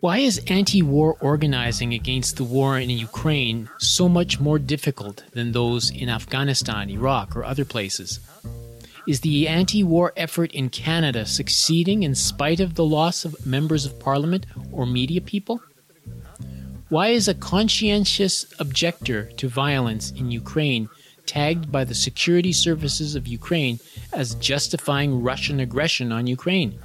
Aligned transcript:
Why 0.00 0.18
is 0.18 0.42
anti 0.48 0.82
war 0.82 1.16
organizing 1.20 1.94
against 1.94 2.36
the 2.36 2.44
war 2.44 2.78
in 2.78 2.90
Ukraine 2.90 3.68
so 3.78 4.08
much 4.08 4.40
more 4.40 4.58
difficult 4.58 5.22
than 5.32 5.52
those 5.52 5.90
in 5.90 6.08
Afghanistan, 6.08 6.90
Iraq, 6.90 7.36
or 7.36 7.44
other 7.44 7.64
places? 7.64 8.20
Is 9.06 9.20
the 9.20 9.48
anti 9.48 9.82
war 9.84 10.12
effort 10.16 10.52
in 10.52 10.70
Canada 10.70 11.26
succeeding 11.26 12.02
in 12.02 12.14
spite 12.14 12.60
of 12.60 12.74
the 12.74 12.84
loss 12.84 13.24
of 13.24 13.46
members 13.46 13.84
of 13.84 13.98
parliament 13.98 14.46
or 14.70 14.86
media 14.86 15.20
people? 15.20 15.60
Why 16.88 17.08
is 17.08 17.26
a 17.26 17.34
conscientious 17.34 18.44
objector 18.58 19.24
to 19.38 19.48
violence 19.48 20.10
in 20.10 20.30
Ukraine 20.30 20.88
tagged 21.26 21.72
by 21.72 21.84
the 21.84 21.94
security 21.94 22.52
services 22.52 23.14
of 23.14 23.26
Ukraine 23.26 23.80
as 24.12 24.34
justifying 24.36 25.22
Russian 25.22 25.58
aggression 25.60 26.12
on 26.12 26.26
Ukraine? 26.26 26.78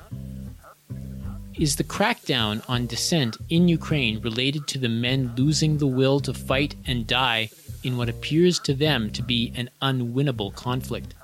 Is 1.60 1.78
the 1.78 1.84
crackdown 1.84 2.64
on 2.70 2.86
dissent 2.86 3.36
in 3.50 3.68
Ukraine 3.68 4.22
related 4.22 4.68
to 4.68 4.78
the 4.78 4.90
men 4.90 5.34
losing 5.36 5.80
the 5.80 5.88
will 5.88 6.20
to 6.20 6.32
fight 6.32 6.76
and 6.86 7.08
die 7.08 7.50
in 7.82 7.98
what 7.98 8.10
appears 8.10 8.60
to 8.60 8.76
them 8.76 9.10
to 9.14 9.24
be 9.24 9.52
an 9.56 9.72
unwinnable 9.82 10.54
conflict? 10.54 11.16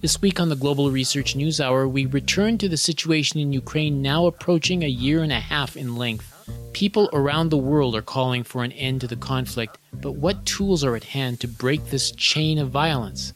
This 0.00 0.20
week 0.20 0.40
on 0.40 0.48
the 0.48 0.56
Global 0.56 0.90
Research 0.90 1.36
News 1.36 1.60
Hour, 1.60 1.86
we 1.86 2.06
return 2.06 2.58
to 2.58 2.68
the 2.68 2.76
situation 2.76 3.38
in 3.38 3.52
Ukraine 3.52 4.02
now 4.02 4.26
approaching 4.26 4.82
a 4.82 4.88
year 4.88 5.22
and 5.22 5.30
a 5.30 5.38
half 5.38 5.76
in 5.76 5.94
length. 5.94 6.26
People 6.72 7.08
around 7.12 7.50
the 7.50 7.56
world 7.56 7.94
are 7.94 8.02
calling 8.02 8.42
for 8.42 8.64
an 8.64 8.72
end 8.72 9.02
to 9.02 9.06
the 9.06 9.14
conflict, 9.14 9.78
but 9.92 10.16
what 10.16 10.44
tools 10.44 10.82
are 10.82 10.96
at 10.96 11.04
hand 11.04 11.38
to 11.38 11.46
break 11.46 11.84
this 11.86 12.10
chain 12.10 12.58
of 12.58 12.70
violence? 12.70 13.32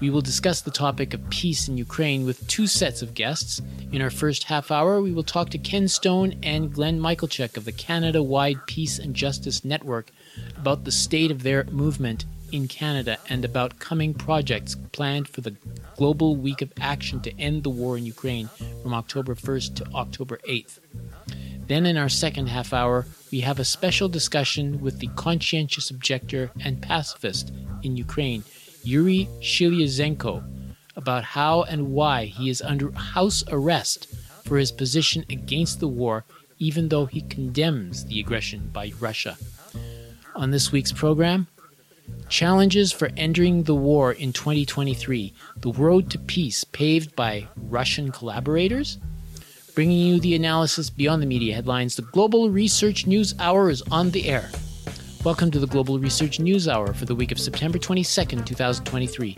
We 0.00 0.10
will 0.10 0.20
discuss 0.20 0.60
the 0.60 0.70
topic 0.70 1.14
of 1.14 1.30
peace 1.30 1.68
in 1.68 1.78
Ukraine 1.78 2.26
with 2.26 2.46
two 2.48 2.66
sets 2.66 3.02
of 3.02 3.14
guests. 3.14 3.62
In 3.92 4.02
our 4.02 4.10
first 4.10 4.44
half 4.44 4.70
hour, 4.70 5.00
we 5.00 5.12
will 5.12 5.22
talk 5.22 5.50
to 5.50 5.58
Ken 5.58 5.88
Stone 5.88 6.34
and 6.42 6.72
Glenn 6.72 7.00
Michalchuk 7.00 7.56
of 7.56 7.64
the 7.64 7.72
Canada 7.72 8.22
wide 8.22 8.66
Peace 8.66 8.98
and 8.98 9.14
Justice 9.14 9.64
Network 9.64 10.10
about 10.56 10.84
the 10.84 10.92
state 10.92 11.30
of 11.30 11.42
their 11.42 11.64
movement 11.64 12.26
in 12.52 12.68
Canada 12.68 13.18
and 13.28 13.44
about 13.44 13.78
coming 13.78 14.14
projects 14.14 14.76
planned 14.92 15.28
for 15.28 15.40
the 15.40 15.56
Global 15.96 16.36
Week 16.36 16.62
of 16.62 16.72
Action 16.80 17.20
to 17.22 17.40
end 17.40 17.64
the 17.64 17.70
war 17.70 17.96
in 17.96 18.06
Ukraine 18.06 18.48
from 18.82 18.94
October 18.94 19.34
1st 19.34 19.76
to 19.76 19.86
October 19.94 20.38
8th. 20.48 20.78
Then, 21.66 21.84
in 21.86 21.96
our 21.96 22.08
second 22.08 22.46
half 22.46 22.72
hour, 22.72 23.06
we 23.32 23.40
have 23.40 23.58
a 23.58 23.64
special 23.64 24.08
discussion 24.08 24.80
with 24.80 25.00
the 25.00 25.08
conscientious 25.16 25.90
objector 25.90 26.52
and 26.60 26.80
pacifist 26.80 27.52
in 27.82 27.96
Ukraine, 27.96 28.44
Yuri 28.86 29.28
Sheliazhenko 29.40 30.44
about 30.94 31.24
how 31.24 31.64
and 31.64 31.92
why 31.92 32.26
he 32.26 32.48
is 32.48 32.62
under 32.62 32.92
house 32.92 33.42
arrest 33.48 34.06
for 34.44 34.56
his 34.58 34.70
position 34.70 35.24
against 35.28 35.80
the 35.80 35.88
war, 35.88 36.24
even 36.58 36.88
though 36.88 37.06
he 37.06 37.20
condemns 37.22 38.04
the 38.04 38.20
aggression 38.20 38.70
by 38.72 38.92
Russia. 39.00 39.36
On 40.36 40.52
this 40.52 40.70
week's 40.70 40.92
program, 40.92 41.48
challenges 42.28 42.92
for 42.92 43.10
entering 43.16 43.64
the 43.64 43.74
war 43.74 44.12
in 44.12 44.32
2023, 44.32 45.34
the 45.58 45.72
road 45.72 46.08
to 46.10 46.18
peace 46.18 46.64
paved 46.64 47.14
by 47.16 47.48
Russian 47.56 48.12
collaborators. 48.12 48.98
Bringing 49.74 49.98
you 49.98 50.20
the 50.20 50.34
analysis 50.34 50.88
beyond 50.88 51.20
the 51.20 51.26
media 51.26 51.54
headlines, 51.54 51.96
the 51.96 52.02
Global 52.02 52.50
Research 52.50 53.06
News 53.06 53.34
Hour 53.38 53.68
is 53.68 53.82
on 53.90 54.10
the 54.12 54.28
air. 54.28 54.48
Welcome 55.26 55.50
to 55.50 55.58
the 55.58 55.66
Global 55.66 55.98
Research 55.98 56.38
News 56.38 56.68
Hour 56.68 56.94
for 56.94 57.04
the 57.04 57.12
week 57.16 57.32
of 57.32 57.40
September 57.40 57.78
22nd, 57.78 58.46
2023. 58.46 59.36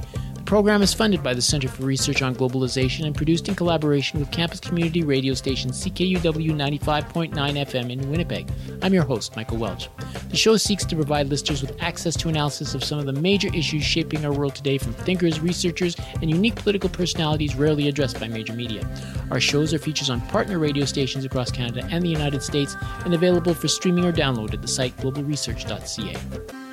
The 0.48 0.52
program 0.52 0.80
is 0.80 0.94
funded 0.94 1.22
by 1.22 1.34
the 1.34 1.42
Center 1.42 1.68
for 1.68 1.82
Research 1.82 2.22
on 2.22 2.34
Globalization 2.34 3.04
and 3.04 3.14
produced 3.14 3.50
in 3.50 3.54
collaboration 3.54 4.18
with 4.18 4.30
campus 4.30 4.60
community 4.60 5.02
radio 5.02 5.34
station 5.34 5.72
CKUW 5.72 6.22
95.9 6.22 7.34
FM 7.34 7.92
in 7.92 8.10
Winnipeg. 8.10 8.50
I'm 8.80 8.94
your 8.94 9.04
host, 9.04 9.36
Michael 9.36 9.58
Welch. 9.58 9.90
The 10.30 10.38
show 10.38 10.56
seeks 10.56 10.86
to 10.86 10.96
provide 10.96 11.28
listeners 11.28 11.60
with 11.60 11.76
access 11.82 12.16
to 12.16 12.30
analysis 12.30 12.74
of 12.74 12.82
some 12.82 12.98
of 12.98 13.04
the 13.04 13.12
major 13.12 13.54
issues 13.54 13.84
shaping 13.84 14.24
our 14.24 14.32
world 14.32 14.54
today 14.54 14.78
from 14.78 14.94
thinkers, 14.94 15.38
researchers, 15.38 15.94
and 16.22 16.30
unique 16.30 16.56
political 16.56 16.88
personalities 16.88 17.54
rarely 17.54 17.86
addressed 17.88 18.18
by 18.18 18.26
major 18.26 18.54
media. 18.54 18.88
Our 19.30 19.40
shows 19.40 19.74
are 19.74 19.78
features 19.78 20.08
on 20.08 20.22
partner 20.28 20.58
radio 20.58 20.86
stations 20.86 21.26
across 21.26 21.50
Canada 21.50 21.86
and 21.90 22.02
the 22.02 22.08
United 22.08 22.42
States 22.42 22.74
and 23.04 23.12
available 23.12 23.52
for 23.52 23.68
streaming 23.68 24.06
or 24.06 24.12
download 24.14 24.54
at 24.54 24.62
the 24.62 24.68
site 24.68 24.96
globalresearch.ca. 24.96 26.67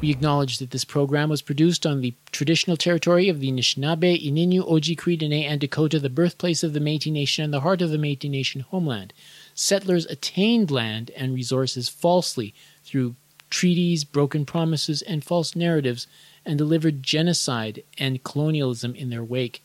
We 0.00 0.10
acknowledge 0.10 0.58
that 0.58 0.70
this 0.70 0.84
program 0.84 1.28
was 1.28 1.42
produced 1.42 1.84
on 1.84 2.00
the 2.00 2.14
traditional 2.30 2.76
territory 2.76 3.28
of 3.28 3.40
the 3.40 3.50
Anishinaabe, 3.50 4.24
Ininu, 4.24 4.60
Oji, 4.60 5.18
Dene, 5.18 5.44
and 5.44 5.60
Dakota, 5.60 5.98
the 5.98 6.08
birthplace 6.08 6.62
of 6.62 6.72
the 6.72 6.78
Métis 6.78 7.10
Nation 7.10 7.44
and 7.44 7.52
the 7.52 7.62
heart 7.62 7.82
of 7.82 7.90
the 7.90 7.96
Métis 7.96 8.30
Nation 8.30 8.60
homeland. 8.60 9.12
Settlers 9.54 10.06
attained 10.06 10.70
land 10.70 11.10
and 11.16 11.34
resources 11.34 11.88
falsely 11.88 12.54
through 12.84 13.16
treaties, 13.50 14.04
broken 14.04 14.46
promises, 14.46 15.02
and 15.02 15.24
false 15.24 15.56
narratives, 15.56 16.06
and 16.46 16.56
delivered 16.56 17.02
genocide 17.02 17.82
and 17.98 18.22
colonialism 18.22 18.94
in 18.94 19.10
their 19.10 19.24
wake. 19.24 19.64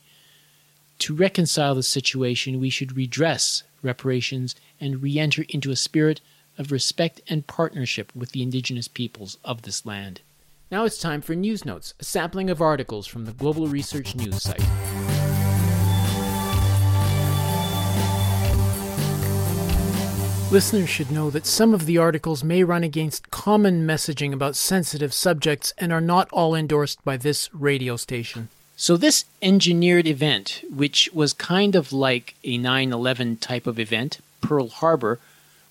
To 1.00 1.14
reconcile 1.14 1.76
the 1.76 1.84
situation, 1.84 2.58
we 2.58 2.70
should 2.70 2.96
redress 2.96 3.62
reparations 3.82 4.56
and 4.80 5.00
re 5.00 5.16
enter 5.16 5.44
into 5.48 5.70
a 5.70 5.76
spirit 5.76 6.20
of 6.58 6.72
respect 6.72 7.20
and 7.28 7.46
partnership 7.46 8.12
with 8.14 8.32
the 8.32 8.42
indigenous 8.42 8.88
peoples 8.88 9.38
of 9.44 9.62
this 9.62 9.84
land. 9.84 10.20
Now 10.70 10.84
it's 10.84 10.98
time 10.98 11.20
for 11.20 11.34
News 11.34 11.64
Notes, 11.64 11.94
a 12.00 12.04
sampling 12.04 12.50
of 12.50 12.60
articles 12.60 13.06
from 13.06 13.26
the 13.26 13.32
Global 13.32 13.68
Research 13.68 14.14
News 14.14 14.42
site. 14.42 14.60
Listeners 20.50 20.88
should 20.88 21.10
know 21.10 21.30
that 21.30 21.46
some 21.46 21.74
of 21.74 21.84
the 21.84 21.98
articles 21.98 22.44
may 22.44 22.62
run 22.62 22.84
against 22.84 23.32
common 23.32 23.84
messaging 23.86 24.32
about 24.32 24.54
sensitive 24.54 25.12
subjects 25.12 25.74
and 25.78 25.92
are 25.92 26.00
not 26.00 26.28
all 26.30 26.54
endorsed 26.54 27.04
by 27.04 27.16
this 27.16 27.52
radio 27.52 27.96
station. 27.96 28.48
So, 28.76 28.96
this 28.96 29.24
engineered 29.42 30.06
event, 30.06 30.62
which 30.70 31.10
was 31.12 31.32
kind 31.32 31.74
of 31.74 31.92
like 31.92 32.36
a 32.44 32.56
9 32.56 32.92
11 32.92 33.38
type 33.38 33.66
of 33.66 33.80
event, 33.80 34.20
Pearl 34.40 34.68
Harbor, 34.68 35.18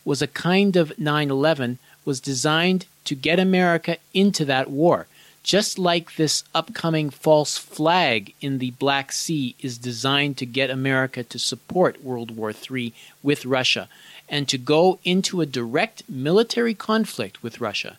was 0.05 0.21
a 0.21 0.27
kind 0.27 0.75
of 0.75 0.97
9 0.97 1.29
11, 1.29 1.79
was 2.05 2.19
designed 2.19 2.85
to 3.05 3.15
get 3.15 3.39
America 3.39 3.97
into 4.13 4.45
that 4.45 4.69
war. 4.69 5.07
Just 5.43 5.77
like 5.77 6.15
this 6.15 6.45
upcoming 6.55 7.09
false 7.09 7.57
flag 7.57 8.33
in 8.39 8.59
the 8.59 8.71
Black 8.71 9.11
Sea 9.11 9.55
is 9.59 9.77
designed 9.77 10.37
to 10.37 10.45
get 10.45 10.69
America 10.69 11.21
to 11.23 11.37
support 11.37 12.03
World 12.03 12.31
War 12.35 12.53
III 12.53 12.93
with 13.21 13.45
Russia 13.45 13.89
and 14.29 14.47
to 14.47 14.57
go 14.57 14.99
into 15.03 15.41
a 15.41 15.45
direct 15.45 16.03
military 16.09 16.73
conflict 16.73 17.43
with 17.43 17.59
Russia, 17.59 17.97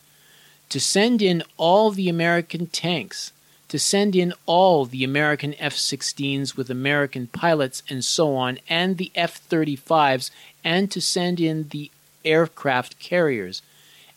to 0.70 0.80
send 0.80 1.20
in 1.20 1.42
all 1.58 1.90
the 1.90 2.08
American 2.08 2.66
tanks, 2.66 3.30
to 3.68 3.78
send 3.78 4.16
in 4.16 4.32
all 4.46 4.86
the 4.86 5.04
American 5.04 5.54
F 5.58 5.74
16s 5.74 6.56
with 6.56 6.70
American 6.70 7.26
pilots 7.26 7.82
and 7.90 8.02
so 8.02 8.34
on, 8.34 8.58
and 8.70 8.96
the 8.96 9.12
F 9.14 9.38
35s, 9.48 10.30
and 10.64 10.90
to 10.90 11.00
send 11.00 11.40
in 11.40 11.68
the 11.68 11.90
aircraft 12.24 12.98
carriers. 12.98 13.62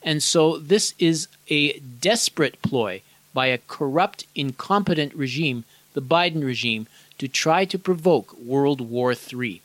And 0.02 0.22
so 0.24 0.58
this 0.58 0.94
is 1.00 1.28
a 1.50 1.80
desperate 1.80 2.62
ploy 2.62 3.02
by 3.34 3.48
a 3.48 3.60
corrupt, 3.68 4.26
incompetent 4.36 5.14
regime, 5.14 5.64
the 5.94 6.02
Biden 6.02 6.44
regime, 6.44 6.88
to 7.18 7.28
try 7.28 7.66
to 7.66 7.80
provoke 7.80 8.38
World 8.38 8.82
War 8.82 9.14
III. 9.14 9.62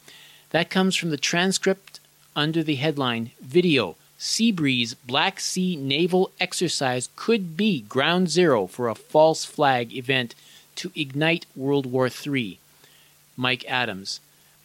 That 0.50 0.70
comes 0.70 0.96
from 0.96 1.10
the 1.10 1.16
transcript 1.16 2.00
under 2.34 2.62
the 2.62 2.76
headline 2.76 3.30
Video 3.40 3.96
Seabreeze 4.18 4.94
Black 5.04 5.40
Sea 5.40 5.74
Naval 5.74 6.30
Exercise 6.38 7.08
Could 7.16 7.56
Be 7.56 7.80
Ground 7.80 8.30
Zero 8.30 8.66
for 8.66 8.88
a 8.88 8.94
False 8.94 9.44
Flag 9.44 9.92
Event 9.92 10.34
to 10.76 10.92
Ignite 10.94 11.46
World 11.56 11.86
War 11.86 12.08
III. 12.08 12.58
Mike 13.36 13.64
Adams 13.68 14.20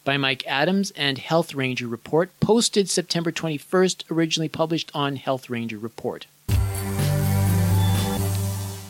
by 0.08 0.16
Mike 0.16 0.42
Adams 0.46 0.90
and 0.92 1.18
Health 1.18 1.54
Ranger 1.54 1.86
Report, 1.86 2.30
posted 2.40 2.88
September 2.88 3.30
21st, 3.30 4.10
originally 4.10 4.48
published 4.48 4.90
on 4.94 5.16
Health 5.16 5.50
Ranger 5.50 5.76
Report. 5.76 6.24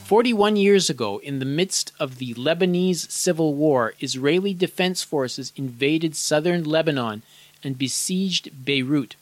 41 0.04 0.54
years 0.54 0.88
ago, 0.88 1.18
in 1.18 1.40
the 1.40 1.44
midst 1.44 1.90
of 1.98 2.18
the 2.18 2.34
Lebanese 2.34 3.10
civil 3.10 3.54
war, 3.54 3.94
Israeli 3.98 4.54
defense 4.54 5.02
forces 5.02 5.52
invaded 5.56 6.14
southern 6.14 6.62
Lebanon 6.62 7.22
and 7.64 7.76
besieged 7.76 8.64
Beirut, 8.64 9.16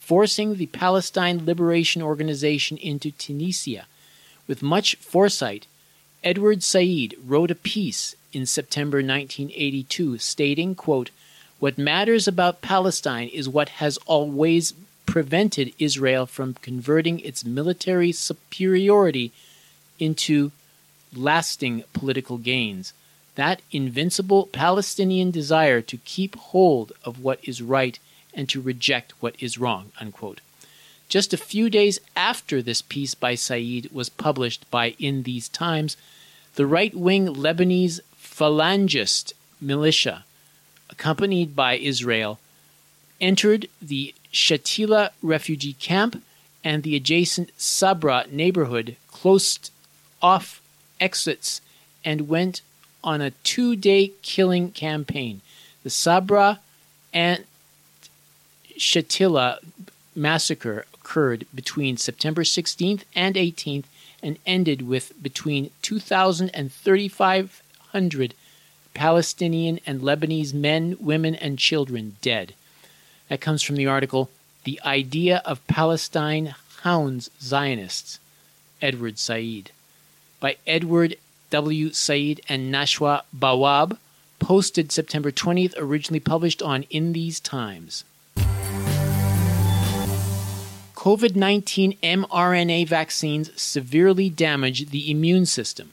forcing 0.00 0.56
the 0.56 0.66
Palestine 0.66 1.46
Liberation 1.46 2.02
Organization 2.02 2.76
into 2.76 3.12
Tunisia. 3.12 3.86
With 4.48 4.64
much 4.64 4.96
foresight, 4.96 5.68
Edward 6.24 6.64
Said 6.64 7.14
wrote 7.24 7.52
a 7.52 7.54
piece 7.54 8.16
in 8.32 8.46
September 8.46 8.96
1982 8.96 10.18
stating, 10.18 10.74
quote, 10.74 11.10
what 11.58 11.78
matters 11.78 12.28
about 12.28 12.60
Palestine 12.62 13.28
is 13.28 13.48
what 13.48 13.68
has 13.80 13.98
always 14.06 14.74
prevented 15.06 15.72
Israel 15.78 16.26
from 16.26 16.54
converting 16.54 17.20
its 17.20 17.44
military 17.44 18.12
superiority 18.12 19.32
into 19.98 20.52
lasting 21.14 21.82
political 21.92 22.36
gains 22.38 22.92
that 23.36 23.62
invincible 23.70 24.46
Palestinian 24.46 25.30
desire 25.30 25.80
to 25.82 25.98
keep 25.98 26.34
hold 26.36 26.92
of 27.04 27.22
what 27.22 27.38
is 27.42 27.62
right 27.62 27.98
and 28.34 28.48
to 28.48 28.60
reject 28.60 29.12
what 29.20 29.36
is 29.38 29.58
wrong. 29.58 29.92
Unquote. 30.00 30.40
Just 31.08 31.32
a 31.32 31.38
few 31.38 31.70
days 31.70 32.00
after 32.16 32.60
this 32.60 32.82
piece 32.82 33.14
by 33.14 33.36
Said 33.36 33.88
was 33.92 34.08
published 34.08 34.68
by 34.70 34.96
In 34.98 35.22
These 35.22 35.48
Times, 35.48 35.96
the 36.56 36.66
right 36.66 36.94
wing 36.94 37.28
Lebanese 37.28 38.00
Phalangist 38.20 39.32
militia, 39.60 40.24
accompanied 40.90 41.54
by 41.54 41.76
Israel, 41.76 42.38
entered 43.20 43.68
the 43.80 44.14
Shatila 44.32 45.10
refugee 45.22 45.74
camp 45.74 46.22
and 46.62 46.82
the 46.82 46.96
adjacent 46.96 47.50
Sabra 47.56 48.26
neighborhood, 48.30 48.96
closed 49.08 49.70
off 50.20 50.60
exits, 51.00 51.60
and 52.04 52.28
went 52.28 52.60
on 53.04 53.20
a 53.20 53.30
two 53.30 53.76
day 53.76 54.12
killing 54.22 54.72
campaign. 54.72 55.40
The 55.82 55.90
Sabra 55.90 56.60
and 57.12 57.44
Shatila 58.76 59.58
massacre 60.14 60.86
occurred 60.92 61.46
between 61.54 61.96
September 61.96 62.42
16th 62.42 63.02
and 63.14 63.36
18th 63.36 63.84
and 64.22 64.38
ended 64.44 64.82
with 64.82 65.12
between 65.22 65.70
2,000 65.82 66.50
and 66.50 66.72
3,500 66.72 68.34
Palestinian 68.96 69.78
and 69.84 70.00
Lebanese 70.00 70.54
men, 70.54 70.96
women, 70.98 71.34
and 71.34 71.58
children 71.58 72.16
dead. 72.22 72.54
That 73.28 73.42
comes 73.42 73.62
from 73.62 73.76
the 73.76 73.86
article 73.86 74.30
The 74.64 74.80
Idea 74.86 75.42
of 75.44 75.64
Palestine 75.66 76.54
Hounds 76.80 77.30
Zionists, 77.38 78.18
Edward 78.80 79.18
Said, 79.18 79.70
by 80.40 80.56
Edward 80.66 81.16
W. 81.50 81.92
Said 81.92 82.40
and 82.48 82.72
Nashwa 82.72 83.20
Bawab, 83.36 83.98
posted 84.38 84.90
September 84.90 85.30
20th, 85.30 85.74
originally 85.76 86.20
published 86.20 86.62
on 86.62 86.84
In 86.84 87.12
These 87.12 87.38
Times. 87.38 88.02
COVID 90.94 91.36
19 91.36 91.98
mRNA 92.02 92.88
vaccines 92.88 93.50
severely 93.60 94.30
damage 94.30 94.88
the 94.88 95.10
immune 95.10 95.44
system. 95.44 95.92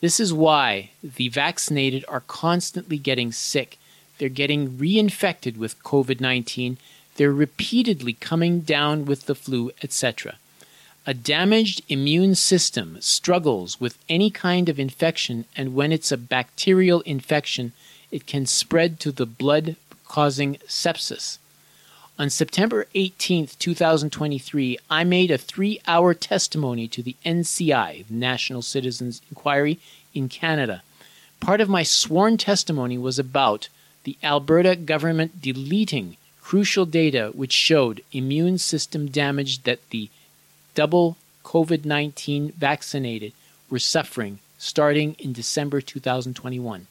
This 0.00 0.18
is 0.18 0.32
why 0.32 0.90
the 1.02 1.28
vaccinated 1.28 2.04
are 2.08 2.22
constantly 2.26 2.96
getting 2.96 3.32
sick. 3.32 3.78
They're 4.18 4.30
getting 4.30 4.78
reinfected 4.78 5.58
with 5.58 5.82
COVID 5.82 6.20
19. 6.20 6.78
They're 7.16 7.32
repeatedly 7.32 8.14
coming 8.14 8.60
down 8.60 9.04
with 9.04 9.26
the 9.26 9.34
flu, 9.34 9.72
etc. 9.82 10.36
A 11.06 11.12
damaged 11.12 11.82
immune 11.88 12.34
system 12.34 12.98
struggles 13.00 13.80
with 13.80 13.98
any 14.08 14.30
kind 14.30 14.68
of 14.70 14.80
infection, 14.80 15.44
and 15.54 15.74
when 15.74 15.92
it's 15.92 16.12
a 16.12 16.16
bacterial 16.16 17.00
infection, 17.02 17.72
it 18.10 18.26
can 18.26 18.46
spread 18.46 19.00
to 19.00 19.12
the 19.12 19.26
blood, 19.26 19.76
causing 20.06 20.56
sepsis. 20.66 21.38
On 22.20 22.28
September 22.28 22.84
18, 22.94 23.48
2023, 23.58 24.78
I 24.90 25.04
made 25.04 25.30
a 25.30 25.38
three 25.38 25.80
hour 25.86 26.12
testimony 26.12 26.86
to 26.86 27.02
the 27.02 27.16
NCI, 27.24 28.08
the 28.08 28.14
National 28.14 28.60
Citizens 28.60 29.22
Inquiry, 29.30 29.78
in 30.12 30.28
Canada. 30.28 30.82
Part 31.40 31.62
of 31.62 31.70
my 31.70 31.82
sworn 31.82 32.36
testimony 32.36 32.98
was 32.98 33.18
about 33.18 33.70
the 34.04 34.18
Alberta 34.22 34.76
government 34.76 35.40
deleting 35.40 36.18
crucial 36.42 36.84
data 36.84 37.30
which 37.32 37.54
showed 37.54 38.02
immune 38.12 38.58
system 38.58 39.08
damage 39.08 39.62
that 39.62 39.80
the 39.88 40.10
double 40.74 41.16
COVID 41.42 41.86
19 41.86 42.52
vaccinated 42.52 43.32
were 43.70 43.78
suffering 43.78 44.40
starting 44.58 45.16
in 45.18 45.32
December 45.32 45.80
2021. 45.80 46.86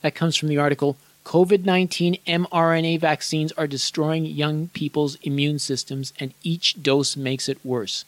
That 0.00 0.14
comes 0.14 0.36
from 0.36 0.48
the 0.48 0.56
article 0.56 0.96
COVID 1.24 1.64
19 1.64 2.16
mRNA 2.26 2.98
vaccines 3.00 3.52
are 3.52 3.66
destroying 3.66 4.24
young 4.26 4.68
people's 4.68 5.16
immune 5.22 5.58
systems, 5.58 6.12
and 6.18 6.34
each 6.42 6.82
dose 6.82 7.16
makes 7.16 7.48
it 7.48 7.58
worse. 7.64 8.04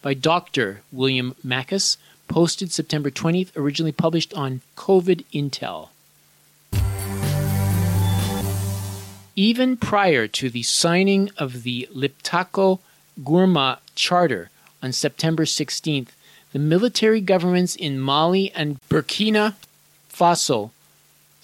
By 0.00 0.14
Dr. 0.14 0.82
William 0.90 1.34
Makis, 1.44 1.96
posted 2.28 2.72
September 2.72 3.10
20th, 3.10 3.56
originally 3.56 3.92
published 3.92 4.32
on 4.34 4.62
COVID 4.76 5.24
Intel. 5.32 5.88
Even 9.36 9.76
prior 9.76 10.26
to 10.28 10.50
the 10.50 10.62
signing 10.62 11.30
of 11.36 11.62
the 11.62 11.88
Liptako 11.94 12.80
Gourma 13.22 13.78
Charter 13.94 14.50
on 14.82 14.92
September 14.92 15.44
16th, 15.44 16.08
the 16.52 16.58
military 16.58 17.20
governments 17.20 17.74
in 17.76 17.98
Mali 18.00 18.50
and 18.52 18.78
Burkina 18.88 19.54
Faso 20.10 20.70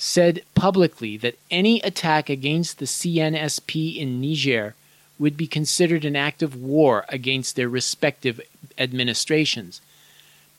said 0.01 0.43
publicly 0.55 1.17
that 1.17 1.37
any 1.51 1.81
attack 1.81 2.31
against 2.31 2.79
the 2.79 2.85
CNSP 2.87 3.97
in 3.97 4.21
Niger 4.21 4.77
would 5.19 5.37
be 5.37 5.49
considered 5.49 6.05
an 6.05 6.15
act 6.15 6.41
of 6.41 6.55
war 6.55 7.05
against 7.09 7.57
their 7.57 7.69
respective 7.69 8.41
administrations. 8.79 9.81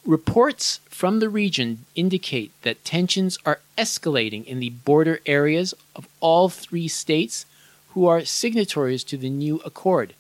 Reports 0.06 0.82
from 0.90 1.20
the 1.20 1.30
region 1.30 1.86
indicate 1.96 2.52
that 2.64 2.84
tensions 2.84 3.40
are 3.46 3.62
escalating 3.78 4.46
in 4.46 4.60
the 4.60 4.72
border 4.72 5.22
areas 5.26 5.74
of 5.96 6.10
all 6.20 6.50
three 6.50 6.90
states 6.90 7.46
who 7.94 8.06
are 8.06 8.26
signatories 8.26 9.06
to 9.06 9.16
the 9.16 9.30
new 9.30 9.62
accord. 9.64 10.14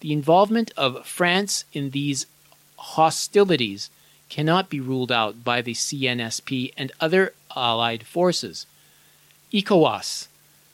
The 0.00 0.12
involvement 0.12 0.70
of 0.76 1.04
France 1.04 1.64
in 1.72 1.90
these 1.90 2.26
hostilities 2.76 3.90
cannot 4.28 4.70
be 4.70 4.80
ruled 4.80 5.10
out 5.10 5.42
by 5.42 5.60
the 5.60 5.74
CNSP 5.74 6.72
and 6.76 6.92
other 7.00 7.34
allied 7.56 8.04
forces. 8.04 8.66
ECOWAS 9.52 10.28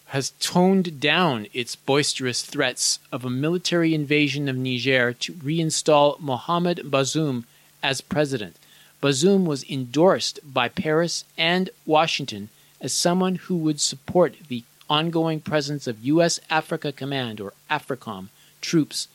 has 0.08 0.32
toned 0.40 1.00
down 1.00 1.46
its 1.52 1.76
boisterous 1.76 2.42
threats 2.42 2.98
of 3.12 3.24
a 3.24 3.30
military 3.30 3.94
invasion 3.94 4.48
of 4.48 4.56
Niger 4.56 5.12
to 5.12 5.32
reinstall 5.34 6.18
Mohamed 6.18 6.78
Bazoum 6.84 7.44
as 7.82 8.00
president. 8.00 8.56
Bazoum 9.02 9.44
was 9.44 9.68
endorsed 9.68 10.40
by 10.42 10.68
Paris 10.68 11.24
and 11.36 11.70
Washington 11.84 12.48
as 12.80 12.92
someone 12.92 13.34
who 13.34 13.56
would 13.56 13.80
support 13.80 14.34
the 14.48 14.64
ongoing 14.88 15.40
presence 15.40 15.86
of 15.86 16.04
U.S. 16.04 16.40
Africa 16.48 16.90
Command, 16.90 17.40
or 17.40 17.52
AFRICOM, 17.70 18.28
troops 18.60 19.08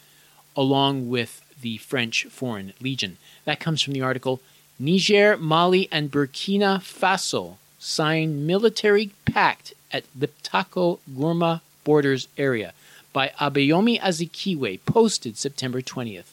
along 0.55 1.09
with 1.09 1.41
the 1.59 1.77
French 1.77 2.25
Foreign 2.25 2.73
Legion. 2.79 3.17
That 3.45 3.59
comes 3.59 3.81
from 3.81 3.93
the 3.93 4.01
article 4.01 4.41
Niger, 4.79 5.37
Mali, 5.37 5.87
and 5.91 6.11
Burkina 6.11 6.79
Faso 6.79 7.57
sign 7.79 8.45
military 8.45 9.11
pact 9.25 9.73
at 9.91 10.03
Liptako 10.17 10.99
Gourma 11.11 11.61
borders 11.83 12.27
area 12.37 12.73
by 13.11 13.31
Abayomi 13.39 13.99
Azikiwe, 13.99 14.79
posted 14.85 15.37
September 15.37 15.81
20th. 15.81 16.32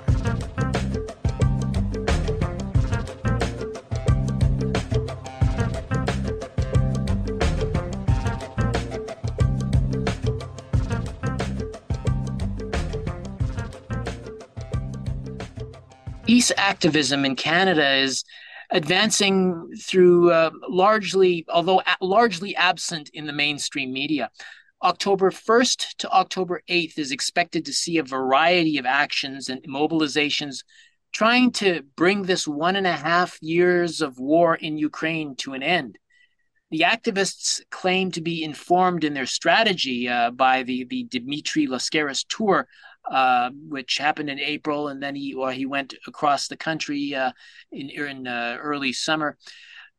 Peace 16.31 16.53
activism 16.55 17.25
in 17.25 17.35
Canada 17.35 17.95
is 17.95 18.23
advancing 18.69 19.69
through 19.77 20.31
uh, 20.31 20.49
largely, 20.69 21.43
although 21.49 21.81
largely 21.99 22.55
absent 22.55 23.09
in 23.13 23.25
the 23.25 23.33
mainstream 23.33 23.91
media. 23.91 24.31
October 24.81 25.29
1st 25.29 25.97
to 25.97 26.09
October 26.09 26.61
8th 26.69 26.97
is 26.97 27.11
expected 27.11 27.65
to 27.65 27.73
see 27.73 27.97
a 27.97 28.03
variety 28.03 28.77
of 28.77 28.85
actions 28.85 29.49
and 29.49 29.61
mobilizations 29.63 30.63
trying 31.11 31.51
to 31.51 31.81
bring 31.97 32.21
this 32.21 32.47
one 32.47 32.77
and 32.77 32.87
a 32.87 32.93
half 32.95 33.37
years 33.41 33.99
of 33.99 34.17
war 34.17 34.55
in 34.55 34.77
Ukraine 34.77 35.35
to 35.35 35.51
an 35.51 35.61
end. 35.61 35.97
The 36.69 36.85
activists 36.87 37.59
claim 37.71 38.09
to 38.11 38.21
be 38.21 38.41
informed 38.41 39.03
in 39.03 39.13
their 39.13 39.25
strategy 39.25 40.07
uh, 40.07 40.31
by 40.31 40.63
the, 40.63 40.85
the 40.85 41.03
Dimitri 41.03 41.67
Lascaris 41.67 42.23
tour 42.29 42.69
uh, 43.09 43.49
which 43.67 43.97
happened 43.97 44.29
in 44.29 44.39
April, 44.39 44.87
and 44.89 45.01
then 45.01 45.15
he 45.15 45.33
or 45.33 45.51
he 45.51 45.65
went 45.65 45.93
across 46.07 46.47
the 46.47 46.57
country 46.57 47.15
uh, 47.15 47.31
in 47.71 47.89
in 47.89 48.27
uh, 48.27 48.57
early 48.61 48.93
summer. 48.93 49.37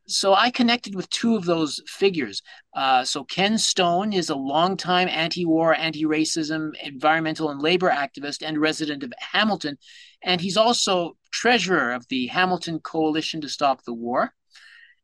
so 0.07 0.35
I 0.35 0.51
connected 0.51 0.95
with 0.95 1.09
two 1.11 1.37
of 1.37 1.45
those 1.45 1.81
figures. 1.87 2.43
Uh, 2.75 3.05
so 3.05 3.25
Ken 3.25 3.59
Stone 3.59 4.13
is 4.13 4.31
a 4.31 4.35
longtime 4.35 5.09
anti-war, 5.09 5.75
anti-racism, 5.75 6.71
environmental 6.83 7.51
and 7.51 7.63
labor 7.63 7.91
activist 7.91 8.43
and 8.47 8.59
resident 8.59 9.03
of 9.03 9.13
Hamilton, 9.19 9.79
and 10.23 10.41
he's 10.41 10.57
also 10.57 11.17
treasurer 11.33 11.93
of 11.93 12.07
the 12.09 12.27
Hamilton 12.27 12.81
Coalition 12.81 13.41
to 13.41 13.49
Stop 13.49 13.85
the 13.85 13.95
War. 13.95 14.35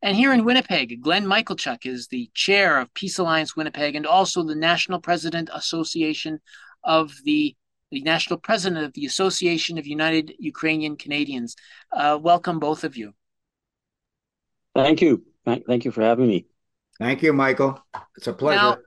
And 0.01 0.15
here 0.15 0.31
in 0.31 0.45
Winnipeg, 0.45 1.01
Glenn 1.01 1.25
Michalchuk 1.25 1.85
is 1.85 2.07
the 2.07 2.29
chair 2.33 2.79
of 2.79 2.93
Peace 2.93 3.17
Alliance 3.19 3.55
Winnipeg 3.55 3.95
and 3.95 4.05
also 4.05 4.43
the 4.43 4.55
national 4.55 5.01
president 5.01 5.49
association 5.53 6.39
of 6.83 7.13
the 7.25 7.55
the 7.91 8.01
national 8.01 8.39
president 8.39 8.85
of 8.85 8.93
the 8.93 9.05
Association 9.05 9.77
of 9.77 9.87
United 9.87 10.33
Ukrainian 10.39 10.95
Canadians. 10.95 11.55
Uh, 11.91 12.17
welcome, 12.21 12.59
both 12.59 12.83
of 12.83 12.95
you. 12.95 13.13
Thank 14.75 15.01
you. 15.01 15.23
Thank 15.45 15.85
you 15.85 15.91
for 15.91 16.01
having 16.01 16.27
me. 16.27 16.45
Thank 16.99 17.23
you, 17.23 17.33
Michael. 17.33 17.83
It's 18.17 18.27
a 18.27 18.33
pleasure. 18.33 18.61
Now, 18.61 18.77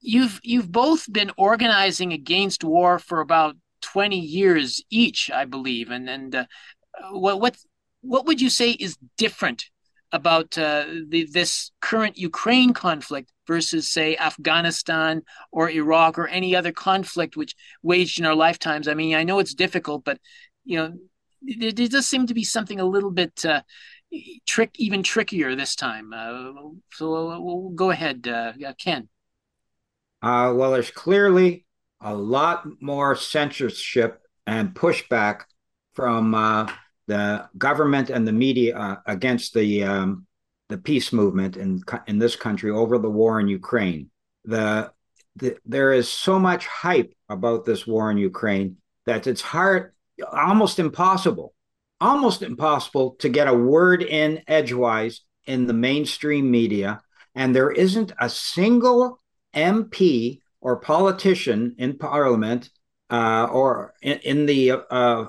you've 0.00 0.40
you've 0.42 0.70
both 0.70 1.10
been 1.10 1.30
organizing 1.36 2.12
against 2.12 2.64
war 2.64 2.98
for 2.98 3.20
about 3.20 3.56
twenty 3.80 4.18
years 4.18 4.82
each, 4.90 5.30
I 5.30 5.44
believe. 5.44 5.90
And 5.90 6.08
and 6.08 6.34
uh, 6.34 6.46
what 7.12 7.40
what 7.40 7.56
what 8.02 8.26
would 8.26 8.40
you 8.40 8.50
say 8.50 8.72
is 8.72 8.98
different 9.16 9.64
about 10.12 10.56
uh, 10.58 10.84
the, 11.08 11.26
this 11.32 11.70
current 11.80 12.18
Ukraine 12.18 12.72
conflict 12.72 13.32
versus, 13.46 13.90
say, 13.90 14.16
Afghanistan 14.16 15.22
or 15.50 15.70
Iraq 15.70 16.18
or 16.18 16.28
any 16.28 16.54
other 16.54 16.72
conflict 16.72 17.36
which 17.36 17.54
waged 17.82 18.18
in 18.18 18.26
our 18.26 18.34
lifetimes? 18.34 18.88
I 18.88 18.94
mean, 18.94 19.14
I 19.14 19.24
know 19.24 19.38
it's 19.38 19.54
difficult, 19.54 20.04
but 20.04 20.18
you 20.64 20.76
know, 20.76 20.92
there, 21.42 21.72
there 21.72 21.88
does 21.88 22.06
seem 22.06 22.26
to 22.26 22.34
be 22.34 22.44
something 22.44 22.78
a 22.78 22.84
little 22.84 23.10
bit 23.10 23.44
uh, 23.44 23.62
trick 24.46 24.70
even 24.74 25.02
trickier 25.02 25.56
this 25.56 25.74
time. 25.74 26.12
Uh, 26.12 26.52
so 26.92 27.30
uh, 27.30 27.40
we'll 27.40 27.70
go 27.70 27.90
ahead, 27.90 28.28
uh, 28.28 28.52
Ken. 28.78 29.08
Uh, 30.20 30.52
well, 30.54 30.70
there's 30.72 30.90
clearly 30.90 31.66
a 32.00 32.14
lot 32.14 32.66
more 32.80 33.16
censorship 33.16 34.20
and 34.46 34.74
pushback 34.74 35.42
from 35.94 36.34
the 37.12 37.48
government 37.56 38.08
and 38.10 38.26
the 38.26 38.38
media 38.46 38.70
uh, 38.76 38.96
against 39.06 39.54
the 39.54 39.70
um, 39.84 40.26
the 40.68 40.78
peace 40.78 41.12
movement 41.12 41.56
in 41.56 41.82
in 42.06 42.18
this 42.18 42.36
country 42.36 42.70
over 42.70 42.98
the 42.98 43.16
war 43.20 43.40
in 43.40 43.48
Ukraine. 43.48 44.10
The, 44.44 44.92
the 45.36 45.56
there 45.74 45.92
is 45.92 46.08
so 46.08 46.34
much 46.38 46.66
hype 46.66 47.12
about 47.28 47.64
this 47.64 47.86
war 47.86 48.10
in 48.10 48.18
Ukraine 48.18 48.76
that 49.06 49.26
it's 49.26 49.42
hard, 49.54 49.92
almost 50.32 50.78
impossible 50.78 51.54
almost 52.02 52.42
impossible 52.42 53.14
to 53.20 53.28
get 53.28 53.46
a 53.46 53.54
word 53.54 54.02
in 54.02 54.42
edgewise 54.48 55.20
in 55.46 55.66
the 55.66 55.72
mainstream 55.72 56.50
media. 56.50 57.00
And 57.34 57.54
there 57.54 57.70
isn't 57.70 58.12
a 58.18 58.28
single 58.28 59.20
MP 59.54 60.40
or 60.60 60.80
politician 60.80 61.76
in 61.78 61.98
parliament 61.98 62.70
uh, 63.08 63.46
or 63.50 63.94
in, 64.02 64.18
in 64.18 64.46
the 64.46 64.72
uh, 64.90 65.26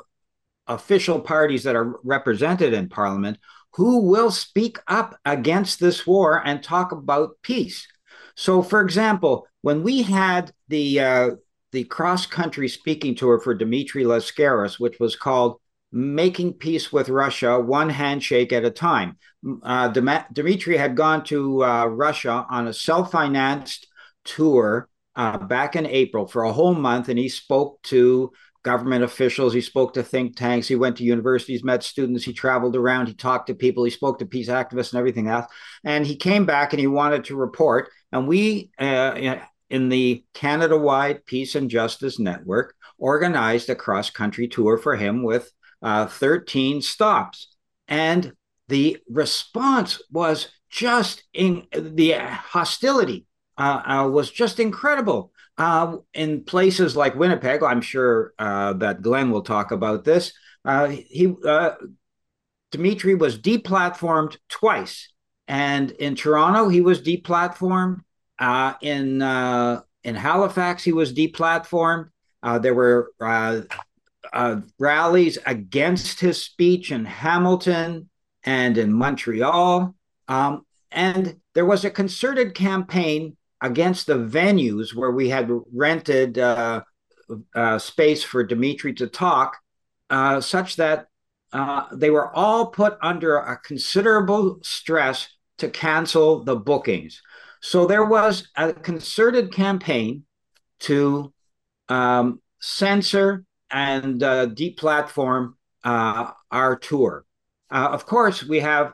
official 0.74 1.20
parties 1.20 1.64
that 1.64 1.76
are 1.76 2.00
represented 2.04 2.74
in 2.74 2.90
parliament 2.90 3.38
who 3.74 4.02
will 4.02 4.32
speak 4.32 4.78
up 4.88 5.18
against 5.26 5.80
this 5.80 6.06
war 6.06 6.46
and 6.46 6.62
talk 6.62 6.92
about 6.92 7.32
peace. 7.42 7.88
So, 8.36 8.62
for 8.62 8.82
example, 8.82 9.48
when 9.62 9.84
we 9.84 10.04
had 10.04 10.52
the 10.68 11.00
uh, 11.00 11.30
the 11.72 11.84
cross 11.86 12.26
country 12.26 12.68
speaking 12.68 13.16
tour 13.16 13.40
for 13.40 13.56
Dimitri 13.56 14.04
Lascaris, 14.04 14.80
which 14.80 15.00
was 15.00 15.16
called 15.16 15.60
making 15.92 16.54
peace 16.54 16.92
with 16.92 17.08
Russia 17.08 17.60
one 17.60 17.90
handshake 17.90 18.52
at 18.52 18.66
a 18.66 18.72
time. 18.72 19.18
Uh, 19.62 19.88
Dimitri 19.90 20.76
had 20.76 20.96
gone 20.96 21.24
to 21.26 21.64
uh, 21.64 21.86
Russia 21.86 22.46
on 22.50 22.68
a 22.68 22.74
self 22.74 23.12
financed 23.12 23.88
tour 24.26 24.90
uh, 25.16 25.38
back 25.38 25.76
in 25.76 25.86
April 25.86 26.26
for 26.26 26.44
a 26.44 26.54
whole 26.54 26.74
month, 26.74 27.10
and 27.10 27.20
he 27.20 27.30
spoke 27.30 27.82
to 27.84 28.32
government 28.64 29.04
officials, 29.04 29.54
he 29.54 29.62
spoke 29.62 29.94
to 29.94 30.04
think 30.04 30.36
tanks, 30.36 30.68
he 30.68 30.76
went 30.76 30.98
to 30.98 31.04
universities, 31.04 31.64
met 31.64 31.84
students, 31.84 32.24
he 32.24 32.34
traveled 32.34 32.76
around, 32.76 33.08
he 33.08 33.14
talked 33.14 33.48
to 33.48 33.54
people, 33.54 33.84
he 33.84 33.90
spoke 33.90 34.20
to 34.20 34.26
peace 34.26 34.50
activists 34.50 34.94
and 34.94 35.00
everything 35.00 35.28
else. 35.28 35.46
And 35.84 36.06
he 36.06 36.16
came 36.16 36.46
back 36.46 36.74
and 36.74 36.80
he 36.80 36.88
wanted 36.88 37.26
to 37.26 37.36
report. 37.36 37.90
And 38.12 38.28
we, 38.28 38.72
uh, 38.80 39.38
in 39.70 39.90
the 39.90 40.24
Canada 40.34 40.78
wide 40.78 41.26
Peace 41.26 41.56
and 41.56 41.70
Justice 41.70 42.20
Network, 42.20 42.76
organized 42.98 43.70
a 43.70 43.76
cross 43.76 44.10
country 44.10 44.48
tour 44.48 44.78
for 44.78 44.96
him 44.96 45.24
with 45.24 45.52
uh, 45.82 46.08
13 46.08 46.82
stops. 46.82 47.50
And 47.88 48.34
the 48.70 48.98
response 49.10 50.02
was 50.10 50.48
just 50.70 51.24
in 51.34 51.68
the 51.74 52.14
hostility 52.14 53.26
uh, 53.58 53.82
uh, 53.86 54.10
was 54.10 54.32
just 54.32 54.60
incredible. 54.60 55.33
Uh, 55.58 55.98
in 56.14 56.44
places 56.44 56.96
like 56.96 57.16
Winnipeg, 57.16 57.62
I'm 57.62 57.82
sure 57.82 58.34
uh, 58.40 58.74
that 58.74 59.02
Glenn 59.02 59.30
will 59.30 59.44
talk 59.44 59.72
about 59.72 60.04
this. 60.04 60.34
Uh, 60.66 60.88
he 60.88 61.34
Dimitri 62.72 63.14
was 63.14 63.38
deplatformed 63.38 64.38
twice, 64.50 65.10
and 65.48 65.92
in 65.92 66.16
Toronto 66.16 66.70
he 66.70 66.82
was 66.82 67.02
deplatformed. 67.02 68.00
in 68.82 69.22
in 70.04 70.16
Halifax 70.16 70.84
he 70.84 70.92
was 70.92 71.14
deplatformed. 71.14 72.10
there 72.62 72.74
were 72.74 73.12
uh, 74.34 74.62
rallies 74.80 75.38
against 75.46 76.20
his 76.20 76.42
speech 76.42 76.92
in 76.92 77.06
Hamilton 77.06 78.10
and 78.44 78.78
in 78.78 78.92
Montreal. 78.92 79.96
Um, 80.28 80.66
and 80.92 81.38
there 81.54 81.66
was 81.66 81.86
a 81.86 81.90
concerted 81.90 82.54
campaign 82.56 83.38
against 83.64 84.06
the 84.08 84.16
venues 84.16 84.94
where 84.94 85.12
we 85.12 85.30
had 85.30 85.50
rented 85.74 86.38
uh, 86.38 86.82
uh, 87.56 87.80
space 87.80 88.22
for 88.22 88.44
Dimitri 88.44 88.94
to 88.96 89.08
talk, 89.08 89.58
uh, 90.10 90.42
such 90.42 90.76
that 90.76 91.08
uh, 91.54 91.86
they 91.94 92.10
were 92.10 92.30
all 92.36 92.68
put 92.68 92.98
under 93.02 93.38
a 93.38 93.58
considerable 93.58 94.60
stress 94.64 95.30
to 95.60 95.70
cancel 95.70 96.44
the 96.44 96.58
bookings. 96.58 97.22
So 97.62 97.88
there 97.88 98.04
was 98.04 98.50
a 98.58 98.74
concerted 98.74 99.54
campaign 99.54 100.26
to 100.82 101.34
um, 101.88 102.42
censor 102.60 103.46
and 103.72 104.22
uh, 104.22 104.48
deplatform 104.48 105.54
uh, 105.86 106.32
our 106.52 106.76
tour. 106.76 107.26
Of 107.72 108.06
course, 108.06 108.44
we 108.44 108.60
have 108.60 108.94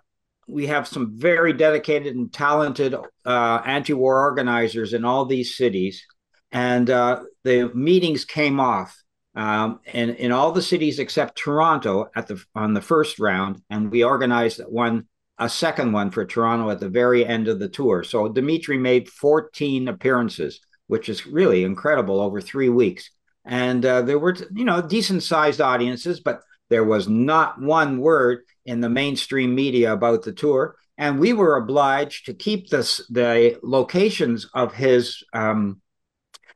we 0.49 0.67
have 0.67 0.87
some 0.87 1.17
very 1.17 1.53
dedicated 1.53 2.15
and 2.15 2.33
talented 2.33 2.95
uh, 3.25 3.61
anti-war 3.65 4.21
organizers 4.21 4.93
in 4.93 5.05
all 5.05 5.25
these 5.25 5.55
cities, 5.55 6.05
and 6.51 6.89
uh, 6.89 7.21
the 7.43 7.71
meetings 7.75 8.25
came 8.25 8.59
off 8.59 8.95
um, 9.35 9.79
in 9.93 10.09
in 10.15 10.31
all 10.31 10.51
the 10.51 10.61
cities 10.61 10.99
except 10.99 11.37
Toronto 11.37 12.09
at 12.15 12.27
the 12.27 12.43
on 12.55 12.73
the 12.73 12.81
first 12.81 13.19
round, 13.19 13.61
and 13.69 13.91
we 13.91 14.03
organized 14.03 14.59
one 14.67 15.07
a 15.37 15.47
second 15.47 15.93
one 15.93 16.11
for 16.11 16.25
Toronto 16.25 16.69
at 16.69 16.79
the 16.79 16.89
very 16.89 17.25
end 17.25 17.47
of 17.47 17.59
the 17.59 17.69
tour. 17.69 18.03
So 18.03 18.27
Dimitri 18.27 18.77
made 18.77 19.07
14 19.07 19.87
appearances, 19.87 20.59
which 20.87 21.07
is 21.07 21.25
really 21.25 21.63
incredible 21.63 22.19
over 22.19 22.41
three 22.41 22.67
weeks. 22.67 23.09
And 23.45 23.85
uh, 23.85 24.01
there 24.01 24.19
were 24.19 24.35
you 24.53 24.65
know 24.65 24.81
decent 24.81 25.23
sized 25.23 25.61
audiences 25.61 26.19
but 26.19 26.41
there 26.69 26.83
was 26.83 27.07
not 27.07 27.61
one 27.61 27.99
word 27.99 28.43
in 28.65 28.81
the 28.81 28.89
mainstream 28.89 29.55
media 29.55 29.93
about 29.93 30.23
the 30.23 30.31
tour 30.31 30.75
and 30.97 31.19
we 31.19 31.33
were 31.33 31.55
obliged 31.55 32.25
to 32.25 32.33
keep 32.33 32.69
this 32.69 33.05
the 33.09 33.57
locations 33.63 34.45
of 34.53 34.73
his 34.73 35.23
um, 35.33 35.81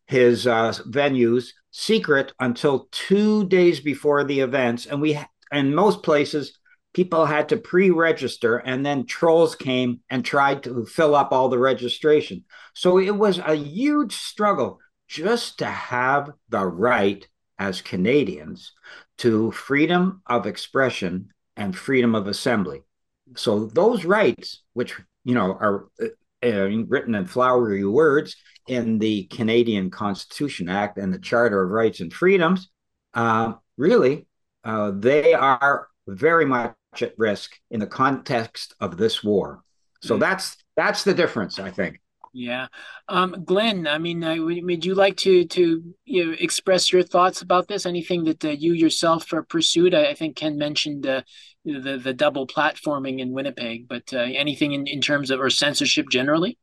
his 0.08 0.46
uh, 0.46 0.74
venues 0.88 1.50
secret 1.72 2.34
until 2.40 2.88
two 2.92 3.48
days 3.48 3.80
before 3.80 4.24
the 4.24 4.40
events 4.42 4.86
and 4.86 5.02
we 5.02 5.20
in 5.52 5.74
most 5.74 6.04
places 6.04 6.60
people 6.94 7.26
had 7.26 7.50
to 7.50 7.58
pre-register 7.58 8.58
and 8.58 8.86
then 8.86 9.06
trolls 9.06 9.56
came 9.56 10.00
and 10.10 10.24
tried 10.24 10.64
to 10.64 10.86
fill 10.86 11.16
up 11.16 11.32
all 11.32 11.50
the 11.50 11.58
registration. 11.58 12.46
So 12.74 13.00
it 13.00 13.16
was 13.16 13.40
a 13.40 13.56
huge 13.56 14.14
struggle 14.16 14.80
just 15.08 15.60
to 15.60 15.66
have 15.66 16.32
the 16.50 16.66
right 16.66 17.28
as 17.58 17.82
Canadians 17.82 18.74
to 19.24 19.52
freedom 19.52 20.22
of 20.28 20.46
expression 20.46 21.30
and 21.56 21.78
freedom 21.78 22.14
of 22.14 22.28
assembly. 22.28 22.82
So 23.38 23.68
those 23.68 24.04
rights, 24.04 24.64
which 24.74 25.00
you 25.24 25.34
know 25.34 25.54
are 25.54 25.88
uh, 26.02 26.08
uh, 26.46 26.68
written 26.90 27.16
in 27.16 27.26
flowery 27.26 27.86
words 27.86 28.36
in 28.68 29.00
the 29.00 29.24
Canadian 29.26 29.90
Constitution 29.92 30.68
Act 30.68 30.98
and 30.98 31.14
the 31.14 31.20
Charter 31.20 31.64
of 31.64 31.70
Rights 31.70 32.02
and 32.02 32.12
Freedoms, 32.12 32.70
uh, 33.14 33.54
really 33.78 34.28
uh, 34.66 34.92
they 34.94 35.34
are 35.34 35.88
very 36.06 36.46
much 36.46 36.76
at 37.02 37.14
risk 37.18 37.54
in 37.72 37.80
the 37.80 37.88
context 37.88 38.76
of 38.82 38.98
this 38.98 39.24
war. 39.24 39.64
So 40.02 40.16
mm-hmm. 40.16 40.20
that's 40.20 40.58
that's 40.76 41.06
the 41.06 41.14
difference, 41.14 41.60
I 41.60 41.72
think. 41.72 42.02
Yeah, 42.36 42.68
um, 43.10 43.44
Glenn. 43.46 43.86
I 43.86 44.00
mean, 44.00 44.22
would 44.66 44.84
you 44.84 44.96
like 44.96 45.18
to 45.18 45.46
to 45.46 45.96
you 46.06 46.26
know, 46.26 46.36
express 46.40 46.92
your 46.92 47.04
thoughts 47.04 47.44
about 47.44 47.68
this? 47.68 47.86
Anything 47.86 48.24
that 48.24 48.44
uh, 48.44 48.50
you 48.50 48.74
yourself 48.74 49.32
uh, 49.32 49.44
pursued? 49.44 49.94
I, 49.94 50.08
I, 50.08 50.14
think 50.16 50.36
Ken 50.36 50.58
mentioned 50.58 51.06
uh, 51.06 51.22
the 51.64 52.00
the 52.04 52.14
double 52.14 52.48
platforming 52.48 53.20
in 53.20 53.34
Winnipeg, 53.34 53.88
but 53.88 54.12
uh, 54.16 54.18
anything 54.18 54.74
in, 54.74 54.88
in 54.88 55.00
terms 55.00 55.30
of 55.30 55.40
or 55.40 55.52
censorship 55.52 56.08
generally? 56.10 56.58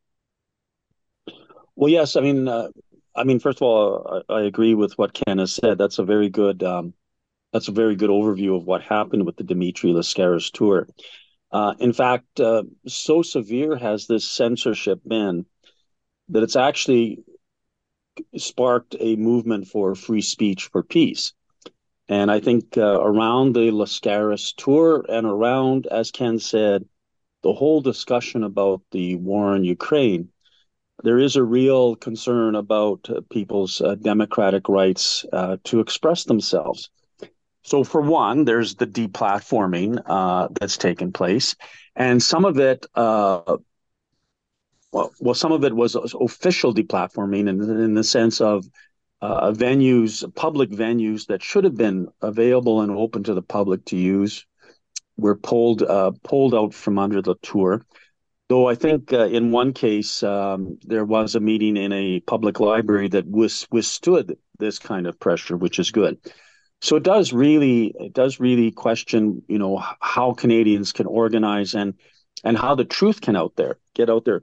Well, 1.77 1.89
yes. 1.89 2.17
I 2.17 2.19
mean, 2.21 2.49
uh, 2.49 2.67
I 3.15 3.23
mean, 3.23 3.39
first 3.39 3.59
of 3.59 3.61
all, 3.61 4.23
I, 4.27 4.33
I, 4.33 4.41
agree 4.41 4.73
with 4.73 4.97
what 4.97 5.13
Ken 5.13 5.37
has 5.37 5.55
said. 5.55 5.77
That's 5.77 5.99
a 5.99 6.03
very 6.03 6.27
good 6.27 6.63
um, 6.63 6.93
that's 7.53 7.69
a 7.69 7.73
very 7.73 7.95
good 7.95 8.09
overview 8.09 8.57
of 8.57 8.65
what 8.65 8.81
happened 8.81 9.25
with 9.25 9.37
the 9.37 9.45
Dimitri 9.45 9.91
Lascaris 9.91 10.51
tour. 10.51 10.89
in 11.79 11.93
fact, 11.93 12.41
so 12.87 13.21
severe 13.21 13.77
has 13.77 14.05
this 14.05 14.29
censorship 14.29 14.99
been 15.07 15.45
that 16.31 16.43
it's 16.43 16.55
actually 16.55 17.23
sparked 18.37 18.95
a 18.99 19.15
movement 19.15 19.67
for 19.67 19.95
free 19.95 20.21
speech 20.21 20.69
for 20.71 20.83
peace. 20.83 21.33
And 22.09 22.29
I 22.29 22.39
think 22.39 22.77
uh, 22.77 22.99
around 23.01 23.53
the 23.53 23.71
Lascaris 23.71 24.53
tour 24.55 25.05
and 25.07 25.25
around, 25.25 25.87
as 25.87 26.11
Ken 26.11 26.39
said, 26.39 26.85
the 27.43 27.53
whole 27.53 27.81
discussion 27.81 28.43
about 28.43 28.81
the 28.91 29.15
war 29.15 29.55
in 29.55 29.63
Ukraine, 29.63 30.29
there 31.03 31.17
is 31.17 31.35
a 31.35 31.43
real 31.43 31.95
concern 31.95 32.55
about 32.55 33.09
uh, 33.09 33.21
people's 33.31 33.81
uh, 33.81 33.95
democratic 33.95 34.69
rights 34.69 35.25
uh, 35.33 35.57
to 35.63 35.79
express 35.79 36.25
themselves. 36.25 36.89
So, 37.63 37.83
for 37.83 38.01
one, 38.01 38.45
there's 38.45 38.75
the 38.75 38.87
deplatforming 38.87 40.01
uh, 40.05 40.49
that's 40.59 40.77
taken 40.77 41.11
place, 41.11 41.55
and 41.95 42.21
some 42.21 42.43
of 42.43 42.59
it 42.59 42.85
uh, 42.95 43.57
well, 44.91 45.11
well, 45.19 45.35
some 45.35 45.51
of 45.51 45.63
it 45.63 45.75
was 45.75 45.95
official 45.95 46.73
deplatforming 46.73 47.47
in, 47.47 47.61
in 47.61 47.93
the 47.93 48.03
sense 48.03 48.41
of 48.41 48.65
uh, 49.21 49.51
venues, 49.51 50.23
public 50.35 50.71
venues 50.71 51.27
that 51.27 51.43
should 51.43 51.63
have 51.63 51.77
been 51.77 52.07
available 52.21 52.81
and 52.81 52.91
open 52.91 53.23
to 53.23 53.33
the 53.33 53.41
public 53.41 53.85
to 53.85 53.95
use 53.95 54.45
were 55.17 55.35
pulled 55.35 55.83
uh, 55.83 56.11
pulled 56.23 56.55
out 56.55 56.73
from 56.73 56.97
under 56.97 57.21
the 57.21 57.35
tour. 57.41 57.85
Though 58.49 58.67
I 58.67 58.75
think 58.75 59.13
uh, 59.13 59.27
in 59.27 59.51
one 59.51 59.71
case 59.73 60.23
um, 60.23 60.77
there 60.83 61.05
was 61.05 61.35
a 61.35 61.39
meeting 61.39 61.77
in 61.77 61.93
a 61.93 62.19
public 62.21 62.59
library 62.59 63.07
that 63.09 63.27
was, 63.27 63.65
withstood 63.71 64.37
this 64.59 64.77
kind 64.79 65.07
of 65.07 65.19
pressure, 65.19 65.55
which 65.55 65.79
is 65.79 65.91
good. 65.91 66.17
So 66.81 66.95
it 66.95 67.03
does 67.03 67.31
really 67.31 67.93
it 67.99 68.13
does 68.13 68.39
really 68.39 68.71
question 68.71 69.43
you 69.47 69.59
know 69.59 69.81
how 70.01 70.33
Canadians 70.33 70.91
can 70.91 71.05
organize 71.05 71.75
and 71.75 71.93
and 72.43 72.57
how 72.57 72.73
the 72.73 72.85
truth 72.85 73.21
can 73.21 73.35
out 73.35 73.55
there 73.55 73.77
get 73.93 74.09
out 74.09 74.25
there. 74.25 74.41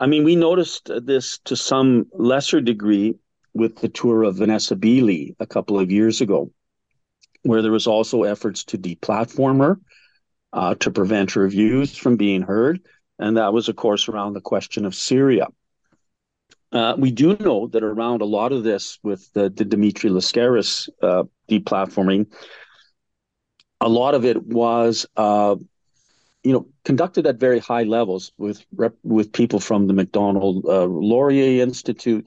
I 0.00 0.06
mean, 0.06 0.24
we 0.24 0.34
noticed 0.34 0.90
this 1.02 1.38
to 1.44 1.54
some 1.54 2.06
lesser 2.14 2.62
degree 2.62 3.16
with 3.52 3.76
the 3.76 3.88
tour 3.88 4.22
of 4.22 4.36
Vanessa 4.36 4.74
Beeley 4.74 5.36
a 5.38 5.46
couple 5.46 5.78
of 5.78 5.92
years 5.92 6.22
ago, 6.22 6.50
where 7.42 7.60
there 7.60 7.70
was 7.70 7.86
also 7.86 8.22
efforts 8.22 8.64
to 8.64 8.78
deplatform 8.78 9.60
her, 9.60 9.78
uh, 10.54 10.74
to 10.76 10.90
prevent 10.90 11.32
her 11.32 11.46
views 11.48 11.94
from 11.96 12.16
being 12.16 12.40
heard, 12.40 12.80
and 13.18 13.36
that 13.36 13.52
was, 13.52 13.68
of 13.68 13.76
course, 13.76 14.08
around 14.08 14.32
the 14.32 14.40
question 14.40 14.86
of 14.86 14.94
Syria. 14.94 15.48
Uh, 16.72 16.94
we 16.96 17.10
do 17.10 17.36
know 17.36 17.66
that 17.66 17.82
around 17.82 18.22
a 18.22 18.26
lot 18.26 18.52
of 18.52 18.62
this 18.62 18.98
with 19.02 19.30
the, 19.34 19.50
the 19.50 19.64
Dimitri 19.66 20.08
Lascaris 20.08 20.88
uh, 21.02 21.24
deplatforming, 21.50 22.26
a 23.82 23.88
lot 23.88 24.14
of 24.14 24.24
it 24.24 24.42
was 24.42 25.04
uh, 25.16 25.56
you 26.42 26.52
know, 26.52 26.66
conducted 26.84 27.26
at 27.26 27.36
very 27.36 27.58
high 27.58 27.82
levels 27.82 28.32
with 28.38 28.64
rep, 28.76 28.94
with 29.02 29.32
people 29.32 29.60
from 29.60 29.86
the 29.86 29.92
Macdonald 29.92 30.64
uh, 30.66 30.84
Laurier 30.84 31.62
Institute, 31.62 32.26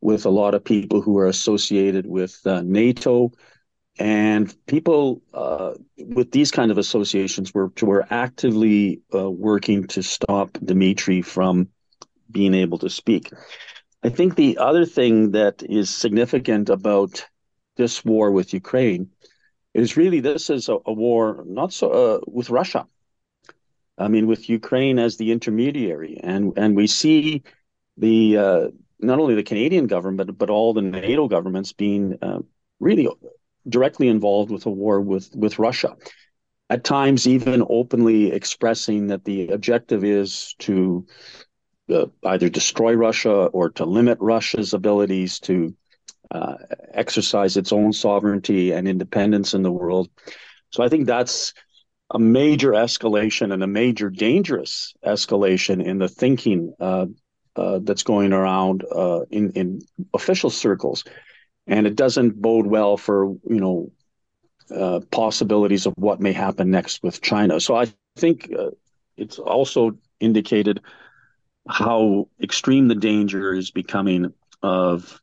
with 0.00 0.24
a 0.24 0.30
lot 0.30 0.54
of 0.54 0.64
people 0.64 1.00
who 1.00 1.18
are 1.18 1.26
associated 1.26 2.06
with 2.06 2.40
uh, 2.46 2.62
NATO, 2.62 3.30
and 3.98 4.54
people 4.66 5.22
uh, 5.34 5.74
with 5.98 6.32
these 6.32 6.50
kind 6.50 6.70
of 6.70 6.78
associations 6.78 7.52
were 7.52 7.70
were 7.82 8.06
actively 8.10 9.00
uh, 9.14 9.30
working 9.30 9.86
to 9.88 10.02
stop 10.02 10.58
Dimitri 10.64 11.22
from 11.22 11.68
being 12.30 12.54
able 12.54 12.78
to 12.78 12.90
speak. 12.90 13.30
I 14.02 14.08
think 14.08 14.34
the 14.34 14.58
other 14.58 14.84
thing 14.84 15.32
that 15.32 15.62
is 15.62 15.90
significant 15.90 16.68
about 16.68 17.24
this 17.76 18.04
war 18.04 18.30
with 18.30 18.52
Ukraine 18.52 19.10
is 19.74 19.96
really 19.96 20.20
this 20.20 20.50
is 20.50 20.68
a, 20.68 20.78
a 20.86 20.92
war 20.92 21.44
not 21.46 21.72
so 21.72 21.90
uh, 21.90 22.20
with 22.26 22.50
Russia 22.50 22.86
I 23.98 24.08
mean, 24.08 24.26
with 24.26 24.48
Ukraine 24.48 24.98
as 24.98 25.16
the 25.16 25.32
intermediary, 25.32 26.18
and 26.22 26.52
and 26.56 26.74
we 26.76 26.86
see 26.86 27.42
the 27.96 28.38
uh, 28.38 28.68
not 29.00 29.18
only 29.18 29.34
the 29.34 29.42
Canadian 29.42 29.86
government 29.86 30.28
but 30.28 30.38
but 30.38 30.50
all 30.50 30.72
the 30.72 30.82
NATO 30.82 31.28
governments 31.28 31.72
being 31.72 32.18
uh, 32.22 32.40
really 32.80 33.08
directly 33.68 34.08
involved 34.08 34.50
with 34.50 34.66
a 34.66 34.70
war 34.70 35.00
with 35.00 35.30
with 35.34 35.58
Russia. 35.58 35.96
At 36.70 36.84
times, 36.84 37.26
even 37.26 37.66
openly 37.68 38.32
expressing 38.32 39.08
that 39.08 39.24
the 39.24 39.48
objective 39.48 40.04
is 40.04 40.54
to 40.60 41.06
uh, 41.92 42.06
either 42.24 42.48
destroy 42.48 42.94
Russia 42.94 43.46
or 43.46 43.70
to 43.70 43.84
limit 43.84 44.16
Russia's 44.20 44.72
abilities 44.72 45.38
to 45.40 45.74
uh, 46.30 46.54
exercise 46.94 47.58
its 47.58 47.72
own 47.72 47.92
sovereignty 47.92 48.72
and 48.72 48.88
independence 48.88 49.52
in 49.52 49.62
the 49.62 49.70
world. 49.70 50.08
So 50.70 50.82
I 50.82 50.88
think 50.88 51.06
that's 51.06 51.52
a 52.12 52.18
major 52.18 52.72
escalation 52.72 53.52
and 53.52 53.62
a 53.62 53.66
major 53.66 54.10
dangerous 54.10 54.94
escalation 55.04 55.84
in 55.84 55.98
the 55.98 56.08
thinking 56.08 56.74
uh, 56.78 57.06
uh, 57.56 57.80
that's 57.82 58.02
going 58.02 58.32
around 58.32 58.84
uh, 58.94 59.20
in 59.30 59.50
in 59.52 59.80
official 60.14 60.50
circles, 60.50 61.04
and 61.66 61.86
it 61.86 61.96
doesn't 61.96 62.40
bode 62.40 62.66
well 62.66 62.96
for 62.96 63.26
you 63.48 63.60
know 63.60 63.90
uh, 64.74 65.00
possibilities 65.10 65.86
of 65.86 65.94
what 65.96 66.20
may 66.20 66.32
happen 66.32 66.70
next 66.70 67.02
with 67.02 67.20
China. 67.20 67.58
So 67.60 67.76
I 67.76 67.92
think 68.16 68.50
uh, 68.56 68.70
it's 69.16 69.38
also 69.38 69.98
indicated 70.20 70.80
how 71.68 72.28
extreme 72.42 72.88
the 72.88 72.94
danger 72.94 73.54
is 73.54 73.70
becoming 73.70 74.32
of 74.62 75.20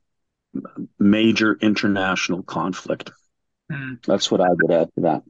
major 0.98 1.58
international 1.62 2.44
conflict. 2.44 3.12
Mm. 3.72 4.04
That's 4.06 4.32
what 4.32 4.42
I 4.42 4.50
would 4.50 4.72
add 4.72 4.90
to 4.96 5.02
that. 5.02 5.24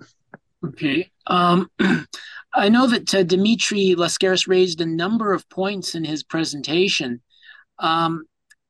Okay. 0.65 1.09
Um, 1.27 1.69
I 2.53 2.69
know 2.69 2.87
that 2.87 3.13
uh, 3.13 3.23
Dimitri 3.23 3.95
Lascaris 3.95 4.47
raised 4.47 4.81
a 4.81 4.85
number 4.85 5.33
of 5.33 5.47
points 5.49 5.95
in 5.95 6.03
his 6.03 6.23
presentation. 6.23 7.21
Um, 7.77 8.23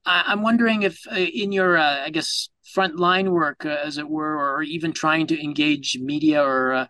I- 0.05 0.31
am 0.31 0.41
wondering 0.41 0.83
if, 0.83 1.01
uh, 1.11 1.15
in 1.15 1.51
your, 1.51 1.77
uh, 1.77 2.03
I 2.05 2.09
guess, 2.09 2.49
frontline 2.75 3.29
work, 3.29 3.65
uh, 3.65 3.69
as 3.83 3.97
it 3.97 4.07
were, 4.07 4.37
or 4.37 4.61
even 4.61 4.91
trying 4.91 5.27
to 5.27 5.41
engage 5.41 5.97
media 5.99 6.43
or 6.43 6.73
uh, 6.73 6.87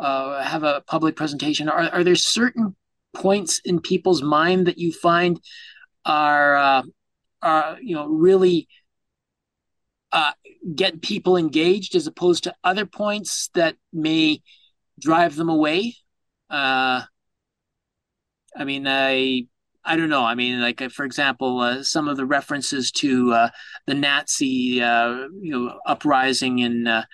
uh, 0.00 0.42
have 0.42 0.62
a 0.62 0.82
public 0.86 1.16
presentation, 1.16 1.68
are, 1.68 1.90
are 1.90 2.04
there 2.04 2.14
certain 2.14 2.76
points 3.14 3.60
in 3.64 3.80
people's 3.80 4.22
mind 4.22 4.66
that 4.66 4.78
you 4.78 4.92
find 4.92 5.40
are, 6.04 6.84
are 7.42 7.78
you 7.82 7.94
know, 7.94 8.06
really 8.06 8.68
uh, 10.12 10.32
get 10.74 11.02
people 11.02 11.36
engaged 11.36 11.94
as 11.94 12.06
opposed 12.06 12.44
to 12.44 12.54
other 12.64 12.86
points 12.86 13.50
that 13.54 13.76
may 13.92 14.42
drive 15.00 15.36
them 15.36 15.48
away. 15.48 15.94
Uh, 16.50 17.02
I 18.56 18.64
mean, 18.64 18.86
I 18.86 19.46
I 19.84 19.96
don't 19.96 20.10
know. 20.10 20.24
I 20.24 20.34
mean, 20.34 20.60
like 20.60 20.82
uh, 20.82 20.88
for 20.88 21.04
example, 21.04 21.60
uh, 21.60 21.82
some 21.82 22.08
of 22.08 22.16
the 22.16 22.26
references 22.26 22.90
to 22.92 23.32
uh, 23.32 23.50
the 23.86 23.94
Nazi 23.94 24.82
uh, 24.82 25.28
you 25.40 25.52
know 25.52 25.78
uprising 25.86 26.58
in. 26.60 26.86
Uh, 26.86 27.04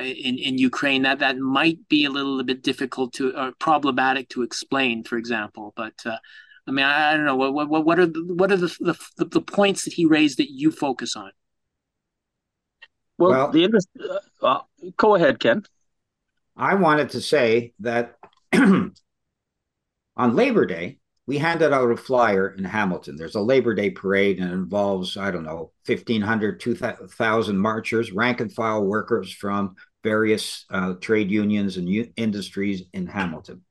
in 0.00 0.36
in 0.38 0.58
Ukraine, 0.58 1.02
that 1.02 1.20
that 1.20 1.38
might 1.38 1.78
be 1.88 2.06
a 2.06 2.10
little 2.10 2.42
bit 2.42 2.62
difficult 2.64 3.12
to 3.12 3.38
or 3.38 3.52
problematic 3.60 4.28
to 4.30 4.42
explain, 4.42 5.04
for 5.04 5.16
example. 5.16 5.72
But 5.76 5.94
I 6.04 6.70
mean, 6.72 6.84
I, 6.84 7.12
I, 7.12 7.16
don't 7.16 7.26
know 7.26 7.36
what 7.36 7.52
what 7.54 7.84
what 7.84 7.98
are 8.00 8.06
the, 8.06 8.24
what 8.34 8.50
are 8.50 8.56
the, 8.56 8.96
the 9.16 9.24
the 9.26 9.40
points 9.40 9.84
that 9.84 9.92
he 9.92 10.06
raised 10.06 10.38
that 10.38 10.50
you 10.50 10.72
focus 10.72 11.14
on? 11.14 11.30
Well, 13.24 13.32
well 13.32 13.50
the 13.50 13.64
industry. 13.64 14.02
Uh, 14.42 14.46
uh, 14.46 14.60
go 14.96 15.14
ahead, 15.14 15.40
Ken. 15.40 15.64
I 16.56 16.74
wanted 16.74 17.10
to 17.10 17.20
say 17.20 17.72
that 17.80 18.16
on 18.52 18.92
Labor 20.16 20.66
Day, 20.66 20.98
we 21.26 21.38
handed 21.38 21.72
out 21.72 21.90
a 21.90 21.96
flyer 21.96 22.54
in 22.56 22.64
Hamilton. 22.64 23.16
There's 23.16 23.34
a 23.34 23.40
Labor 23.40 23.74
Day 23.74 23.90
parade 23.90 24.38
and 24.38 24.50
it 24.50 24.54
involves, 24.54 25.16
I 25.16 25.30
don't 25.30 25.44
know, 25.44 25.72
1,500, 25.86 26.60
2,000 26.60 27.58
marchers, 27.58 28.12
rank 28.12 28.40
and 28.40 28.52
file 28.52 28.84
workers 28.84 29.32
from 29.32 29.74
various 30.02 30.66
uh, 30.70 30.92
trade 31.00 31.30
unions 31.30 31.78
and 31.78 31.88
u- 31.88 32.12
industries 32.16 32.82
in 32.92 33.06
Hamilton. 33.06 33.62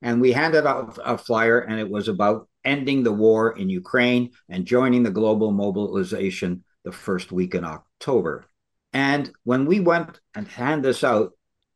And 0.00 0.20
we 0.20 0.32
handed 0.32 0.66
out 0.66 0.98
a 1.04 1.16
flyer, 1.16 1.60
and 1.60 1.78
it 1.78 1.88
was 1.88 2.08
about 2.08 2.48
ending 2.64 3.02
the 3.02 3.12
war 3.12 3.56
in 3.56 3.68
Ukraine 3.68 4.30
and 4.48 4.64
joining 4.64 5.02
the 5.02 5.10
global 5.10 5.52
mobilization 5.52 6.64
the 6.84 6.92
first 6.92 7.30
week 7.30 7.54
in 7.54 7.64
October. 7.64 8.46
And 8.92 9.30
when 9.44 9.66
we 9.66 9.80
went 9.80 10.20
and 10.34 10.46
hand 10.48 10.84
this 10.84 11.02
out, 11.04 11.32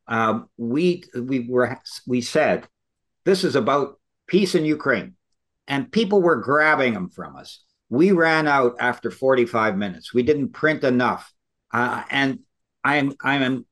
um, 0.08 0.48
we 0.56 1.02
we 1.14 1.46
were 1.48 1.80
we 2.06 2.20
said 2.20 2.68
this 3.24 3.42
is 3.44 3.56
about 3.56 3.98
peace 4.26 4.54
in 4.54 4.64
Ukraine. 4.64 5.14
and 5.68 5.90
people 5.90 6.22
were 6.22 6.36
grabbing 6.36 6.94
them 6.94 7.10
from 7.10 7.36
us. 7.36 7.64
We 7.88 8.12
ran 8.12 8.46
out 8.48 8.76
after 8.80 9.10
45 9.10 9.76
minutes. 9.76 10.14
We 10.14 10.22
didn't 10.22 10.50
print 10.50 10.84
enough. 10.84 11.32
Uh, 11.72 12.02
and 12.10 12.40
I'm, 12.84 13.14
I'm, 13.22 13.66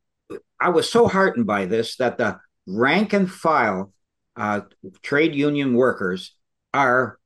I 0.60 0.70
was 0.70 0.90
so 0.90 1.06
heartened 1.08 1.46
by 1.46 1.66
this 1.66 1.96
that 1.96 2.18
the 2.18 2.38
rank 2.66 3.12
and 3.12 3.30
file 3.30 3.92
uh, 4.36 4.62
trade 5.02 5.34
union 5.34 5.74
workers 5.74 6.34
are 6.72 7.18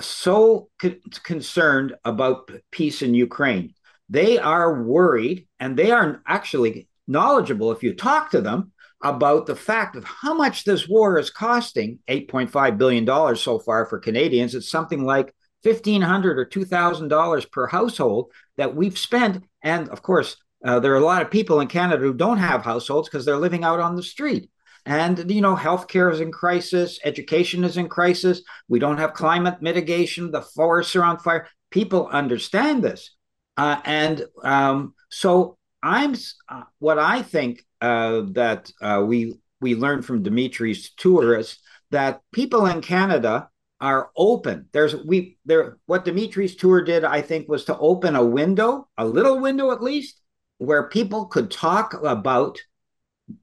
so 0.00 0.68
co- 0.80 0.96
concerned 1.22 1.94
about 2.04 2.50
peace 2.70 3.02
in 3.02 3.14
Ukraine. 3.14 3.74
They 4.08 4.38
are 4.38 4.82
worried 4.82 5.46
and 5.64 5.78
they 5.78 5.90
are 5.90 6.20
actually 6.26 6.88
knowledgeable 7.08 7.72
if 7.72 7.82
you 7.82 7.94
talk 7.94 8.30
to 8.30 8.42
them 8.42 8.70
about 9.02 9.46
the 9.46 9.56
fact 9.56 9.96
of 9.96 10.04
how 10.04 10.34
much 10.34 10.64
this 10.64 10.86
war 10.86 11.18
is 11.18 11.30
costing 11.30 12.00
$8.5 12.06 12.76
billion 12.76 13.36
so 13.36 13.58
far 13.58 13.86
for 13.86 13.98
Canadians. 13.98 14.54
It's 14.54 14.68
something 14.68 15.04
like 15.06 15.34
1,500 15.62 16.38
or 16.38 16.44
$2,000 16.44 17.50
per 17.50 17.66
household 17.66 18.30
that 18.58 18.76
we've 18.76 18.98
spent. 18.98 19.42
And 19.62 19.88
of 19.88 20.02
course, 20.02 20.36
uh, 20.62 20.80
there 20.80 20.92
are 20.92 20.98
a 20.98 21.04
lot 21.04 21.22
of 21.22 21.30
people 21.30 21.60
in 21.60 21.68
Canada 21.68 22.02
who 22.02 22.12
don't 22.12 22.36
have 22.36 22.62
households 22.62 23.08
because 23.08 23.24
they're 23.24 23.38
living 23.38 23.64
out 23.64 23.80
on 23.80 23.96
the 23.96 24.02
street. 24.02 24.50
And, 24.84 25.30
you 25.30 25.40
know, 25.40 25.56
healthcare 25.56 26.12
is 26.12 26.20
in 26.20 26.30
crisis, 26.30 27.00
education 27.06 27.64
is 27.64 27.78
in 27.78 27.88
crisis. 27.88 28.42
We 28.68 28.80
don't 28.80 28.98
have 28.98 29.14
climate 29.14 29.62
mitigation, 29.62 30.30
the 30.30 30.42
forests 30.42 30.94
are 30.94 31.04
on 31.04 31.20
fire. 31.20 31.48
People 31.70 32.08
understand 32.08 32.84
this. 32.84 33.16
Uh, 33.56 33.80
and 33.84 34.24
um, 34.42 34.94
so 35.10 35.58
I'm 35.82 36.14
uh, 36.48 36.62
what 36.78 36.98
I 36.98 37.22
think 37.22 37.64
uh, 37.80 38.22
that 38.32 38.70
uh, 38.80 39.04
we 39.06 39.34
we 39.60 39.74
learned 39.74 40.04
from 40.04 40.22
Dimitri's 40.22 40.90
tour 40.90 41.38
is 41.38 41.58
that 41.90 42.20
people 42.32 42.66
in 42.66 42.80
Canada 42.80 43.48
are 43.80 44.10
open. 44.16 44.68
There's 44.72 44.96
we 44.96 45.38
there 45.44 45.78
what 45.86 46.04
Dimitri's 46.04 46.56
tour 46.56 46.82
did, 46.82 47.04
I 47.04 47.20
think, 47.20 47.48
was 47.48 47.64
to 47.66 47.78
open 47.78 48.16
a 48.16 48.24
window, 48.24 48.88
a 48.96 49.04
little 49.04 49.38
window 49.38 49.70
at 49.72 49.82
least, 49.82 50.20
where 50.58 50.88
people 50.88 51.26
could 51.26 51.50
talk 51.50 51.94
about 52.02 52.58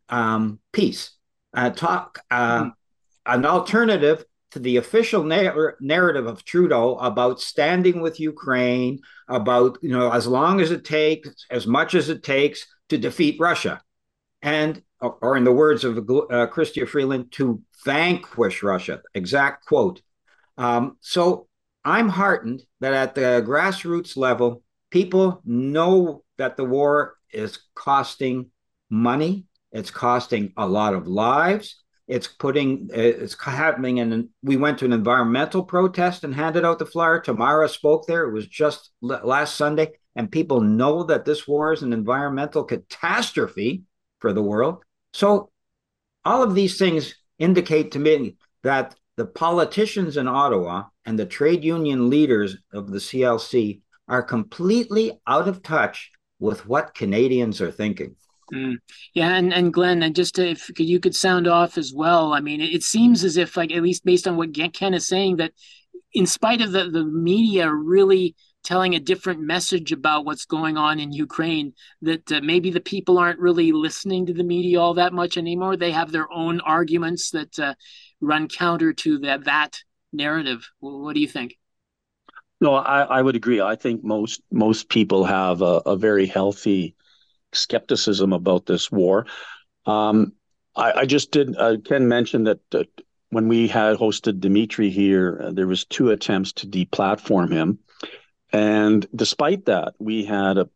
um, 0.09 0.59
peace, 0.73 1.11
uh, 1.53 1.69
talk 1.69 2.19
uh, 2.31 2.63
mm-hmm. 2.63 2.69
an 3.33 3.45
alternative 3.45 4.25
to 4.51 4.59
the 4.59 4.77
official 4.77 5.23
na- 5.23 5.71
narrative 5.79 6.27
of 6.27 6.45
Trudeau 6.45 6.97
about 6.97 7.41
standing 7.41 8.01
with 8.01 8.19
Ukraine, 8.19 8.99
about 9.27 9.77
you 9.81 9.89
know 9.89 10.11
as 10.11 10.27
long 10.27 10.61
as 10.61 10.71
it 10.71 10.85
takes, 10.85 11.29
as 11.49 11.65
much 11.65 11.95
as 11.95 12.09
it 12.09 12.23
takes 12.23 12.65
to 12.89 12.97
defeat 12.97 13.39
Russia, 13.39 13.81
and 14.41 14.81
or 14.99 15.35
in 15.37 15.43
the 15.43 15.51
words 15.51 15.83
of 15.83 15.97
uh, 15.97 16.47
Chrystia 16.47 16.87
Freeland, 16.87 17.31
to 17.31 17.61
vanquish 17.83 18.61
Russia. 18.61 19.01
Exact 19.13 19.65
quote. 19.65 20.01
Um, 20.57 20.97
so 20.99 21.47
I'm 21.83 22.09
heartened 22.09 22.61
that 22.81 22.93
at 22.93 23.15
the 23.15 23.43
grassroots 23.47 24.15
level, 24.15 24.63
people 24.91 25.41
know 25.45 26.23
that 26.37 26.57
the 26.57 26.65
war 26.65 27.15
is 27.31 27.59
costing 27.73 28.51
money. 28.89 29.45
It's 29.71 29.89
costing 29.89 30.53
a 30.57 30.67
lot 30.67 30.93
of 30.93 31.07
lives. 31.07 31.80
It's 32.11 32.27
putting, 32.27 32.89
it's 32.93 33.41
happening. 33.41 34.01
And 34.01 34.27
we 34.43 34.57
went 34.57 34.79
to 34.79 34.85
an 34.85 34.91
environmental 34.91 35.63
protest 35.63 36.25
and 36.25 36.35
handed 36.35 36.65
out 36.65 36.77
the 36.77 36.85
flyer. 36.85 37.21
Tamara 37.21 37.69
spoke 37.69 38.05
there. 38.05 38.23
It 38.25 38.33
was 38.33 38.47
just 38.47 38.91
last 39.01 39.55
Sunday. 39.55 39.93
And 40.17 40.29
people 40.29 40.59
know 40.59 41.03
that 41.03 41.23
this 41.23 41.47
war 41.47 41.71
is 41.71 41.83
an 41.83 41.93
environmental 41.93 42.65
catastrophe 42.65 43.83
for 44.19 44.33
the 44.33 44.43
world. 44.43 44.83
So 45.13 45.51
all 46.25 46.43
of 46.43 46.53
these 46.53 46.77
things 46.77 47.15
indicate 47.39 47.91
to 47.91 47.99
me 47.99 48.35
that 48.63 48.93
the 49.15 49.25
politicians 49.25 50.17
in 50.17 50.27
Ottawa 50.27 50.83
and 51.05 51.17
the 51.17 51.25
trade 51.25 51.63
union 51.63 52.09
leaders 52.09 52.57
of 52.73 52.91
the 52.91 52.99
CLC 52.99 53.81
are 54.09 54.21
completely 54.21 55.21
out 55.25 55.47
of 55.47 55.63
touch 55.63 56.11
with 56.39 56.67
what 56.67 56.93
Canadians 56.93 57.61
are 57.61 57.71
thinking. 57.71 58.17
Mm. 58.53 58.75
Yeah, 59.13 59.35
and, 59.35 59.53
and 59.53 59.73
Glenn, 59.73 60.03
and 60.03 60.15
just 60.15 60.35
to, 60.35 60.49
if 60.49 60.69
you 60.77 60.99
could 60.99 61.15
sound 61.15 61.47
off 61.47 61.77
as 61.77 61.93
well. 61.95 62.33
I 62.33 62.41
mean, 62.41 62.59
it, 62.59 62.73
it 62.73 62.83
seems 62.83 63.23
as 63.23 63.37
if, 63.37 63.55
like, 63.55 63.71
at 63.71 63.83
least 63.83 64.03
based 64.03 64.27
on 64.27 64.35
what 64.35 64.53
Ken 64.73 64.93
is 64.93 65.07
saying, 65.07 65.37
that 65.37 65.53
in 66.13 66.25
spite 66.25 66.61
of 66.61 66.71
the, 66.71 66.89
the 66.89 67.05
media 67.05 67.71
really 67.71 68.35
telling 68.63 68.93
a 68.93 68.99
different 68.99 69.39
message 69.39 69.91
about 69.91 70.25
what's 70.25 70.45
going 70.45 70.77
on 70.77 70.99
in 70.99 71.11
Ukraine, 71.11 71.73
that 72.01 72.31
uh, 72.31 72.41
maybe 72.43 72.69
the 72.69 72.81
people 72.81 73.17
aren't 73.17 73.39
really 73.39 73.71
listening 73.71 74.25
to 74.25 74.33
the 74.33 74.43
media 74.43 74.79
all 74.79 74.95
that 74.95 75.13
much 75.13 75.37
anymore. 75.37 75.77
They 75.77 75.91
have 75.91 76.11
their 76.11 76.31
own 76.31 76.59
arguments 76.61 77.31
that 77.31 77.57
uh, 77.57 77.73
run 78.19 78.47
counter 78.47 78.93
to 78.93 79.19
that 79.19 79.45
that 79.45 79.79
narrative. 80.13 80.69
What 80.79 81.13
do 81.15 81.21
you 81.21 81.27
think? 81.27 81.57
No, 82.59 82.75
I, 82.75 83.01
I 83.01 83.21
would 83.21 83.35
agree. 83.35 83.61
I 83.61 83.75
think 83.75 84.03
most 84.03 84.41
most 84.51 84.89
people 84.89 85.23
have 85.23 85.61
a, 85.61 85.81
a 85.85 85.95
very 85.95 86.27
healthy 86.27 86.95
skepticism 87.53 88.33
about 88.33 88.65
this 88.65 88.91
war. 88.91 89.25
Um, 89.85 90.33
I, 90.75 90.91
I, 90.91 91.05
just 91.05 91.31
did. 91.31 91.55
Uh, 91.57 91.77
Ken 91.83 92.07
mentioned 92.07 92.47
that 92.47 92.59
uh, 92.73 92.83
when 93.29 93.47
we 93.47 93.67
had 93.67 93.97
hosted 93.97 94.39
Dimitri 94.39 94.89
here, 94.89 95.41
uh, 95.43 95.51
there 95.51 95.67
was 95.67 95.85
two 95.85 96.11
attempts 96.11 96.53
to 96.53 96.67
deplatform 96.67 97.51
him, 97.51 97.79
and 98.51 99.05
despite 99.15 99.65
that, 99.65 99.93
we 99.99 100.23
had 100.23 100.57
a, 100.57 100.69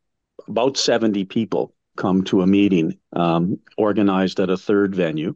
about 0.47 0.77
seventy 0.77 1.25
people 1.25 1.73
come 1.95 2.23
to 2.25 2.41
a 2.41 2.47
meeting 2.47 2.97
um, 3.13 3.59
organized 3.77 4.39
at 4.39 4.49
a 4.49 4.57
third 4.57 4.95
venue, 4.95 5.35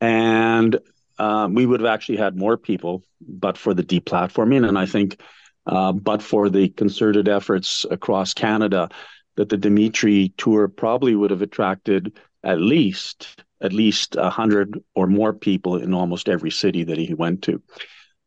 and 0.00 0.80
um, 1.18 1.54
we 1.54 1.66
would 1.66 1.80
have 1.80 1.92
actually 1.92 2.18
had 2.18 2.36
more 2.36 2.56
people, 2.56 3.02
but 3.20 3.56
for 3.56 3.74
the 3.74 3.82
deplatforming. 3.82 4.68
And 4.68 4.78
I 4.78 4.86
think, 4.86 5.20
uh, 5.66 5.92
but 5.92 6.22
for 6.22 6.48
the 6.48 6.68
concerted 6.68 7.28
efforts 7.28 7.86
across 7.90 8.34
Canada, 8.34 8.88
that 9.36 9.48
the 9.48 9.56
Dimitri 9.56 10.32
tour 10.36 10.68
probably 10.68 11.14
would 11.14 11.30
have 11.30 11.42
attracted 11.42 12.18
at 12.42 12.60
least 12.60 13.44
at 13.60 13.72
least 13.72 14.16
a 14.16 14.28
hundred 14.28 14.82
or 14.94 15.06
more 15.06 15.32
people 15.32 15.76
in 15.76 15.94
almost 15.94 16.28
every 16.28 16.50
city 16.50 16.84
that 16.84 16.98
he 16.98 17.14
went 17.14 17.42
to, 17.42 17.62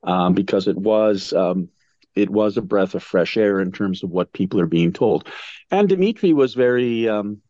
um, 0.03 0.33
because 0.33 0.67
it 0.67 0.77
was 0.77 1.33
um, 1.33 1.69
it 2.15 2.29
was 2.29 2.57
a 2.57 2.61
breath 2.61 2.95
of 2.95 3.03
fresh 3.03 3.37
air 3.37 3.59
in 3.59 3.71
terms 3.71 4.03
of 4.03 4.09
what 4.09 4.33
people 4.33 4.59
are 4.59 4.65
being 4.67 4.91
told. 4.91 5.27
And 5.71 5.87
Dimitri 5.87 6.33
was 6.33 6.53
very 6.53 7.07
um, 7.07 7.41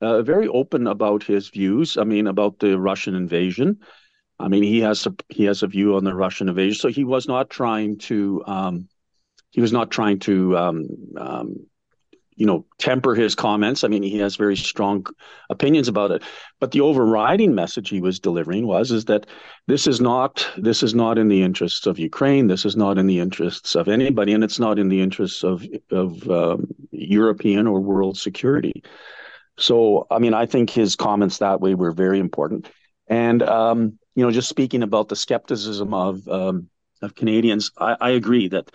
uh, 0.00 0.22
very 0.22 0.48
open 0.48 0.86
about 0.86 1.22
his 1.22 1.48
views. 1.48 1.96
I 1.96 2.04
mean, 2.04 2.26
about 2.26 2.58
the 2.58 2.78
Russian 2.78 3.14
invasion. 3.14 3.78
I 4.38 4.48
mean, 4.48 4.62
he 4.62 4.80
has 4.80 5.06
a 5.06 5.14
he 5.28 5.44
has 5.44 5.62
a 5.62 5.68
view 5.68 5.96
on 5.96 6.04
the 6.04 6.14
Russian 6.14 6.48
invasion, 6.48 6.74
so 6.74 6.88
he 6.88 7.04
was 7.04 7.28
not 7.28 7.48
trying 7.48 7.98
to 7.98 8.42
um, 8.46 8.88
he 9.50 9.60
was 9.60 9.72
not 9.72 9.90
trying 9.90 10.18
to 10.20 10.56
um, 10.58 10.88
um, 11.16 11.66
you 12.36 12.46
know 12.46 12.64
temper 12.78 13.14
his 13.14 13.34
comments. 13.34 13.84
I 13.84 13.88
mean, 13.88 14.02
he 14.02 14.18
has 14.18 14.36
very 14.36 14.56
strong 14.56 15.06
opinions 15.50 15.88
about 15.88 16.10
it. 16.10 16.22
But 16.60 16.72
the 16.72 16.80
overriding 16.80 17.54
message 17.54 17.88
he 17.88 18.00
was 18.00 18.20
delivering 18.20 18.66
was 18.66 18.90
is 18.90 19.06
that 19.06 19.26
this 19.66 19.86
is 19.86 20.00
not 20.00 20.46
this 20.56 20.82
is 20.82 20.94
not 20.94 21.18
in 21.18 21.28
the 21.28 21.42
interests 21.42 21.86
of 21.86 21.98
Ukraine. 21.98 22.46
This 22.46 22.64
is 22.64 22.76
not 22.76 22.98
in 22.98 23.06
the 23.06 23.20
interests 23.20 23.74
of 23.74 23.88
anybody, 23.88 24.32
and 24.32 24.44
it's 24.44 24.58
not 24.58 24.78
in 24.78 24.88
the 24.88 25.00
interests 25.00 25.44
of 25.44 25.66
of 25.90 26.28
um, 26.30 26.66
European 26.90 27.66
or 27.66 27.80
world 27.80 28.18
security. 28.18 28.82
So, 29.58 30.06
I 30.10 30.18
mean, 30.18 30.34
I 30.34 30.46
think 30.46 30.70
his 30.70 30.96
comments 30.96 31.38
that 31.38 31.60
way 31.60 31.74
were 31.74 31.92
very 31.92 32.18
important. 32.18 32.68
And 33.06 33.42
um, 33.42 33.98
you 34.14 34.24
know, 34.24 34.30
just 34.30 34.48
speaking 34.48 34.82
about 34.82 35.08
the 35.08 35.16
skepticism 35.16 35.94
of 35.94 36.26
um, 36.28 36.68
of 37.02 37.14
Canadians, 37.14 37.72
I, 37.78 37.96
I, 38.00 38.10
agree 38.10 38.48
that 38.48 38.70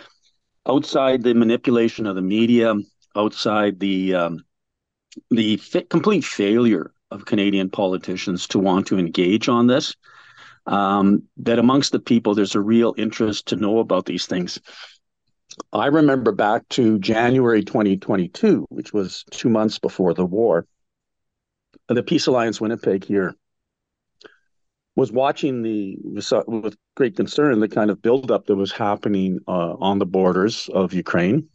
outside 0.68 1.24
the 1.24 1.34
manipulation 1.34 2.06
of 2.06 2.16
the 2.16 2.22
media, 2.22 2.76
outside 3.18 3.80
the 3.80 4.16
um, 4.16 4.46
the 5.32 5.58
complete 5.90 6.24
failure 6.24 6.92
of 7.12 7.26
Canadian 7.26 7.70
politicians 7.70 8.48
to 8.48 8.60
want 8.60 8.88
to 8.88 9.00
engage 9.00 9.50
on 9.50 9.68
this, 9.68 9.96
um, 10.66 11.24
that 11.38 11.60
amongst 11.60 11.92
the 11.92 12.00
people 12.00 12.36
there's 12.36 12.56
a 12.56 12.62
real 12.62 12.94
interest 12.98 13.48
to 13.48 13.56
know 13.56 13.80
about 13.80 14.06
these 14.06 14.26
things. 14.26 14.60
I 15.74 15.88
remember 15.88 16.32
back 16.32 16.68
to 16.70 17.00
January 17.00 17.64
2022, 17.64 18.68
which 18.70 18.94
was 18.94 19.24
two 19.32 19.50
months 19.50 19.80
before 19.80 20.14
the 20.14 20.26
war. 20.26 20.68
The 21.88 22.04
Peace 22.04 22.28
Alliance 22.28 22.62
Winnipeg 22.62 23.06
here 23.06 23.36
was 24.96 25.12
watching 25.12 25.62
the 25.62 25.98
with 26.48 26.76
great 26.96 27.16
concern 27.16 27.60
the 27.60 27.70
kind 27.70 27.90
of 27.92 28.02
buildup 28.02 28.48
that 28.48 28.56
was 28.56 28.72
happening 28.72 29.40
uh, 29.48 29.76
on 29.80 30.00
the 30.00 30.06
borders 30.06 30.70
of 30.74 30.94
Ukraine, 30.94 31.48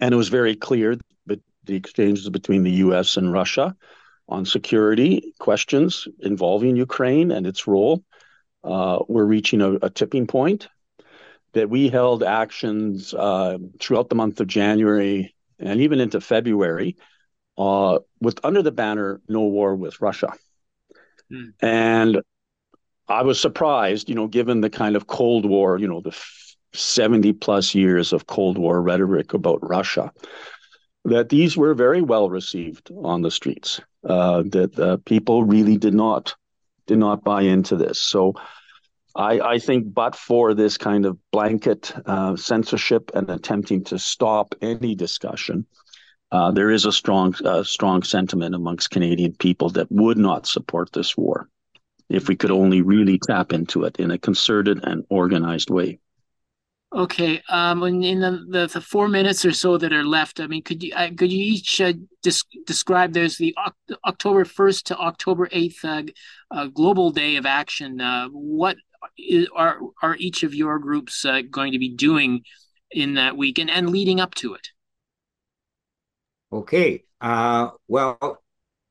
and 0.00 0.12
it 0.12 0.16
was 0.16 0.28
very 0.28 0.56
clear 0.56 0.96
that 1.26 1.40
the 1.64 1.74
exchanges 1.74 2.28
between 2.28 2.62
the 2.62 2.72
U.S. 2.72 3.16
and 3.16 3.32
Russia 3.32 3.76
on 4.28 4.44
security 4.44 5.34
questions 5.38 6.08
involving 6.20 6.76
Ukraine 6.76 7.30
and 7.30 7.46
its 7.46 7.66
role 7.66 8.02
uh, 8.64 8.98
were 9.08 9.24
reaching 9.24 9.60
a, 9.60 9.74
a, 9.74 9.90
tipping 9.90 10.26
point. 10.26 10.68
That 11.52 11.70
we 11.70 11.88
held 11.88 12.22
actions 12.22 13.14
uh, 13.14 13.56
throughout 13.80 14.10
the 14.10 14.14
month 14.14 14.40
of 14.40 14.46
January 14.46 15.34
and 15.58 15.80
even 15.80 16.00
into 16.00 16.20
February, 16.20 16.96
uh, 17.56 18.00
with 18.20 18.38
under 18.44 18.62
the 18.62 18.72
banner 18.72 19.22
"No 19.26 19.42
War 19.44 19.74
with 19.74 20.02
Russia." 20.02 20.34
Hmm. 21.30 21.50
And 21.60 22.20
I 23.08 23.22
was 23.22 23.40
surprised, 23.40 24.08
you 24.08 24.14
know, 24.14 24.26
given 24.26 24.60
the 24.60 24.70
kind 24.70 24.96
of 24.96 25.06
Cold 25.06 25.46
War, 25.46 25.78
you 25.78 25.88
know, 25.88 26.00
the 26.00 26.16
70 26.72 27.32
plus 27.34 27.74
years 27.74 28.12
of 28.12 28.26
Cold 28.26 28.58
War 28.58 28.80
rhetoric 28.80 29.34
about 29.34 29.66
Russia, 29.66 30.12
that 31.04 31.28
these 31.28 31.56
were 31.56 31.74
very 31.74 32.02
well 32.02 32.28
received 32.28 32.90
on 33.02 33.22
the 33.22 33.30
streets. 33.30 33.80
Uh, 34.04 34.44
that 34.46 34.78
uh, 34.78 34.98
people 35.04 35.42
really 35.42 35.76
did 35.76 35.94
not 35.94 36.34
did 36.86 36.98
not 36.98 37.24
buy 37.24 37.42
into 37.42 37.74
this. 37.74 38.00
So 38.00 38.34
I, 39.16 39.40
I 39.40 39.58
think, 39.58 39.92
but 39.92 40.14
for 40.14 40.54
this 40.54 40.76
kind 40.76 41.06
of 41.06 41.18
blanket 41.32 41.92
uh, 42.06 42.36
censorship 42.36 43.10
and 43.14 43.28
attempting 43.30 43.82
to 43.84 43.98
stop 43.98 44.54
any 44.60 44.94
discussion, 44.94 45.66
uh, 46.30 46.50
there 46.52 46.70
is 46.70 46.84
a 46.84 46.92
strong 46.92 47.34
uh, 47.44 47.62
strong 47.62 48.02
sentiment 48.02 48.54
amongst 48.54 48.90
Canadian 48.90 49.32
people 49.32 49.70
that 49.70 49.90
would 49.90 50.18
not 50.18 50.46
support 50.46 50.92
this 50.92 51.16
war 51.16 51.48
if 52.08 52.28
we 52.28 52.36
could 52.36 52.50
only 52.50 52.82
really 52.82 53.18
tap 53.18 53.52
into 53.52 53.84
it 53.84 53.96
in 53.96 54.10
a 54.10 54.18
concerted 54.18 54.84
and 54.84 55.04
organized 55.08 55.70
way. 55.70 55.98
Okay, 56.96 57.42
um, 57.50 57.82
in 57.82 58.20
the, 58.20 58.46
the, 58.48 58.66
the, 58.68 58.80
four 58.80 59.06
minutes 59.06 59.44
or 59.44 59.52
so 59.52 59.76
that 59.76 59.92
are 59.92 60.02
left, 60.02 60.40
I 60.40 60.46
mean, 60.46 60.62
could 60.62 60.82
you 60.82 60.94
uh, 60.94 61.10
could 61.14 61.30
you 61.30 61.44
each 61.44 61.78
uh, 61.78 61.92
des- 62.22 62.62
describe? 62.66 63.12
There's 63.12 63.36
the 63.36 63.54
October 64.06 64.46
first 64.46 64.86
to 64.86 64.96
October 64.96 65.46
eighth 65.52 65.84
uh, 65.84 66.04
uh, 66.50 66.68
Global 66.68 67.10
Day 67.10 67.36
of 67.36 67.44
Action. 67.44 68.00
Uh, 68.00 68.28
what 68.28 68.78
is, 69.18 69.46
are 69.54 69.78
are 70.00 70.16
each 70.16 70.42
of 70.42 70.54
your 70.54 70.78
groups 70.78 71.26
uh, 71.26 71.42
going 71.50 71.72
to 71.72 71.78
be 71.78 71.90
doing 71.90 72.44
in 72.90 73.12
that 73.14 73.36
week 73.36 73.58
and, 73.58 73.68
and 73.68 73.90
leading 73.90 74.18
up 74.18 74.34
to 74.36 74.54
it? 74.54 74.68
Okay, 76.50 77.04
well, 77.20 78.42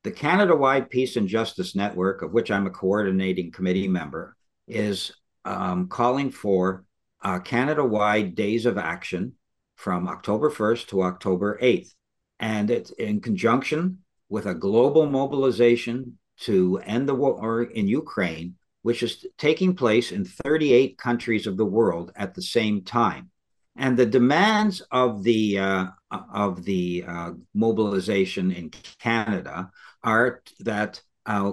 the 0.04 0.12
Canada-wide 0.12 0.90
Peace 0.90 1.16
and 1.16 1.26
Justice 1.26 1.74
Network, 1.74 2.22
of 2.22 2.32
which 2.32 2.52
I'm 2.52 2.68
a 2.68 2.70
coordinating 2.70 3.50
committee 3.50 3.88
member, 3.88 4.36
is 4.68 5.10
um, 5.44 5.88
calling 5.88 6.30
for 6.30 6.84
uh, 7.22 7.38
Canada 7.40 7.84
wide 7.84 8.34
days 8.34 8.66
of 8.66 8.78
action 8.78 9.34
from 9.76 10.08
October 10.08 10.50
1st 10.50 10.88
to 10.88 11.02
October 11.02 11.58
8th. 11.62 11.92
And 12.38 12.70
it's 12.70 12.90
in 12.90 13.20
conjunction 13.20 13.98
with 14.28 14.46
a 14.46 14.54
global 14.54 15.06
mobilization 15.06 16.18
to 16.40 16.78
end 16.84 17.08
the 17.08 17.14
war 17.14 17.62
in 17.62 17.88
Ukraine, 17.88 18.56
which 18.82 19.02
is 19.02 19.24
taking 19.38 19.74
place 19.74 20.12
in 20.12 20.24
38 20.24 20.98
countries 20.98 21.46
of 21.46 21.56
the 21.56 21.64
world 21.64 22.12
at 22.16 22.34
the 22.34 22.42
same 22.42 22.82
time. 22.82 23.30
And 23.76 23.96
the 23.96 24.06
demands 24.06 24.80
of 24.90 25.22
the 25.22 25.58
uh, 25.58 25.86
of 26.10 26.64
the 26.64 27.04
uh, 27.06 27.32
mobilization 27.52 28.50
in 28.50 28.70
Canada 28.98 29.70
are 30.02 30.42
that 30.60 31.02
uh, 31.26 31.52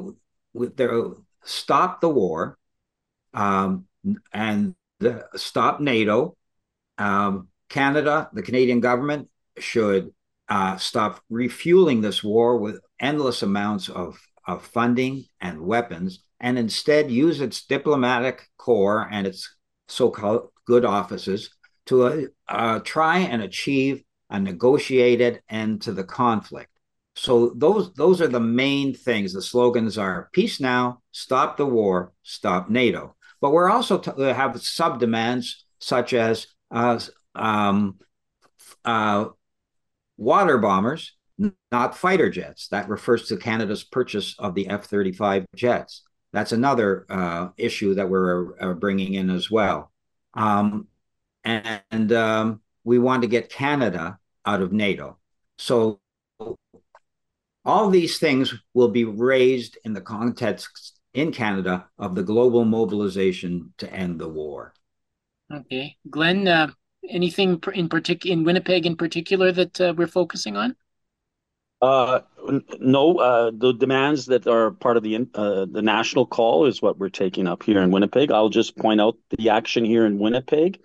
stop 1.43 1.99
the 1.99 2.09
war 2.09 2.57
um, 3.33 3.85
and 4.31 4.75
the, 4.99 5.25
stop 5.35 5.79
NATO. 5.79 6.35
Um, 6.97 7.49
Canada, 7.69 8.29
the 8.33 8.43
Canadian 8.43 8.79
government 8.79 9.29
should 9.57 10.11
uh, 10.49 10.77
stop 10.77 11.21
refueling 11.29 12.01
this 12.01 12.23
war 12.23 12.57
with 12.57 12.79
endless 12.99 13.41
amounts 13.41 13.89
of, 13.89 14.19
of 14.45 14.65
funding 14.65 15.25
and 15.41 15.61
weapons 15.61 16.23
and 16.43 16.59
instead 16.59 17.09
use 17.09 17.39
its 17.39 17.65
diplomatic 17.65 18.49
corps 18.57 19.07
and 19.09 19.25
its 19.25 19.55
so 19.87 20.09
called 20.09 20.49
good 20.65 20.85
offices 20.85 21.49
to 21.85 22.03
uh, 22.03 22.21
uh, 22.47 22.79
try 22.79 23.19
and 23.19 23.41
achieve 23.41 24.03
a 24.29 24.39
negotiated 24.39 25.41
end 25.49 25.81
to 25.81 25.93
the 25.93 26.03
conflict. 26.03 26.69
So 27.15 27.53
those 27.55 27.93
those 27.93 28.21
are 28.21 28.27
the 28.27 28.39
main 28.39 28.93
things. 28.93 29.33
The 29.33 29.41
slogans 29.41 29.97
are 29.97 30.29
peace 30.33 30.59
now, 30.59 31.01
stop 31.11 31.57
the 31.57 31.65
war, 31.65 32.11
stop 32.23 32.69
NATO. 32.69 33.15
But 33.43 33.51
we're 33.51 33.69
also 33.69 33.97
t- 33.97 34.09
uh, 34.09 34.33
have 34.33 34.61
sub 34.61 35.01
demands 35.01 35.65
such 35.79 36.13
as 36.13 36.47
uh, 36.71 36.97
um, 37.35 37.99
uh, 38.85 39.25
water 40.15 40.57
bombers, 40.59 41.17
not 41.69 41.97
fighter 41.97 42.29
jets. 42.29 42.69
That 42.69 42.87
refers 42.87 43.27
to 43.27 43.35
Canada's 43.35 43.83
purchase 43.83 44.39
of 44.39 44.55
the 44.55 44.69
F 44.69 44.85
35 44.85 45.45
jets. 45.57 46.03
That's 46.31 46.53
another 46.53 47.05
uh, 47.09 47.49
issue 47.57 47.95
that 47.95 48.09
we're 48.09 48.57
uh, 48.61 48.75
bringing 48.75 49.13
in 49.13 49.29
as 49.29 49.51
well. 49.51 49.91
Um, 50.35 50.87
and, 51.43 51.81
and 51.91 52.13
um, 52.13 52.61
we 52.85 52.97
want 52.97 53.23
to 53.23 53.27
get 53.27 53.49
Canada 53.49 54.19
out 54.45 54.61
of 54.61 54.71
NATO. 54.71 55.17
So 55.57 55.99
all 57.65 57.89
these 57.89 58.19
things 58.19 58.53
will 58.73 58.87
be 58.87 59.03
raised 59.03 59.77
in 59.83 59.91
the 59.91 59.99
context 59.99 60.92
in 61.13 61.31
Canada 61.31 61.87
of 61.97 62.15
the 62.15 62.23
global 62.23 62.65
mobilization 62.65 63.73
to 63.77 63.91
end 63.91 64.19
the 64.19 64.27
war. 64.27 64.73
Okay, 65.51 65.97
Glenn, 66.09 66.47
uh, 66.47 66.71
anything 67.09 67.61
in 67.73 67.89
particular 67.89 68.33
in 68.33 68.43
Winnipeg 68.43 68.85
in 68.85 68.95
particular 68.95 69.51
that 69.51 69.79
uh, 69.79 69.93
we're 69.95 70.07
focusing 70.07 70.57
on? 70.57 70.75
Uh, 71.81 72.21
no, 72.79 73.17
uh, 73.17 73.51
the 73.53 73.73
demands 73.73 74.25
that 74.27 74.47
are 74.47 74.71
part 74.71 74.95
of 74.95 75.03
the 75.03 75.27
uh, 75.35 75.65
the 75.69 75.81
national 75.81 76.25
call 76.25 76.65
is 76.65 76.81
what 76.81 76.97
we're 76.97 77.09
taking 77.09 77.45
up 77.45 77.61
here 77.61 77.81
in 77.81 77.91
Winnipeg. 77.91 78.31
I'll 78.31 78.49
just 78.49 78.77
point 78.77 79.01
out 79.01 79.17
the 79.37 79.49
action 79.49 79.83
here 79.83 80.05
in 80.05 80.17
Winnipeg 80.17 80.79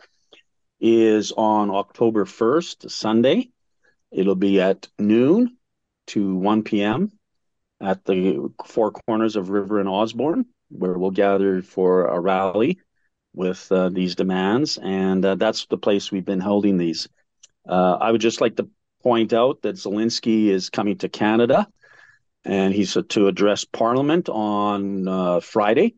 is 0.80 1.32
on 1.32 1.70
October 1.70 2.24
first, 2.24 2.90
Sunday. 2.90 3.50
It'll 4.10 4.34
be 4.34 4.60
at 4.60 4.88
noon 4.98 5.56
to 6.08 6.34
one 6.34 6.62
p.m 6.62 7.17
at 7.80 8.04
the 8.04 8.52
four 8.66 8.92
corners 8.92 9.36
of 9.36 9.50
River 9.50 9.80
and 9.80 9.88
Osborne, 9.88 10.46
where 10.70 10.98
we'll 10.98 11.10
gather 11.10 11.62
for 11.62 12.06
a 12.06 12.18
rally 12.18 12.78
with 13.34 13.70
uh, 13.70 13.88
these 13.88 14.14
demands. 14.14 14.78
And 14.82 15.24
uh, 15.24 15.34
that's 15.36 15.66
the 15.66 15.78
place 15.78 16.10
we've 16.10 16.24
been 16.24 16.40
holding 16.40 16.76
these. 16.76 17.08
Uh, 17.68 17.98
I 18.00 18.10
would 18.10 18.20
just 18.20 18.40
like 18.40 18.56
to 18.56 18.68
point 19.02 19.32
out 19.32 19.62
that 19.62 19.76
Zelensky 19.76 20.46
is 20.46 20.70
coming 20.70 20.98
to 20.98 21.08
Canada 21.08 21.68
and 22.44 22.72
he's 22.74 22.96
to 23.08 23.28
address 23.28 23.64
Parliament 23.64 24.28
on 24.28 25.06
uh, 25.06 25.40
Friday. 25.40 25.94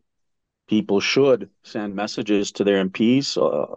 People 0.69 1.01
should 1.01 1.51
send 1.65 1.95
messages 1.95 2.53
to 2.53 2.65
their 2.65 2.85
MPs 2.85 3.37
uh, 3.37 3.75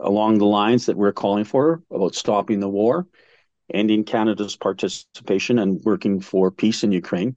along 0.00 0.38
the 0.38 0.46
lines 0.46 0.86
that 0.86 0.96
we're 0.96 1.12
calling 1.12 1.44
for 1.44 1.82
about 1.90 2.14
stopping 2.14 2.60
the 2.60 2.68
war 2.68 3.06
ending 3.72 4.04
Canada's 4.04 4.56
participation 4.56 5.58
and 5.58 5.80
working 5.84 6.20
for 6.20 6.50
peace 6.50 6.84
in 6.84 6.92
Ukraine. 6.92 7.36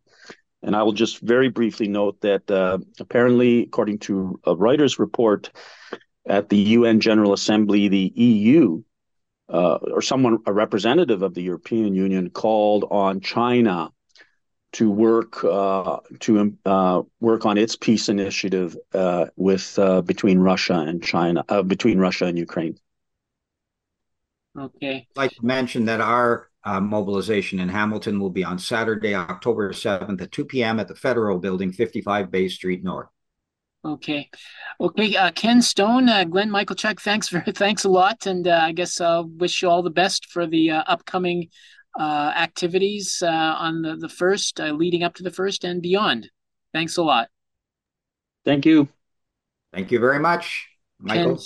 And 0.62 0.76
I 0.76 0.84
will 0.84 0.94
just 0.94 1.20
very 1.20 1.50
briefly 1.50 1.88
note 1.88 2.22
that 2.22 2.50
uh, 2.50 2.78
apparently, 3.00 3.64
according 3.64 4.00
to 4.00 4.40
a 4.46 4.56
Reuters 4.56 4.98
report 4.98 5.52
at 6.26 6.50
the 6.50 6.58
UN 6.58 7.02
General 7.02 7.34
Assembly, 7.34 7.90
the 7.90 8.14
EU 8.16 8.82
uh, 9.50 9.76
or 9.76 10.02
someone, 10.02 10.40
a 10.46 10.54
representative 10.54 11.22
of 11.22 11.34
the 11.34 11.42
European 11.42 11.94
Union, 11.96 12.30
called 12.30 12.86
on 12.90 13.20
China 13.20 13.92
to 14.74 14.90
work 14.90 15.44
uh, 15.44 16.00
to 16.20 16.58
uh, 16.66 17.02
work 17.20 17.46
on 17.46 17.58
its 17.58 17.76
peace 17.76 18.10
initiative 18.10 18.76
uh, 18.94 19.26
with 19.36 19.78
uh, 19.78 20.02
between 20.02 20.40
Russia 20.40 20.74
and 20.76 21.04
China, 21.04 21.44
between 21.64 22.00
Russia 22.00 22.26
and 22.26 22.38
Ukraine. 22.38 22.78
Okay. 24.58 25.08
I'd 25.16 25.18
like 25.18 25.32
to 25.32 25.46
mention 25.46 25.86
that 25.86 26.02
our 26.02 26.50
uh, 26.64 26.80
mobilization 26.80 27.60
in 27.60 27.70
Hamilton 27.70 28.20
will 28.20 28.30
be 28.30 28.44
on 28.44 28.60
Saturday, 28.60 29.16
October 29.16 29.72
7th 29.74 30.22
at 30.22 30.32
2 30.32 30.46
p.m. 30.46 30.80
at 30.80 30.88
the 30.88 30.96
Federal 30.96 31.40
Building, 31.40 31.72
55 31.72 32.32
Bay 32.32 32.48
Street 32.48 32.84
North. 32.84 33.08
Okay, 33.86 34.30
okay. 34.80 35.16
Uh, 35.18 35.32
Ken 35.32 35.62
Stone, 35.62 36.08
uh, 36.08 36.24
Glenn 36.24 36.50
Michalchuk, 36.50 37.02
thanks 37.02 37.28
for 37.28 37.42
thanks 37.48 37.84
a 37.84 37.90
lot, 37.90 38.26
and 38.26 38.48
uh, 38.48 38.62
I 38.64 38.72
guess 38.72 39.02
I'll 39.02 39.28
wish 39.28 39.62
you 39.62 39.70
all 39.70 39.84
the 39.84 39.90
best 39.90 40.28
for 40.28 40.48
the 40.48 40.72
uh, 40.72 40.84
upcoming 40.88 41.50
uh, 42.00 42.32
activities 42.34 43.22
uh, 43.22 43.28
on 43.30 43.82
the 43.82 43.98
the 43.98 44.08
first, 44.08 44.60
leading 44.60 45.04
up 45.04 45.16
to 45.16 45.24
the 45.24 45.32
first 45.32 45.66
and 45.66 45.82
beyond. 45.82 46.30
Thanks 46.72 46.96
a 46.96 47.04
lot. 47.04 47.28
Thank 48.46 48.66
you. 48.66 48.88
Thank 49.74 49.92
you 49.92 50.00
very 50.00 50.20
much, 50.20 50.70
Michael. 51.00 51.36
Ken, 51.36 51.44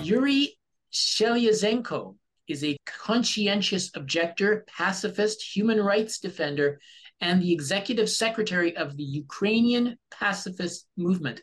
Yuri 0.07 0.57
Sheliazhenko 0.93 2.15
is 2.47 2.63
a 2.63 2.77
conscientious 2.87 3.91
objector, 3.97 4.65
pacifist, 4.69 5.43
human 5.43 5.83
rights 5.83 6.21
defender, 6.21 6.79
and 7.21 7.43
the 7.43 7.53
executive 7.53 8.09
secretary 8.09 8.77
of 8.77 8.97
the 8.97 9.03
Ukrainian 9.03 9.99
pacifist 10.13 10.87
movement. 10.97 11.41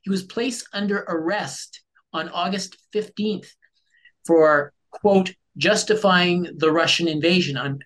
He 0.00 0.08
was 0.08 0.22
placed 0.22 0.66
under 0.72 0.98
arrest 1.08 1.82
on 2.14 2.30
August 2.30 2.78
15th 2.94 3.48
for, 4.24 4.72
quote, 4.90 5.34
justifying 5.58 6.46
the 6.56 6.72
Russian 6.72 7.08
invasion, 7.08 7.58
un- 7.58 7.80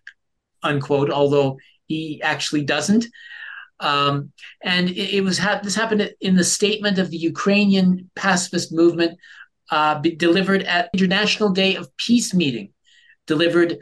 unquote, 0.62 1.10
although 1.10 1.58
he 1.86 2.22
actually 2.22 2.64
doesn't. 2.64 3.06
Um, 3.80 4.30
and 4.62 4.90
it, 4.90 5.16
it 5.16 5.24
was 5.24 5.38
ha- 5.38 5.60
this 5.60 5.74
happened 5.74 6.12
in 6.20 6.36
the 6.36 6.44
statement 6.44 6.98
of 6.98 7.10
the 7.10 7.16
Ukrainian 7.16 8.10
pacifist 8.14 8.72
movement 8.72 9.18
uh, 9.70 9.94
delivered 9.94 10.62
at 10.64 10.90
International 10.92 11.50
Day 11.50 11.76
of 11.76 11.94
Peace 11.96 12.34
meeting, 12.34 12.72
delivered 13.26 13.78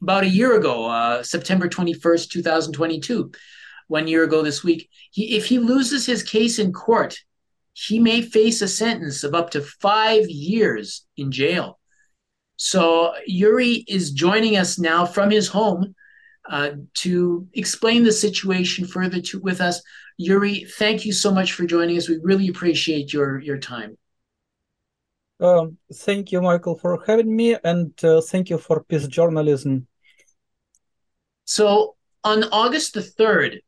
about 0.00 0.24
a 0.24 0.28
year 0.28 0.56
ago, 0.56 0.86
uh, 0.86 1.22
September 1.22 1.68
21st, 1.68 2.30
2022, 2.30 3.32
one 3.88 4.06
year 4.06 4.24
ago 4.24 4.42
this 4.42 4.62
week. 4.62 4.88
He, 5.10 5.36
if 5.36 5.46
he 5.46 5.58
loses 5.58 6.06
his 6.06 6.22
case 6.22 6.58
in 6.58 6.72
court, 6.72 7.18
he 7.72 7.98
may 7.98 8.22
face 8.22 8.62
a 8.62 8.68
sentence 8.68 9.24
of 9.24 9.34
up 9.34 9.50
to 9.50 9.60
five 9.60 10.28
years 10.28 11.04
in 11.16 11.32
jail. 11.32 11.78
So 12.56 13.14
Yuri 13.26 13.84
is 13.86 14.12
joining 14.12 14.56
us 14.56 14.78
now 14.78 15.06
from 15.06 15.30
his 15.30 15.48
home 15.48 15.94
uh, 16.48 16.70
to 16.94 17.46
explain 17.52 18.04
the 18.04 18.12
situation 18.12 18.86
further 18.86 19.20
to, 19.20 19.40
with 19.40 19.60
us. 19.60 19.82
Yuri, 20.16 20.64
thank 20.64 21.04
you 21.04 21.12
so 21.12 21.30
much 21.30 21.52
for 21.52 21.66
joining 21.66 21.96
us. 21.96 22.08
We 22.08 22.18
really 22.22 22.48
appreciate 22.48 23.12
your, 23.12 23.38
your 23.38 23.58
time. 23.58 23.97
Um, 25.40 25.78
thank 25.92 26.32
you, 26.32 26.42
Michael, 26.42 26.76
for 26.76 27.02
having 27.06 27.34
me, 27.34 27.56
and 27.62 27.92
uh, 28.04 28.20
thank 28.20 28.50
you 28.50 28.58
for 28.58 28.82
peace 28.82 29.06
journalism. 29.06 29.86
So, 31.44 31.96
on 32.24 32.44
August 32.44 32.94
the 32.94 33.00
3rd, 33.00 33.60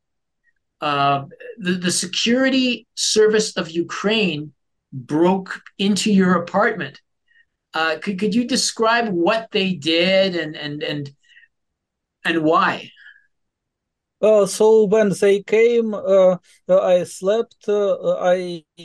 uh, 0.80 1.24
the, 1.59 1.72
the 1.72 1.90
security 1.90 2.87
service 2.94 3.56
of 3.56 3.70
Ukraine 3.70 4.52
broke 4.92 5.62
into 5.78 6.12
your 6.12 6.42
apartment. 6.42 7.00
Uh, 7.72 7.96
could, 8.02 8.18
could 8.18 8.35
you 8.35 8.46
describe 8.46 9.09
what 9.09 9.48
they 9.52 9.74
did 9.74 10.35
and, 10.35 10.56
and, 10.56 10.83
and, 10.83 11.11
and 12.24 12.42
why? 12.42 12.90
Uh, 14.20 14.44
so 14.44 14.85
when 14.85 15.11
they 15.20 15.42
came, 15.42 15.94
uh, 15.94 16.37
I 16.68 17.04
slept. 17.04 17.68
Uh, 17.68 18.16
I 18.18 18.64
uh, 18.78 18.85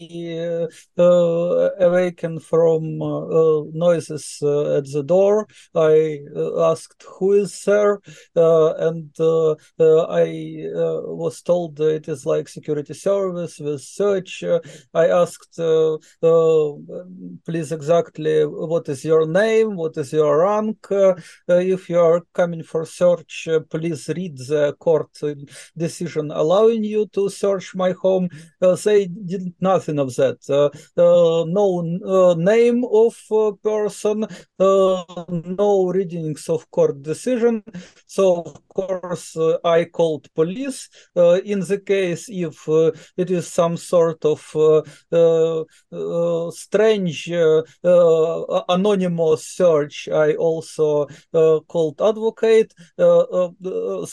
Э, 0.00 0.68
awakened 0.96 2.40
from 2.44 3.02
uh, 3.02 3.64
noises 3.72 4.38
uh, 4.42 4.76
at 4.76 4.84
the 4.92 5.02
door. 5.02 5.48
I 5.74 6.20
asked 6.70 7.04
who 7.18 7.32
is 7.32 7.64
there, 7.64 8.00
uh, 8.36 8.74
and 8.74 9.10
uh, 9.18 9.56
uh, 9.80 10.06
I 10.08 10.70
was 11.04 11.42
told 11.42 11.80
it 11.80 12.06
is 12.06 12.24
like 12.24 12.48
security 12.48 12.94
service 12.94 13.58
with 13.58 13.80
search. 13.80 14.44
I 14.94 15.08
asked, 15.08 15.56
please 17.44 17.72
exactly 17.72 18.46
what 18.46 18.88
is 18.88 19.04
your 19.04 19.26
name, 19.26 19.74
what 19.74 19.96
is 19.96 20.12
your 20.12 20.44
rank. 20.44 20.86
if 21.48 21.88
you 21.90 21.98
are 21.98 22.22
coming 22.34 22.62
for 22.62 22.84
search, 22.86 23.48
please 23.68 24.08
read 24.08 24.36
the 24.36 24.76
court 24.78 25.10
decision 25.76 26.30
allowing 26.30 26.84
you 26.84 27.06
to 27.14 27.28
search 27.28 27.74
my 27.74 27.92
home. 28.00 28.28
they 28.84 29.06
did 29.06 29.52
nothing 29.60 29.87
nothing 29.88 29.98
of 29.98 30.14
that. 30.16 30.38
Uh, 30.48 30.70
uh, 31.00 31.44
no 31.46 31.80
uh, 32.04 32.34
name 32.34 32.84
of 32.84 33.16
person, 33.62 34.26
uh, 34.58 35.04
no 35.28 35.86
readings 35.86 36.48
of 36.48 36.70
court 36.70 37.02
decision. 37.02 37.62
So 38.06 38.42
of 38.42 38.68
course 38.68 39.36
uh, 39.36 39.58
I 39.64 39.84
called 39.84 40.28
police. 40.34 40.88
in 41.44 41.60
the 41.60 41.78
case 41.84 42.28
if 42.28 42.68
it 43.16 43.30
is 43.30 43.46
some 43.48 43.76
sort 43.76 44.24
of 44.24 44.40
strange 46.54 47.30
anonymous 48.68 49.46
search, 49.46 50.08
I 50.08 50.34
also 50.34 51.06
called 51.66 52.00
advocate. 52.00 52.74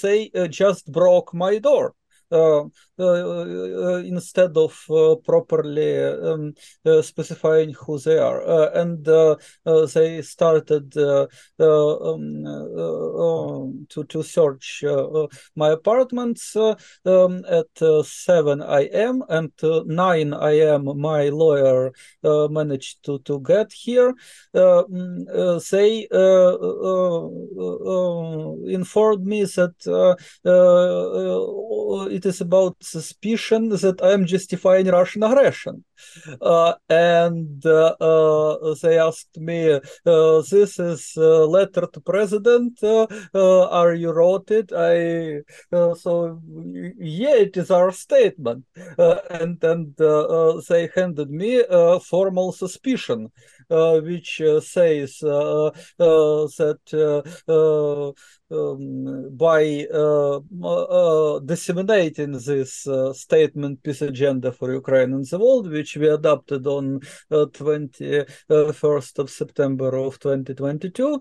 they 0.01 0.31
just 0.49 0.91
broke 0.91 1.33
my 1.33 1.59
door. 1.59 1.95
Uh, 2.31 2.63
uh, 2.97 4.01
instead 4.05 4.55
of 4.57 4.83
uh, 4.89 5.15
properly 5.25 6.01
um, 6.01 6.53
specifying 7.01 7.73
who 7.73 7.99
they 7.99 8.17
are. 8.17 8.41
and 8.73 9.05
they 9.93 10.21
started 10.21 10.97
um, 10.97 12.45
to, 13.89 14.03
to 14.07 14.23
search 14.23 14.83
my 15.55 15.69
apartments 15.71 16.55
um, 16.55 17.43
at 17.49 18.05
7 18.05 18.61
a.m. 18.61 19.23
and 19.27 19.51
9 19.61 20.33
a.m. 20.33 20.97
my 20.97 21.29
lawyer 21.29 21.91
managed 22.23 23.03
to, 23.03 23.19
to 23.19 23.41
get 23.41 23.73
here. 23.73 24.13
Mm, 24.55 25.69
they 25.69 26.07
informed 28.73 29.25
me 29.25 29.43
that 29.43 30.15
it 32.15 32.25
is 32.25 32.39
about 32.41 32.77
suspicion 32.81 33.69
that 33.69 33.99
I'm 34.01 34.25
justifying 34.25 34.87
Russian 34.87 35.23
aggression. 35.23 35.83
Uh, 36.41 36.73
and 36.89 37.65
uh, 37.65 37.95
uh, 37.99 38.75
they 38.81 38.97
asked 38.99 39.37
me, 39.37 39.71
uh, 39.71 40.41
"This 40.49 40.79
is 40.79 41.15
a 41.17 41.45
letter 41.45 41.87
to 41.91 41.99
president. 42.01 42.79
Uh, 42.83 43.07
uh, 43.33 43.67
are 43.69 43.93
you 43.93 44.11
wrote 44.11 44.51
it?" 44.51 44.71
I 44.73 45.41
so 45.95 46.41
yeah, 46.97 47.35
it 47.35 47.57
is 47.57 47.71
our 47.71 47.91
statement. 47.91 48.65
and 49.29 49.63
and 49.63 49.95
they 50.69 50.89
handed 50.95 51.29
me 51.29 51.63
a 51.69 51.99
formal 51.99 52.51
suspicion, 52.51 53.31
which 53.69 54.41
says 54.61 55.19
that 55.19 56.83
um, 58.51 59.35
by 59.35 59.87
uh, 59.93 60.39
uh, 60.63 61.39
disseminating 61.39 62.33
this 62.33 62.87
uh, 62.87 63.11
statement 63.13 63.81
peace 63.83 64.01
agenda 64.01 64.51
for 64.51 64.71
Ukraine 64.71 65.13
and 65.13 65.25
the 65.25 65.39
world, 65.39 65.71
which 65.71 65.84
we 65.95 66.07
adopted 66.07 66.65
on 66.67 67.01
21st 67.31 69.19
of 69.19 69.29
September 69.29 69.95
of 69.95 70.19
2022, 70.19 71.19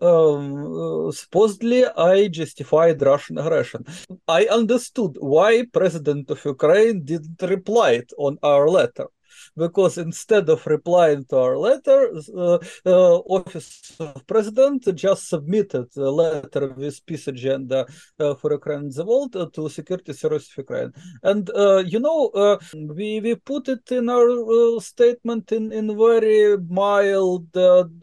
um, 0.00 1.12
supposedly 1.12 1.86
I 1.86 2.28
justified 2.28 3.02
Russian 3.02 3.38
aggression. 3.38 3.84
I 4.28 4.44
understood 4.46 5.16
why 5.18 5.64
President 5.72 6.30
of 6.30 6.44
Ukraine 6.44 7.04
didn't 7.04 7.40
reply 7.42 8.02
on 8.18 8.38
our 8.42 8.68
letter 8.68 9.08
because 9.56 9.98
instead 9.98 10.48
of 10.48 10.66
replying 10.66 11.24
to 11.26 11.36
our 11.36 11.56
letter, 11.58 12.10
uh, 12.36 12.58
uh, 12.86 13.16
Office 13.36 13.96
of 13.98 14.26
President 14.26 14.84
just 14.94 15.28
submitted 15.28 15.86
a 15.96 16.10
letter 16.10 16.72
with 16.76 17.04
peace 17.06 17.28
agenda 17.28 17.86
uh, 18.18 18.34
for 18.34 18.52
Ukraine 18.52 18.80
and 18.80 18.92
the 18.94 19.04
world 19.04 19.36
uh, 19.36 19.46
to 19.54 19.68
Security 19.68 20.12
Service 20.12 20.48
of 20.50 20.58
Ukraine. 20.64 20.92
And 21.22 21.50
uh, 21.50 21.82
you 21.92 22.00
know, 22.00 22.28
uh, 22.28 22.56
we 22.98 23.20
we 23.20 23.34
put 23.34 23.68
it 23.68 23.90
in 23.92 24.08
our 24.08 24.80
statement 24.80 25.52
in 25.52 25.72
in 25.72 25.86
very 25.96 26.56
mild 26.82 27.50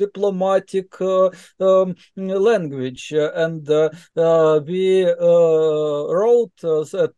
diplomatic 0.03 0.89
um, 1.01 1.95
language, 2.15 3.11
and 3.45 3.67
we 4.69 5.05
wrote 6.19 6.57
that 6.61 7.17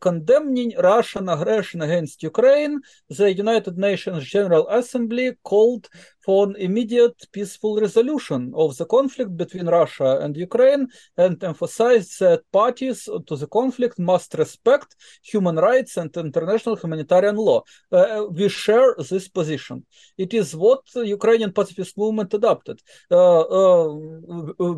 condemning 0.00 0.72
Russian 0.78 1.28
aggression 1.28 1.82
against 1.82 2.22
Ukraine, 2.22 2.80
the 3.08 3.35
United 3.36 3.78
Nations 3.78 4.24
General 4.24 4.68
Assembly 4.68 5.32
called 5.42 5.88
for 6.24 6.46
an 6.48 6.56
immediate 6.56 7.18
peaceful 7.32 7.80
resolution 7.80 8.52
of 8.56 8.76
the 8.78 8.86
conflict 8.86 9.36
between 9.36 9.66
Russia 9.66 10.18
and 10.22 10.36
Ukraine 10.36 10.88
and 11.16 11.42
emphasized 11.44 12.18
that 12.20 12.42
parties 12.52 12.98
to 13.28 13.34
the 13.36 13.46
conflict 13.46 13.96
must 13.98 14.34
respect 14.34 14.96
human 15.22 15.56
rights 15.56 15.96
and 15.96 16.10
international 16.16 16.76
humanitarian 16.76 17.36
law. 17.36 17.62
Uh, 17.92 18.24
we 18.30 18.48
share 18.48 18.94
this 19.10 19.28
position. 19.28 19.86
It 20.18 20.34
is 20.34 20.56
what 20.56 20.80
the 20.94 21.06
Ukrainian 21.18 21.52
pacifist 21.52 21.96
movement 21.96 22.34
adopted. 22.34 22.78
Uh, 23.10 23.40
uh, 23.60 23.86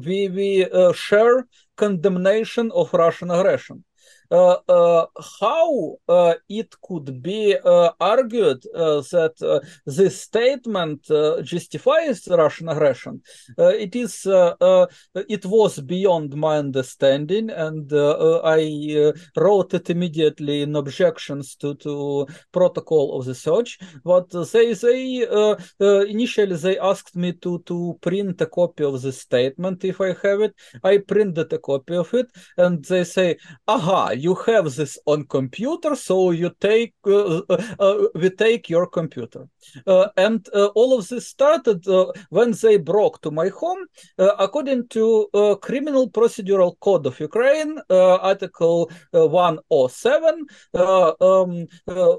we 0.08 0.18
we 0.38 0.50
uh, 0.64 0.92
share 0.92 1.36
condemnation 1.76 2.66
of 2.80 2.92
Russian 2.92 3.30
aggression. 3.30 3.84
Э, 4.30 4.56
э, 4.68 5.06
how 5.40 5.96
э, 6.06 6.34
it 6.50 6.76
could 6.82 7.22
be 7.22 7.56
argued 7.98 8.62
that 8.74 9.62
this 9.86 10.20
statement 10.20 11.06
justifies 11.42 12.28
Russian 12.28 12.68
aggression. 12.68 13.22
it 13.56 13.96
is 13.96 14.26
it 14.26 15.46
was 15.46 15.80
beyond 15.80 16.36
my 16.36 16.59
understanding, 16.59 17.48
and 17.50 17.90
I 17.92 19.12
wrote 19.36 19.74
it 19.74 19.88
immediately 19.90 20.62
in 20.62 20.76
objections 20.76 21.57
to 21.57 21.74
to 21.76 22.26
protocol 22.53 23.18
of 23.18 23.24
the 23.24 23.34
search. 23.34 23.78
But 24.05 24.28
they 24.53 24.74
they 24.74 25.26
uh, 25.26 25.57
uh, 25.80 26.05
initially 26.05 26.57
they 26.57 26.78
asked 26.78 27.16
me 27.16 27.32
to 27.32 27.61
to 27.61 27.98
print 28.03 28.40
a 28.42 28.46
copy 28.46 28.84
of 28.84 29.00
the 29.00 29.12
statement 29.12 29.84
if 29.84 30.00
I 30.00 30.09
have 30.22 30.42
it. 30.42 30.55
I 30.84 30.98
printed 30.98 31.53
a 31.53 31.59
copy 31.59 31.96
of 31.96 32.12
it, 32.12 32.26
and 32.59 32.84
they 32.84 33.05
say, 33.05 33.36
"Aha, 33.66 34.17
you 34.18 34.34
have 34.46 34.74
this 34.74 34.98
on 35.06 35.24
computer, 35.24 35.94
so 35.94 36.30
you 36.30 36.50
take 36.60 36.94
uh, 37.06 37.38
uh, 37.48 37.62
uh 37.78 38.06
we 38.14 38.30
take 38.30 38.68
your 38.68 38.86
computer." 38.86 39.48
Uh, 39.86 40.08
and 40.16 40.48
uh, 40.54 40.66
all 40.74 40.98
of 40.98 41.08
this 41.08 41.28
started 41.28 41.86
uh, 41.88 42.06
when 42.30 42.52
they 42.62 42.76
broke 42.76 43.20
to 43.22 43.30
my 43.30 43.48
home, 43.48 43.86
according 44.18 44.88
to 44.88 45.28
Criminal 45.62 46.10
Procedural 46.10 46.78
Code 46.80 47.06
of 47.06 47.20
Ukraine, 47.20 47.78
Article 47.90 48.90
107. 49.12 50.46
Um, 50.74 51.66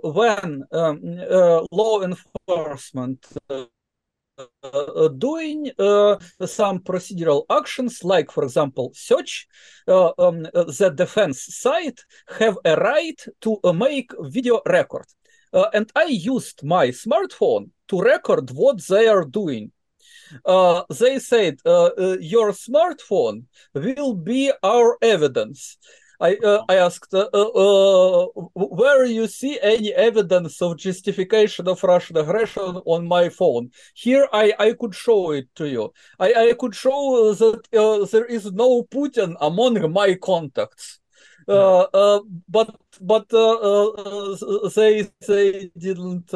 when 0.03 0.63
um, 0.71 0.99
law 1.71 2.01
enforcement 2.01 3.25
doing 5.17 5.71
some 5.77 6.79
procedural 6.79 7.45
actions, 7.49 8.03
like, 8.03 8.31
for 8.31 8.43
example, 8.43 8.91
search, 8.93 9.47
um, 9.87 10.43
the 10.43 10.91
defense 10.95 11.55
side 11.55 11.99
have 12.39 12.57
a 12.65 12.75
right 12.75 13.21
to 13.41 13.59
make 13.73 14.11
video 14.19 14.61
record. 14.65 15.05
and 15.51 15.91
I 15.95 16.05
used 16.05 16.63
my 16.63 16.87
smartphone 16.89 17.69
to 17.89 18.01
record 18.01 18.51
what 18.51 18.85
they 18.87 19.07
are 19.07 19.25
doing. 19.25 19.71
Uh, 20.45 20.83
they 20.99 21.19
said 21.19 21.59
uh, 21.65 21.85
uh, 21.85 22.17
your 22.19 22.51
smartphone 22.51 23.45
will 23.73 24.13
be 24.13 24.51
our 24.63 24.97
evidence 25.01 25.77
I 26.19 26.35
uh, 26.43 26.63
I 26.67 26.75
asked, 26.75 27.13
uh, 27.13 27.29
uh, 27.33 28.27
where 28.53 29.05
you 29.05 29.27
see 29.27 29.57
any 29.61 29.93
evidence 29.93 30.61
of 30.61 30.77
justification 30.77 31.67
of 31.67 31.81
Russian 31.83 32.17
aggression 32.17 32.81
on 32.85 33.07
my 33.07 33.29
phone? 33.29 33.71
Here, 33.95 34.27
I, 34.33 34.53
I 34.59 34.73
could 34.73 34.93
show 34.93 35.31
it 35.31 35.47
to 35.55 35.67
you. 35.67 35.93
I, 36.19 36.33
I 36.33 36.53
could 36.59 36.75
show 36.75 37.33
that 37.33 38.09
there 38.11 38.25
is 38.25 38.51
no 38.51 38.83
Putin 38.83 39.35
among 39.39 39.91
my 39.93 40.15
contacts. 40.15 40.99
Uh, 41.47 41.87
uh, 41.93 42.19
but 42.47 42.75
but 43.01 43.33
uh, 43.33 44.69
they 44.75 45.09
they 45.27 45.71
didn't 45.77 46.31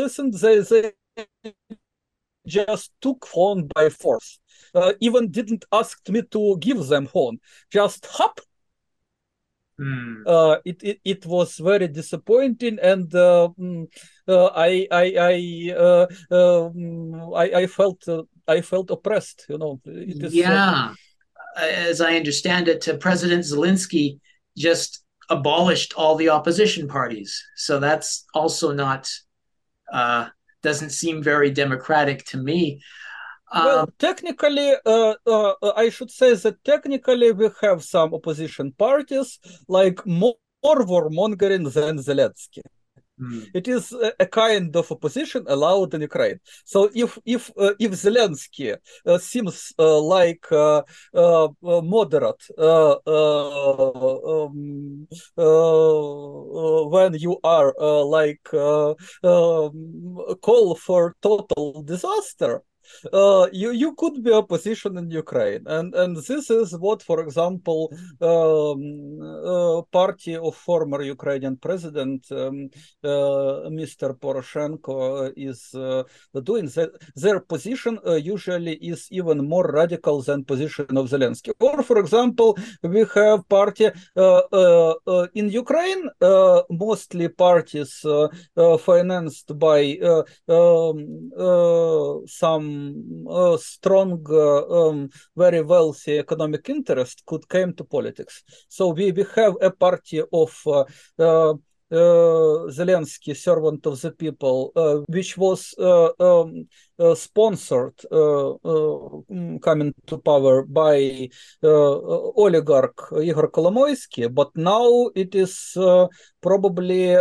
listen. 0.00 0.32
They 0.32 0.60
they 0.60 0.92
just 2.48 2.90
took 3.00 3.26
phone 3.26 3.68
by 3.74 3.88
force 3.88 4.40
uh, 4.74 4.92
even 5.00 5.30
didn't 5.30 5.64
ask 5.72 6.08
me 6.08 6.22
to 6.22 6.56
give 6.58 6.86
them 6.86 7.06
phone. 7.06 7.38
Just 7.70 8.06
hop. 8.06 8.40
Mm. 9.80 10.26
Uh, 10.26 10.58
it, 10.64 10.82
it 10.82 11.00
it 11.04 11.26
was 11.26 11.56
very 11.58 11.86
disappointing, 11.86 12.78
and 12.82 13.14
uh, 13.14 13.48
mm, 13.58 13.86
uh 14.26 14.46
I 14.46 14.88
I 14.90 15.14
I, 15.16 15.74
uh, 15.76 16.06
um, 16.34 17.32
I 17.34 17.62
I 17.62 17.66
felt 17.68 18.08
uh, 18.08 18.24
I 18.48 18.60
felt 18.60 18.90
oppressed. 18.90 19.46
You 19.48 19.58
know. 19.58 19.80
yeah, 19.84 20.94
as 21.56 22.00
I 22.00 22.16
understand 22.16 22.66
it, 22.66 22.88
President 22.98 23.44
Zelensky 23.44 24.18
just 24.56 25.04
abolished 25.30 25.94
all 25.96 26.16
the 26.16 26.30
opposition 26.30 26.88
parties, 26.88 27.40
so 27.54 27.78
that's 27.78 28.24
also 28.34 28.72
not 28.72 29.08
doesn't 30.62 30.90
seem 30.90 31.22
very 31.22 31.50
democratic 31.50 32.24
to 32.26 32.38
me. 32.38 32.80
Well, 33.54 33.80
um, 33.80 33.92
technically, 33.98 34.74
uh, 34.84 35.14
uh, 35.26 35.54
I 35.74 35.88
should 35.88 36.10
say 36.10 36.34
that 36.34 36.62
technically 36.64 37.32
we 37.32 37.48
have 37.62 37.82
some 37.82 38.12
opposition 38.12 38.72
parties 38.72 39.38
like 39.68 40.04
more 40.06 40.36
warmongering 40.62 41.72
than 41.72 41.98
Zelensky. 41.98 42.60
Mm. 43.20 43.50
It 43.54 43.68
is 43.68 43.92
a, 43.92 44.26
kind 44.26 44.74
of 44.76 44.92
opposition 44.92 45.44
allowed 45.48 45.94
in 45.94 46.02
Ukraine. 46.02 46.38
So 46.64 46.90
if 46.94 47.18
if 47.24 47.50
uh, 47.58 47.72
if 47.80 47.92
Zelensky 47.92 48.76
uh, 49.06 49.18
seems 49.18 49.72
uh, 49.78 50.00
like 50.00 50.46
uh, 50.52 50.82
uh, 51.14 51.48
moderate 51.62 52.44
um, 52.58 52.98
when 56.94 57.14
you 57.14 57.38
are 57.42 57.72
like 58.04 58.54
um, 58.54 58.94
call 60.42 60.74
for 60.76 61.16
total 61.22 61.82
disaster, 61.82 62.62
uh, 63.12 63.46
you 63.52 63.70
you 63.72 63.94
could 63.94 64.22
be 64.22 64.32
opposition 64.32 64.96
in 64.98 65.10
Ukraine, 65.10 65.64
and 65.66 65.94
and 65.94 66.16
this 66.16 66.50
is 66.50 66.76
what, 66.78 67.02
for 67.02 67.20
example, 67.20 67.92
um, 68.20 68.80
uh, 69.22 69.82
party 69.98 70.36
of 70.36 70.54
former 70.54 71.02
Ukrainian 71.02 71.56
president 71.56 72.26
um, 72.30 72.70
uh, 73.04 73.68
Mr. 73.80 74.14
Poroshenko 74.22 75.32
is 75.36 75.74
uh, 75.74 76.02
doing. 76.42 76.66
That 76.76 76.90
their 77.16 77.40
position 77.40 77.98
usually 78.34 78.74
is 78.92 79.08
even 79.10 79.48
more 79.48 79.70
radical 79.80 80.22
than 80.22 80.44
position 80.44 80.96
of 80.96 81.08
Zelensky. 81.08 81.50
Or, 81.60 81.82
for 81.82 81.98
example, 81.98 82.58
we 82.82 83.04
have 83.14 83.48
party 83.48 83.86
in 85.40 85.46
Ukraine, 85.62 86.02
mostly 86.84 87.28
parties 87.28 88.04
financed 88.88 89.58
by 89.58 89.80
um, 90.48 90.98
some 92.26 92.77
uh, 93.30 93.56
strong, 93.56 94.24
uh, 94.30 94.88
um, 94.88 95.08
very 95.36 95.62
wealthy 95.62 96.18
economic 96.18 96.68
interest 96.68 97.22
could 97.26 97.48
came 97.48 97.72
to 97.74 97.84
politics. 97.84 98.42
So 98.68 98.88
we, 98.88 99.12
we 99.12 99.24
have 99.36 99.54
a 99.60 99.70
party 99.70 100.22
of 100.32 100.50
uh, 100.66 100.84
Zelensky, 101.90 103.34
servant 103.34 103.86
of 103.86 103.98
the 104.00 104.10
people, 104.12 104.72
which 105.08 105.38
was 105.38 105.74
um, 105.78 106.68
sponsored 107.14 107.98
coming 109.62 109.94
to 110.06 110.18
power 110.18 110.66
by 110.66 111.28
oligarch 111.62 113.12
Igor 113.22 113.50
Kolomoisky, 113.50 114.28
but 114.28 114.50
now 114.54 115.10
it 115.14 115.34
is 115.34 115.76
probably 116.42 117.16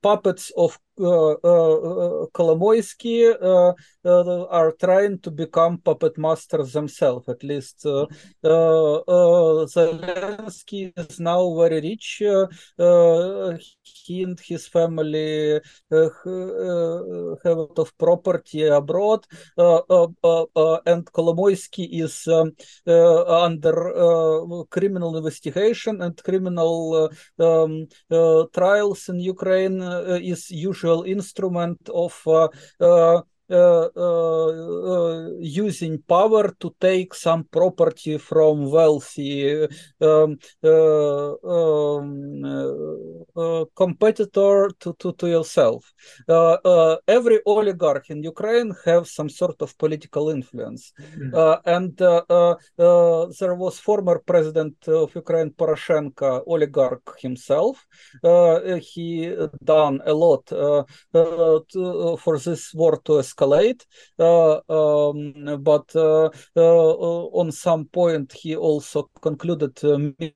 puppets 0.00 0.52
of 0.56 0.78
Kolomoisky 0.98 3.32
are 4.04 4.72
trying 4.80 5.18
to 5.20 5.30
become 5.30 5.78
puppet 5.78 6.18
masters 6.18 6.72
themselves. 6.72 7.28
At 7.28 7.44
least 7.44 7.86
Zelensky 9.74 10.92
is 10.96 11.20
now 11.20 11.54
very 11.56 11.80
rich. 11.80 12.22
he 13.82 14.22
and 14.22 14.38
his 14.40 14.66
family 14.68 15.60
have 15.90 16.12
a 16.24 17.38
lot 17.44 17.78
of 17.78 17.96
property 17.98 18.66
abroad, 18.66 19.26
and 19.56 21.06
Kolomoisky 21.12 21.88
is 22.02 22.26
under 22.86 24.66
criminal 24.70 25.16
investigation 25.16 26.02
and 26.02 26.22
criminal 26.22 27.10
um, 27.38 27.86
trials 28.52 29.08
in 29.08 29.20
Ukraine 29.20 29.82
is 30.32 30.50
usually 30.50 30.87
instrument 31.04 31.78
of 31.88 32.20
uh, 32.26 32.48
uh, 32.80 33.22
Uh, 33.50 33.88
uh, 33.96 34.48
uh, 34.48 35.30
using 35.40 35.96
power 36.06 36.52
to 36.60 36.74
take 36.78 37.14
some 37.14 37.44
property 37.44 38.18
from 38.18 38.70
wealthy 38.70 39.66
um, 40.02 40.36
uh, 40.62 41.32
um, 41.48 42.44
competitor 43.74 44.68
to, 44.78 44.92
to, 44.98 45.14
to 45.14 45.28
yourself. 45.28 45.90
every 47.08 47.40
oligarch 47.46 48.10
in 48.10 48.22
Ukraine 48.22 48.74
have 48.84 49.08
some 49.08 49.30
sort 49.30 49.62
of 49.62 49.78
political 49.78 50.28
influence. 50.28 50.92
Mm. 51.16 51.60
and 51.64 51.96
there 51.96 53.54
was 53.54 53.78
former 53.78 54.18
president 54.18 54.76
of 54.88 55.14
Ukraine, 55.14 55.52
Poroshenko, 55.52 56.42
oligarch 56.46 57.18
himself. 57.18 57.86
he 58.92 59.34
done 59.64 60.02
a 60.04 60.12
lot 60.12 60.44
to, 60.46 60.84
for 62.18 62.38
this 62.38 62.74
war 62.74 63.00
to 63.06 63.12
escalate 63.12 63.37
escalate. 63.38 63.84
Uh, 64.18 64.60
um, 65.10 65.62
but 65.62 65.94
uh, 65.96 66.30
uh, 66.56 67.24
on 67.40 67.52
some 67.52 67.84
point, 67.86 68.32
he 68.32 68.56
also 68.56 69.10
concluded 69.22 69.78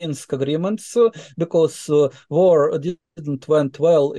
Minsk 0.00 0.32
agreements 0.32 0.96
because 1.36 1.90
war 2.30 2.78
didn't 2.78 3.48
went 3.48 3.78
well 3.78 4.14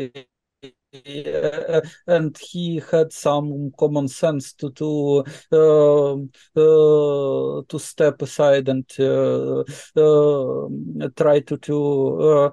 uh, 0.94 1.82
and 2.08 2.38
he 2.38 2.82
had 2.92 3.12
some 3.12 3.72
common 3.78 4.08
sense 4.08 4.54
to 4.54 4.72
to 4.72 5.24
uh, 5.52 6.14
uh, 6.14 7.62
to 7.68 7.80
step 7.80 8.22
aside 8.22 8.70
and 8.70 8.86
uh, 9.00 9.62
uh, 9.98 10.68
try 11.16 11.40
to 11.40 11.58
to 11.58 12.52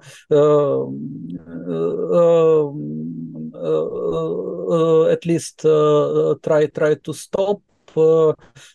at 5.11 5.25
least 5.25 5.59
try 5.61 6.65
try 6.67 6.95
to 6.95 7.13
stop 7.13 7.61
uh, 7.97 8.33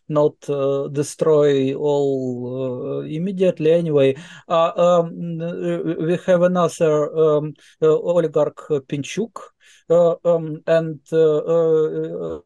not 0.08 0.34
uh, 0.48 0.88
destroy 0.88 1.74
all 1.74 3.00
uh, 3.02 3.06
immediately 3.06 3.72
anyway. 3.72 4.14
Um, 4.48 5.38
we 5.38 6.18
have 6.26 6.42
another 6.42 7.16
um, 7.16 7.54
oligarch 7.80 8.68
Pinchuk, 8.88 9.40
um, 9.88 10.62
and 10.66 11.00
uh, 11.12 11.38
uh, 11.38 12.40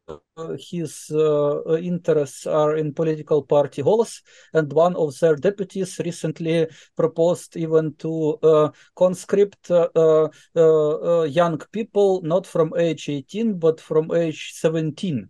his 0.59 1.11
interests 1.11 2.47
are 2.47 2.77
in 2.77 2.93
political 2.93 3.43
party 3.43 3.83
Golos, 3.83 4.23
and 4.53 4.73
one 4.73 4.97
of 4.97 5.19
their 5.19 5.37
deputies 5.37 6.01
recently 6.05 6.69
proposed 6.97 7.57
even 7.57 7.95
to 7.97 8.73
conscript 8.97 9.71
young 9.71 11.59
people 11.73 12.23
not 12.23 12.47
from 12.47 12.73
age 12.77 13.09
18 13.09 13.59
but 13.59 13.81
from 13.81 14.11
age 14.13 14.53
17 14.55 15.29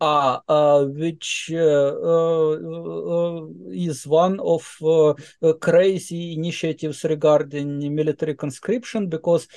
uh, 0.00 0.38
uh, 0.48 0.84
which 0.84 1.50
uh, 1.52 1.58
uh, 1.58 3.46
is 3.72 4.06
one 4.06 4.38
of 4.40 4.62
crazy 5.60 6.34
initiatives 6.34 7.02
regarding 7.02 7.94
military 7.94 8.34
conscription 8.34 9.08
because 9.08 9.48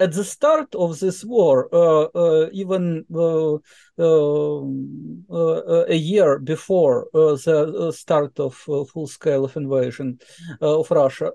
at 0.00 0.12
the 0.12 0.24
start 0.24 0.74
of 0.74 0.98
this 1.00 1.24
war, 1.24 1.68
uh, 1.72 2.04
uh, 2.14 2.48
even 2.52 3.04
uh, 3.14 3.58
a 5.88 5.94
year 5.94 6.38
before 6.38 7.08
the 7.12 7.92
start 7.94 8.38
of 8.38 8.54
full 8.54 9.06
scale 9.06 9.44
of 9.44 9.56
invasion 9.56 10.18
of 10.60 10.90
Russia, 10.90 11.32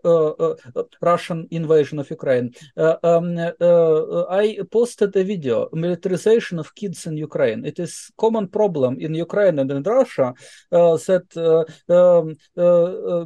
Russian 1.01 1.47
invasion 1.51 1.99
of 1.99 2.09
Ukraine, 2.09 2.53
um, 2.77 3.37
I 4.29 4.59
posted 4.71 5.15
a 5.15 5.23
video, 5.23 5.69
militarization 5.73 6.59
of 6.59 6.75
kids 6.75 7.07
in 7.07 7.17
Ukraine. 7.17 7.65
It 7.65 7.79
is 7.79 8.11
common 8.17 8.47
problem 8.47 8.99
in 8.99 9.15
Ukraine 9.15 9.59
and 9.59 9.71
in 9.71 9.83
Russia 9.83 10.33
that 10.71 11.27
um, 11.89 12.35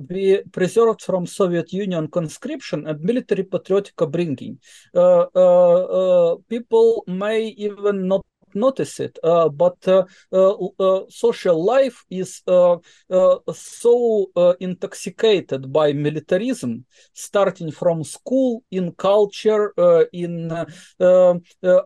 we 0.10 0.42
preserved 0.52 1.02
from 1.02 1.26
Soviet 1.28 1.74
Union 1.74 2.08
conscription 2.08 2.88
and 2.88 3.02
military 3.02 3.44
patriotic 3.44 4.02
upbringing. 4.02 4.60
Uh, 4.94 5.16
uh, 5.16 5.25
uh, 5.25 5.25
Uh, 5.34 5.82
uh, 6.00 6.36
people 6.50 7.04
may 7.08 7.48
even 7.58 8.08
not 8.08 8.26
notice 8.56 9.00
it, 9.00 9.18
uh, 9.24 9.50
but 9.50 9.78
uh, 9.88 10.06
uh, 10.32 10.54
uh 10.80 11.02
social 11.10 11.64
life 11.64 12.04
is 12.10 12.42
uh, 12.48 12.78
uh, 13.10 13.38
so 13.54 14.32
intoxicated 14.60 15.72
by 15.72 15.94
militarism, 15.94 16.86
starting 17.14 17.72
from 17.72 18.04
school, 18.04 18.64
in 18.72 18.92
culture, 18.94 19.74
in 20.14 20.52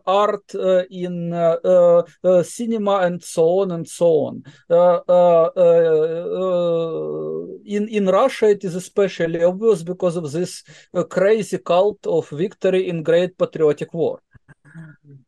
art, 0.06 0.54
in 0.90 1.32
cinema, 2.44 2.96
and 3.06 3.22
so 3.22 3.60
on 3.60 3.70
and 3.72 3.88
so 3.88 4.10
on. 4.28 4.44
in 7.64 7.88
in 7.88 8.06
Russia, 8.06 8.46
it 8.50 8.64
is 8.64 8.74
especially 8.74 9.42
obvious 9.42 9.82
because 9.82 10.16
of 10.16 10.30
this 10.32 10.62
crazy 11.08 11.58
cult 11.58 12.06
of 12.06 12.28
victory 12.30 12.88
in 12.88 13.02
Great 13.02 13.36
Patriotic 13.36 13.92
War. 13.94 14.20
Mm-hmm. 14.76 15.19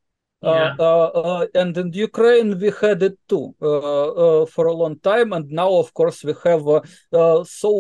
Uh, 0.43 0.51
yeah. 0.51 0.75
Uh, 0.79 0.85
uh, 0.85 1.21
uh, 1.21 1.47
and 1.55 1.77
in 1.77 1.93
Ukraine 1.93 2.59
we 2.59 2.73
had 2.81 3.03
it 3.03 3.17
too 3.29 3.55
uh, 3.63 4.43
uh, 4.43 4.47
for 4.47 4.67
a 4.67 4.73
long 4.73 4.99
time, 4.99 5.33
and 5.33 5.49
now 5.51 5.71
of 5.73 5.95
course 5.95 6.25
we 6.25 6.35
have 6.45 6.65
so 7.47 7.71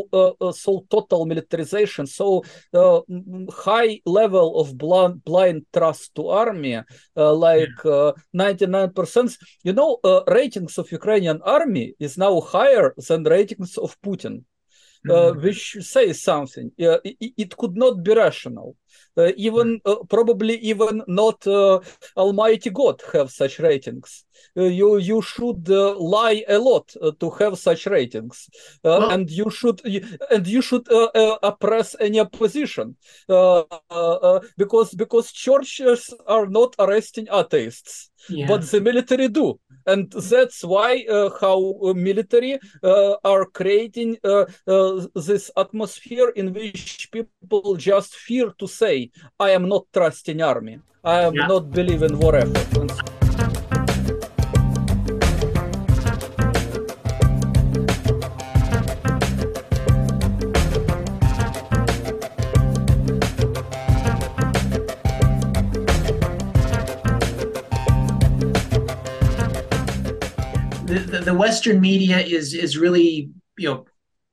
so 0.54 0.86
total 0.88 1.26
militarization, 1.26 2.06
so 2.06 2.42
high 3.66 4.00
level 4.06 4.60
of 4.60 4.78
blind 4.78 5.24
blind 5.24 5.66
trust 5.72 6.14
to 6.14 6.28
army, 6.28 6.80
like 7.16 7.78
ninety 8.32 8.66
nine 8.66 8.92
percent. 8.92 9.36
You 9.64 9.72
know, 9.72 9.98
ratings 10.28 10.78
of 10.78 10.92
Ukrainian 10.92 11.40
army 11.42 11.94
is 11.98 12.16
now 12.16 12.40
higher 12.40 12.94
than 13.08 13.24
ratings 13.24 13.76
of 13.76 14.00
Putin. 14.02 14.44
Uh, 15.08 15.32
mm-hmm. 15.32 15.42
which 15.42 15.76
says 15.80 16.22
something. 16.22 16.70
Uh, 16.80 16.98
it, 17.02 17.32
it, 17.36 17.56
could 17.56 17.76
not 17.76 18.04
be 18.04 18.14
rational. 18.14 18.76
Uh, 19.16 19.32
even 19.36 19.80
probably 20.08 20.56
even 20.58 21.02
not 21.06 21.46
Almighty 22.16 22.70
God 22.70 23.00
have 23.12 23.30
such 23.30 23.58
ratings. 23.58 24.24
you 24.56 24.96
you 24.96 25.20
should 25.22 25.68
lie 25.68 26.44
a 26.48 26.58
lot 26.58 26.86
to 27.20 27.30
have 27.30 27.58
such 27.58 27.86
ratings, 27.86 28.48
well, 28.82 29.10
and 29.10 29.30
you 29.30 29.50
should 29.50 29.80
and 30.30 30.46
you 30.46 30.62
should 30.62 30.86
oppress 31.42 31.94
any 32.00 32.20
opposition 32.20 32.96
because 34.56 34.94
because 34.94 35.32
churches 35.32 36.14
are 36.26 36.46
not 36.46 36.74
arresting 36.78 37.26
atheists. 37.32 38.10
Yeah. 38.28 38.46
but 38.46 38.62
the 38.70 38.80
military 38.80 39.26
do 39.26 39.58
and 39.86 40.10
that's 40.12 40.62
why 40.62 41.04
uh, 41.10 41.30
how 41.40 41.74
uh, 41.82 41.92
military 41.94 42.58
uh, 42.82 43.14
are 43.24 43.46
creating 43.46 44.16
uh, 44.24 44.44
uh, 44.66 45.06
this 45.14 45.50
atmosphere 45.56 46.28
in 46.36 46.52
which 46.52 47.08
people 47.10 47.74
just 47.76 48.14
fear 48.14 48.52
to 48.58 48.66
say 48.82 49.10
i 49.38 49.50
am 49.56 49.68
not 49.72 49.84
trusting 49.96 50.42
army 50.50 50.76
i 51.04 51.18
am 51.28 51.34
yeah. 51.34 51.46
not 51.54 51.70
believing 51.78 52.18
war 52.18 52.34
effort 52.44 53.12
the 71.28 71.34
Western 71.34 71.80
media 71.80 72.18
is 72.18 72.52
is 72.54 72.76
really 72.76 73.30
you 73.56 73.68
know 73.68 73.84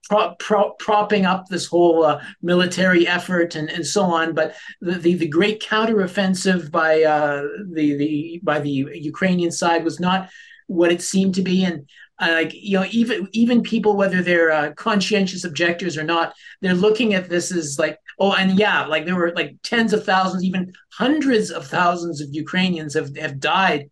prop, 0.10 0.80
propping 0.80 1.26
up 1.26 1.48
this 1.48 1.68
whole 1.68 2.04
uh, 2.04 2.22
military 2.42 3.08
effort 3.08 3.56
and, 3.56 3.70
and 3.70 3.86
so 3.86 4.04
on. 4.04 4.34
But 4.34 4.56
the, 4.82 4.94
the, 4.94 5.14
the 5.14 5.28
great 5.28 5.62
counteroffensive 5.62 6.72
by 6.72 7.04
uh, 7.04 7.44
the 7.72 7.96
the 7.96 8.42
by 8.44 8.60
the 8.60 8.70
Ukrainian 8.70 9.52
side 9.52 9.84
was 9.84 10.00
not 10.00 10.30
what 10.68 10.92
it 10.92 11.02
seemed 11.02 11.36
to 11.36 11.42
be, 11.42 11.64
and 11.64 11.88
uh, 12.20 12.32
like 12.32 12.54
you 12.54 12.80
know 12.80 12.86
even 12.92 13.28
even 13.32 13.62
people 13.62 13.96
whether 13.96 14.22
they're 14.22 14.52
uh, 14.52 14.74
conscientious 14.74 15.44
objectors 15.44 15.98
or 15.98 16.04
not, 16.04 16.34
they're 16.62 16.74
looking 16.74 17.14
at 17.14 17.30
this 17.30 17.52
as 17.52 17.78
like 17.80 17.98
oh 18.20 18.34
and 18.34 18.58
yeah 18.58 18.86
like 18.86 19.06
there 19.06 19.16
were 19.16 19.32
like 19.36 19.56
tens 19.64 19.94
of 19.94 20.04
thousands, 20.04 20.44
even 20.44 20.74
hundreds 20.92 21.52
of 21.52 21.68
thousands 21.68 22.20
of 22.20 22.28
Ukrainians 22.32 22.96
have 22.96 23.16
have 23.16 23.40
died. 23.40 23.90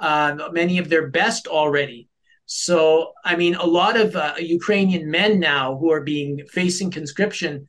Uh, 0.00 0.48
many 0.52 0.78
of 0.78 0.88
their 0.88 1.08
best 1.08 1.48
already 1.48 2.07
so, 2.50 3.12
I 3.26 3.36
mean, 3.36 3.56
a 3.56 3.66
lot 3.66 3.98
of 3.98 4.16
uh, 4.16 4.34
Ukrainian 4.38 5.10
men 5.10 5.38
now 5.38 5.76
who 5.76 5.92
are 5.92 6.00
being 6.00 6.40
facing 6.50 6.90
conscription, 6.90 7.68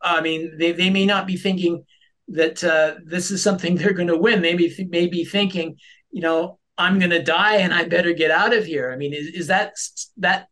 I 0.00 0.22
mean, 0.22 0.56
they, 0.58 0.72
they 0.72 0.88
may 0.88 1.04
not 1.04 1.26
be 1.26 1.36
thinking 1.36 1.84
that 2.28 2.64
uh, 2.64 2.94
this 3.04 3.30
is 3.30 3.42
something 3.42 3.74
they're 3.76 3.92
going 3.92 4.08
to 4.08 4.16
win. 4.16 4.40
They 4.40 4.54
may, 4.54 4.70
th- 4.70 4.88
may 4.88 5.06
be 5.06 5.26
thinking, 5.26 5.76
you 6.10 6.22
know, 6.22 6.58
I'm 6.78 6.98
going 6.98 7.10
to 7.10 7.22
die 7.22 7.56
and 7.56 7.74
I 7.74 7.84
better 7.84 8.14
get 8.14 8.30
out 8.30 8.54
of 8.54 8.64
here. 8.64 8.90
I 8.90 8.96
mean, 8.96 9.12
is, 9.12 9.26
is 9.26 9.46
that 9.48 9.74
that 10.16 10.48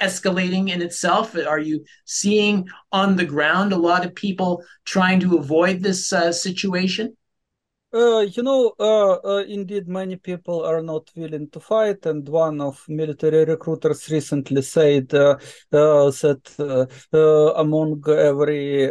escalating 0.00 0.68
in 0.68 0.82
itself? 0.82 1.36
Are 1.36 1.60
you 1.60 1.84
seeing 2.04 2.66
on 2.90 3.14
the 3.14 3.24
ground 3.24 3.72
a 3.72 3.76
lot 3.76 4.04
of 4.04 4.12
people 4.16 4.64
trying 4.84 5.20
to 5.20 5.38
avoid 5.38 5.84
this 5.84 6.12
uh, 6.12 6.32
situation? 6.32 7.16
Uh, 7.90 8.20
you 8.20 8.42
know, 8.42 8.74
uh, 8.78 9.14
uh, 9.24 9.44
indeed, 9.48 9.88
many 9.88 10.16
people 10.16 10.62
are 10.62 10.82
not 10.82 11.10
willing 11.16 11.48
to 11.48 11.58
fight, 11.58 12.04
and 12.04 12.28
one 12.28 12.60
of 12.60 12.84
military 12.86 13.46
recruiters 13.46 14.10
recently 14.10 14.60
said 14.60 15.14
uh, 15.14 15.30
uh, 15.72 16.10
that 16.10 16.88
uh, 17.14 17.54
among 17.56 18.02
every 18.10 18.90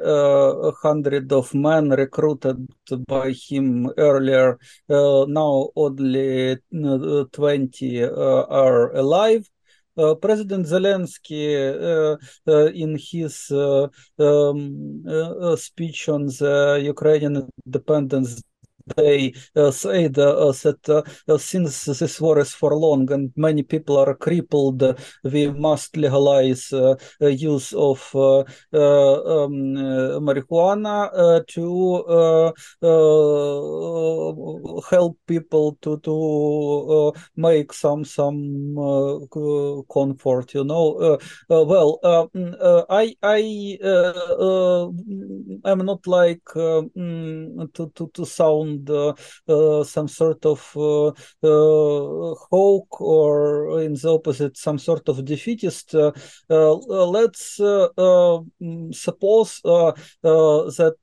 hundred 0.82 1.32
of 1.32 1.54
men 1.54 1.92
recruited 1.92 2.68
by 3.06 3.32
him 3.32 3.88
earlier, 4.00 4.58
now 4.90 5.70
only 5.76 6.58
twenty 7.32 8.04
are 8.04 8.92
alive. 8.96 9.48
Uh, 9.96 10.14
President 10.14 10.66
Zelensky, 10.66 11.56
uh, 11.58 12.18
uh, 12.48 12.66
in 12.68 12.98
his 13.00 13.52
um, 13.52 15.04
speech 15.58 16.08
on 16.10 16.28
the 16.28 16.80
Ukrainian 16.84 17.50
independence 17.66 18.42
they 18.96 19.34
say 19.72 20.08
that 20.08 21.38
since 21.40 21.86
this 21.86 22.22
war 22.22 22.40
is 22.40 22.54
for 22.54 22.76
long 22.76 23.12
and 23.12 23.32
many 23.36 23.64
people 23.64 23.98
are 23.98 24.14
crippled, 24.16 24.84
we 25.24 25.48
must 25.52 25.96
legalize 25.98 26.72
use 27.20 27.74
of 27.74 28.00
um, 28.16 29.76
marijuana 30.28 31.10
to 31.48 32.54
help 34.90 35.18
people 35.28 35.78
to 35.82 35.98
to 36.00 37.14
make 37.36 37.74
some 37.74 38.04
some 38.06 38.76
comfort. 39.92 40.54
You 40.54 40.64
know, 40.64 41.18
well, 41.50 42.00
mm, 42.04 42.86
I 42.90 43.16
I 43.24 43.78
I'm 45.66 45.86
not 45.86 46.08
like 46.08 46.42
to 46.54 47.92
to 47.96 48.10
to 48.14 48.26
sound 48.26 48.77
Uh, 48.90 49.14
uh, 49.48 49.84
some 49.84 50.08
sort 50.08 50.46
of 50.46 50.60
uh, 50.76 51.12
hawk 52.50 53.02
or 53.02 53.82
in 53.82 53.94
the 53.94 54.10
opposite 54.10 54.58
some 54.58 54.78
sort 54.78 55.08
of 55.10 55.24
defeatist. 55.26 55.94
let's 55.94 57.60
mm, 57.60 58.96
suppose 58.96 59.62
that 59.64 60.98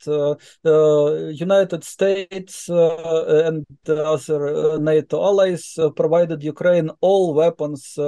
United 1.35 1.85
States 1.85 2.69
and 2.69 3.67
other 3.89 4.79
NATO 4.79 5.23
allies 5.23 5.79
provided 5.97 6.43
Ukraine 6.43 6.91
all 7.01 7.35
weapons 7.35 7.99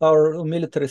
our 0.00 0.44
military 0.44 0.88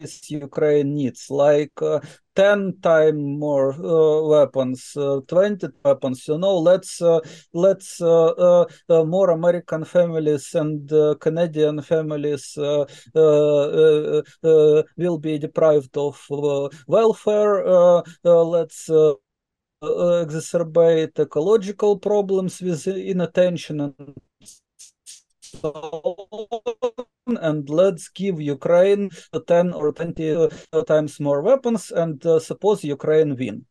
Ukraine 0.00 0.94
needs, 0.94 1.30
like 1.30 1.72
uh, 1.80 2.00
10 2.34 2.78
times 2.82 3.18
more 3.18 3.72
uh, 3.72 4.22
weapons, 4.28 4.92
uh, 4.96 5.20
20 5.26 5.68
weapons, 5.84 6.28
you 6.28 6.38
know, 6.38 6.58
let's, 6.58 7.00
uh, 7.00 7.20
let's 7.54 8.00
uh, 8.00 8.64
uh, 8.88 9.04
more 9.04 9.30
American 9.30 9.84
families 9.84 10.54
and 10.54 10.90
Canadian 11.20 11.80
families 11.82 12.52
will 12.56 12.84
be 15.18 15.38
deprived 15.38 15.96
of 15.96 16.26
welfare. 16.86 17.64
let's 18.24 18.90
exacerbate 19.82 21.18
ecological 21.18 21.98
problems 21.98 22.60
with 22.60 22.86
inattention 22.86 23.80
and 23.80 24.14
and 27.40 27.68
let's 27.68 28.08
give 28.08 28.40
Ukraine 28.40 29.10
10 29.46 29.72
or 29.72 29.92
20 29.92 30.48
times 30.86 31.20
more 31.20 31.42
weapons 31.42 31.90
and 31.90 32.24
uh, 32.26 32.38
suppose 32.38 32.84
Ukraine 32.84 33.36
win. 33.36 33.66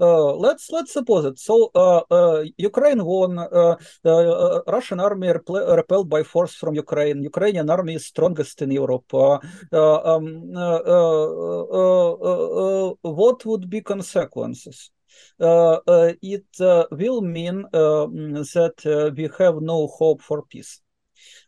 Uh, 0.00 0.32
let's 0.36 0.70
let's 0.70 0.92
suppose 0.92 1.24
it. 1.24 1.38
So 1.40 1.70
uh, 1.74 2.02
uh, 2.10 2.44
Ukraine 2.56 3.04
won. 3.04 3.36
Uh, 3.38 3.74
uh, 4.04 4.60
Russian 4.68 5.00
army 5.00 5.32
repelled 5.32 6.08
by 6.08 6.22
force 6.22 6.54
from 6.54 6.76
Ukraine. 6.76 7.22
Ukrainian 7.22 7.68
army 7.68 7.94
is 7.94 8.06
strongest 8.06 8.62
in 8.62 8.70
Europe. 8.70 9.12
Um, 9.12 10.52
what 13.02 13.44
would 13.44 13.68
be 13.68 13.80
consequences? 13.80 14.90
it 15.40 16.46
will 16.92 17.20
mean 17.22 17.66
that 17.72 19.12
we 19.16 19.28
have 19.38 19.60
no 19.60 19.86
hope 19.88 20.22
for 20.22 20.42
peace. 20.42 20.80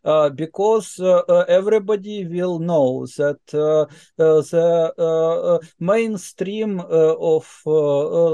Uh, 0.03 0.29
because 0.29 0.99
uh, 0.99 1.21
uh, 1.29 1.45
everybody 1.47 2.25
will 2.25 2.57
know 2.57 3.05
that 3.17 3.37
uh, 3.53 3.81
uh, 4.17 4.41
the 4.41 5.59
mainstream 5.79 6.79
of 6.79 7.45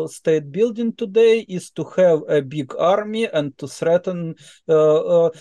state 0.09 0.49
building 0.49 0.93
today 0.93 1.45
is 1.49 1.69
to 1.69 1.83
have 1.97 2.21
a 2.29 2.41
big 2.41 2.73
army 2.79 3.27
and 3.27 3.57
to 3.57 3.67
threaten 3.67 4.33
your 4.65 5.31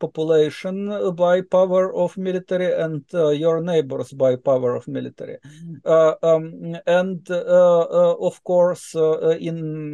population 0.00 1.14
by 1.16 1.42
power 1.42 1.94
of 1.94 2.16
military 2.16 2.72
and 2.72 3.04
your 3.12 3.60
neighbors 3.60 4.10
by 4.12 4.36
power 4.36 4.74
of 4.74 4.88
military. 4.88 5.36
Um, 5.84 6.76
and 6.86 7.28
of 7.30 8.42
course, 8.42 8.94
in 8.94 9.92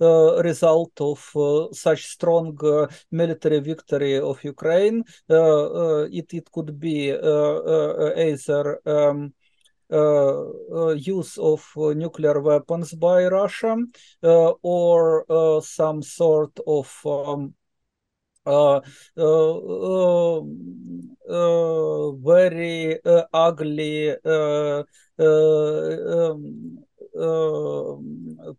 result 0.00 0.98
of 1.00 1.20
such 1.72 2.06
strong 2.06 2.56
military 3.10 3.60
victory 3.60 4.13
of 4.18 4.42
Ukraine. 4.44 5.04
it, 5.28 6.34
it 6.34 6.50
could 6.52 6.78
be 6.78 7.12
either 7.12 8.80
um, 8.86 9.34
uh, 9.92 10.94
use 10.96 11.38
of 11.38 11.62
nuclear 11.76 12.40
weapons 12.40 12.94
by 12.94 13.26
Russia 13.26 13.76
or 14.22 15.62
some 15.62 16.02
sort 16.02 16.58
of 16.66 16.88
um, 17.04 17.54
uh, 18.46 18.80
uh, 19.16 20.40
very 22.12 22.98
ugly 23.32 24.10
um, 24.24 24.86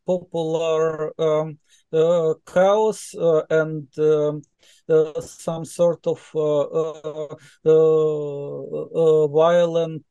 popular 0.05 1.13
um, 1.19 1.57
chaos 2.45 3.13
and 3.49 3.87
um, 3.99 4.41
uh, 4.87 5.19
some 5.21 5.65
sort 5.65 6.05
of 6.05 6.29
uh, 6.35 7.27
uh, 7.65 9.27
violent 9.27 10.05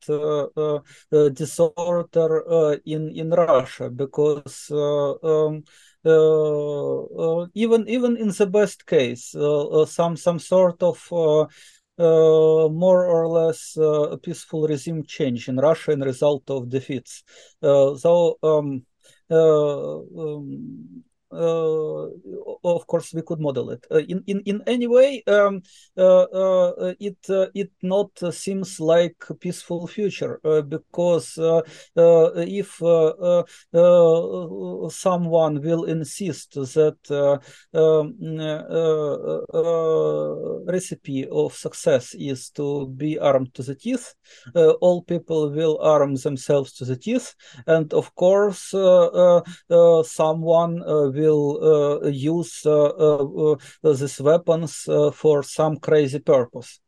disorder 1.33 2.79
in 2.85 3.09
in 3.15 3.29
Russia 3.29 3.89
because 3.89 4.69
um, 4.71 5.63
uh, 6.05 7.47
even 7.53 7.87
even 7.87 8.17
in 8.17 8.27
the 8.27 8.45
best 8.45 8.85
case, 8.85 9.33
uh, 9.35 9.85
some 9.85 10.15
some 10.17 10.39
sort 10.39 10.83
of 10.83 10.99
uh, 11.97 12.67
more 12.69 13.05
or 13.05 13.27
less 13.27 13.77
a 13.77 14.17
peaceful 14.21 14.67
regime 14.67 15.03
change 15.03 15.47
in 15.47 15.57
Russia 15.57 15.91
in 15.91 16.01
result 16.01 16.49
of 16.49 16.69
defeats. 16.69 17.23
so 17.61 18.37
um, 18.43 18.85
um, 19.29 20.05
uh, 20.17 21.14
Uh, 21.31 22.07
of 22.63 22.85
course 22.87 23.13
we 23.13 23.21
could 23.21 23.39
model 23.39 23.71
it. 23.71 23.85
Uh, 23.91 23.97
in 23.97 24.23
in 24.27 24.41
in 24.45 24.61
any 24.67 24.87
way 24.87 25.23
um, 25.27 25.61
uh, 25.97 26.23
uh 26.23 26.93
it 26.99 27.17
uh, 27.29 27.47
it 27.55 27.71
not 27.81 28.11
seems 28.31 28.79
like 28.79 29.15
a 29.29 29.33
peaceful 29.33 29.87
future 29.87 30.39
because 30.69 31.33
if 31.35 32.69
someone 34.93 35.61
will 35.61 35.83
insist 35.85 36.53
that 36.53 36.99
um, 37.73 38.15
recipe 40.67 41.27
of 41.31 41.53
success 41.53 42.15
is 42.17 42.49
to 42.51 42.87
be 42.87 43.17
armed 43.19 43.53
to 43.53 43.63
the 43.63 43.75
teeth 43.75 44.13
all 44.55 45.01
people 45.03 45.51
will 45.51 45.79
arm 45.81 46.15
themselves 46.15 46.73
to 46.73 46.85
the 46.85 46.95
teeth 46.95 47.33
and 47.67 47.93
of 47.93 48.13
course 48.15 48.73
someone 50.07 50.83
will 50.85 51.24
uh, 51.31 52.07
use 52.07 52.65
uh, 52.65 52.85
uh, 52.85 53.55
uh 53.83 53.93
these 53.93 54.19
weapons 54.21 54.87
uh, 54.87 55.11
for 55.11 55.43
some 55.43 55.77
crazy 55.77 56.19
purpose. 56.19 56.79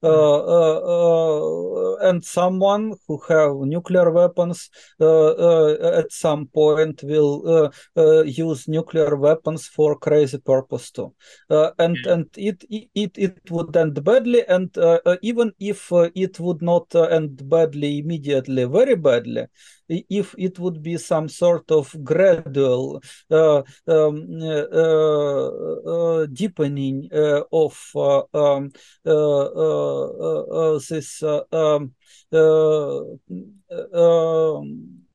Uh, 0.00 0.38
hmm. 0.46 2.08
and 2.08 2.24
someone 2.24 2.94
who 3.08 3.20
have 3.28 3.56
nuclear 3.56 4.12
weapons 4.12 4.70
at 5.00 6.06
some 6.10 6.46
point 6.46 7.02
will 7.02 7.72
use 8.24 8.68
nuclear 8.68 9.16
weapons 9.16 9.66
for 9.66 9.98
crazy 9.98 10.38
purpose 10.38 10.92
too. 10.92 11.12
and 11.50 11.96
hmm. 12.04 12.10
and 12.12 12.26
it, 12.36 12.64
it 12.70 13.18
it 13.18 13.50
would 13.50 13.76
end 13.76 14.02
badly, 14.04 14.46
and 14.46 14.70
even 15.22 15.52
if 15.58 15.90
it 16.14 16.38
would 16.38 16.62
not 16.62 16.94
end 16.94 17.48
badly 17.48 17.98
immediately, 17.98 18.64
very 18.64 18.94
badly, 18.94 19.46
if 19.88 20.34
it 20.38 20.58
would 20.58 20.82
be 20.82 20.98
some 20.98 21.28
sort 21.28 21.70
of 21.70 21.94
gradual 22.02 23.00
uh, 23.30 23.62
um, 23.86 24.26
uh, 24.42 24.66
uh, 25.92 26.26
deepening 26.26 27.08
of 27.52 27.78
um, 28.34 28.72
this 30.88 31.22
um, 31.22 31.94
um 33.94 35.06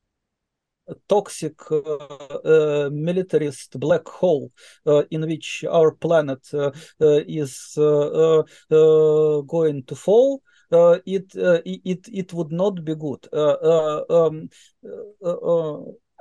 toxic 1.08 1.54
uh, 1.70 1.76
uh, 1.76 2.90
militarist 2.92 3.78
black 3.78 4.06
hole 4.06 4.50
uh, 4.86 5.02
in 5.10 5.26
which 5.26 5.64
our 5.70 5.92
planet 5.92 6.40
is 7.00 7.72
going 7.76 8.44
to 9.84 9.94
fall 9.94 10.34
uh, 10.34 10.38
it, 11.04 11.36
uh, 11.36 11.60
it 11.64 12.08
it 12.12 12.32
would 12.32 12.52
not 12.52 12.84
be 12.84 12.94
good. 12.94 13.28
Um, 13.32 14.48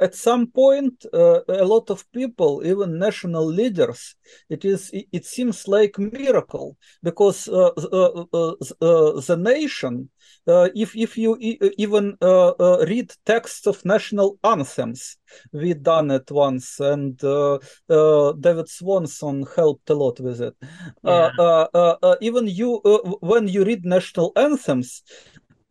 at 0.02 0.16
some 0.16 0.48
point, 0.48 1.06
uh, 1.14 1.42
a 1.48 1.64
lot 1.64 1.92
of 1.92 2.12
people, 2.12 2.62
even 2.66 2.98
national 2.98 3.46
leaders, 3.46 4.16
it 4.50 4.66
is 4.66 4.90
it 4.94 5.26
seems 5.26 5.68
like 5.68 6.00
miracle 6.00 6.76
because 7.04 7.48
uh, 7.48 7.70
uh, 7.70 8.26
uh, 8.34 8.54
uh 8.82 9.22
the 9.22 9.38
nation, 9.38 10.10
if 10.48 10.96
if 10.96 11.18
you 11.18 11.38
even 11.78 12.18
read 12.88 13.14
texts 13.26 13.68
of 13.68 13.86
national 13.86 14.40
anthems, 14.44 15.18
we 15.54 15.76
done 15.76 16.10
it 16.10 16.32
once, 16.32 16.80
and 16.80 17.18
David 17.18 18.70
Swanson 18.70 19.46
helped 19.56 19.90
a 19.92 19.94
lot 19.94 20.20
with 20.20 20.42
it. 20.42 20.56
Yeah. 21.04 22.18
even 22.22 22.48
you, 22.48 22.82
when 23.22 23.48
you 23.48 23.64
read 23.64 23.86
national 23.86 24.32
anthems, 24.36 25.04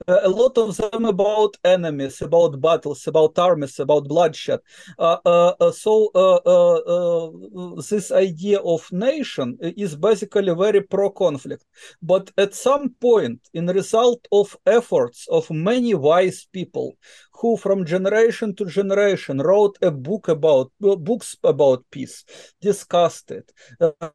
a 0.08 0.28
lot 0.28 0.56
of 0.58 0.76
them 0.76 1.04
about 1.04 1.56
enemies, 1.64 2.22
about 2.22 2.60
battles, 2.60 3.06
about 3.06 3.38
armies, 3.38 3.78
about 3.78 4.08
bloodshed. 4.08 4.60
Uh, 4.98 5.18
uh, 5.24 5.52
uh 5.60 5.72
so 5.72 6.10
uh, 6.14 6.36
uh, 6.36 7.82
this 7.88 8.10
idea 8.10 8.58
of 8.60 8.90
nation 8.92 9.58
is 9.60 9.96
basically 9.96 10.54
very 10.54 10.82
pro-conflict. 10.82 11.64
But 12.02 12.30
at 12.38 12.54
some 12.54 12.94
point, 13.00 13.40
in 13.52 13.66
result 13.66 14.26
of 14.32 14.56
efforts 14.66 15.26
of 15.30 15.50
many 15.50 15.94
wise 15.94 16.46
people 16.52 16.96
who 17.32 17.56
from 17.56 17.84
generation 17.84 18.54
to 18.56 18.66
generation 18.66 19.38
wrote 19.38 19.78
a 19.82 19.90
book 19.90 20.28
about 20.28 20.72
books 20.80 21.36
about 21.42 21.84
peace, 21.90 22.24
discussed 22.60 23.30
it, 23.30 23.52
uh, 23.80 24.10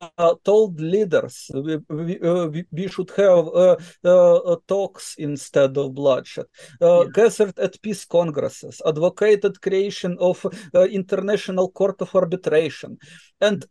Uh, 0.00 0.34
told 0.44 0.80
leaders 0.80 1.50
we, 1.52 1.76
we, 1.90 2.18
uh, 2.20 2.48
we, 2.72 2.88
should 2.88 3.10
have 3.10 3.46
uh, 3.48 3.76
uh, 4.02 4.56
talks 4.66 5.14
instead 5.18 5.76
of 5.76 5.94
bloodshed, 5.94 6.46
uh, 6.80 7.02
yeah. 7.02 7.08
gathered 7.12 7.58
at 7.58 7.82
peace 7.82 8.06
congresses, 8.06 8.80
advocated 8.86 9.60
creation 9.60 10.16
of 10.18 10.46
uh, 10.74 10.84
international 10.84 11.70
court 11.70 12.00
of 12.00 12.14
arbitration, 12.14 12.96
and 13.42 13.66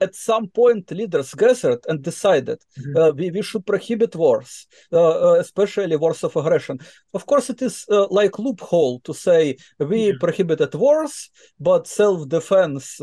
at 0.00 0.14
some 0.14 0.46
point 0.46 0.88
leaders 0.92 1.34
gathered 1.34 1.84
and 1.88 2.00
decided 2.00 2.60
mm-hmm. 2.78 3.16
we, 3.16 3.32
we 3.32 3.42
should 3.42 3.66
prohibit 3.66 4.14
wars, 4.14 4.68
especially 4.92 5.96
wars 5.96 6.22
of 6.22 6.36
aggression. 6.36 6.78
Of 7.12 7.26
course, 7.26 7.50
it 7.50 7.60
is 7.60 7.86
like 7.88 8.38
loophole 8.38 9.00
to 9.00 9.12
say 9.12 9.56
we 9.80 10.06
yeah. 10.06 10.12
prohibited 10.20 10.74
wars, 10.76 11.28
but 11.58 11.88
self-defense 11.88 13.00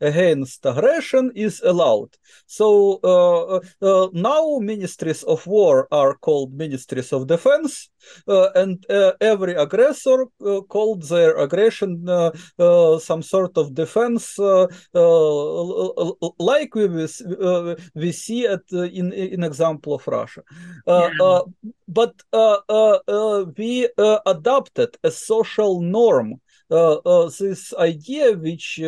against 0.00 0.66
aggression 0.66 1.30
is 1.36 1.62
allowed 1.64 1.83
out. 1.84 2.16
So 2.46 3.00
uh, 3.04 3.56
uh, 3.56 3.60
uh, 3.82 4.08
now 4.12 4.58
ministries 4.60 5.22
of 5.22 5.46
war 5.46 5.88
are 5.90 6.14
called 6.14 6.54
ministries 6.54 7.12
of 7.12 7.26
defense, 7.26 7.90
uh, 8.28 8.48
and 8.54 8.84
uh, 8.90 9.12
every 9.20 9.54
aggressor 9.54 10.26
uh, 10.46 10.60
called 10.68 11.02
their 11.08 11.36
aggression 11.36 12.06
some 13.00 13.22
sort 13.22 13.56
of 13.58 13.74
defense, 13.74 14.38
like 16.38 16.74
we 16.74 16.86
we 17.94 18.12
see 18.12 18.46
it 18.46 18.72
in 18.72 19.12
in 19.12 19.44
example 19.44 19.94
of 19.94 20.06
Russia. 20.06 20.42
Yeah. 20.86 21.40
but 21.88 22.14
we 23.58 23.88
adopted 24.26 24.96
a 25.02 25.10
social 25.10 25.80
norm 25.80 26.28
uh, 26.32 26.32
uh, 26.34 26.43
this 27.38 27.72
idea 27.74 28.36
which 28.36 28.80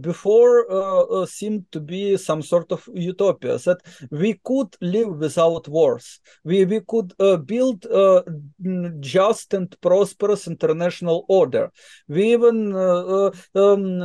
before 0.00 1.26
seemed 1.26 1.70
to 1.72 1.80
be 1.80 2.16
some 2.16 2.42
sort 2.42 2.72
of 2.72 2.88
utopia. 2.94 3.58
That 3.58 3.80
we 4.10 4.40
could 4.44 4.76
live 4.80 5.18
without 5.18 5.68
wars. 5.68 6.20
We, 6.44 6.64
we 6.64 6.80
could 6.80 7.12
build 7.46 7.84
a 7.86 8.24
just 9.00 9.54
and 9.54 9.74
prosperous 9.80 10.46
international 10.46 11.24
order. 11.28 11.70
We 12.08 12.32
even 12.32 12.74
um, 12.74 14.00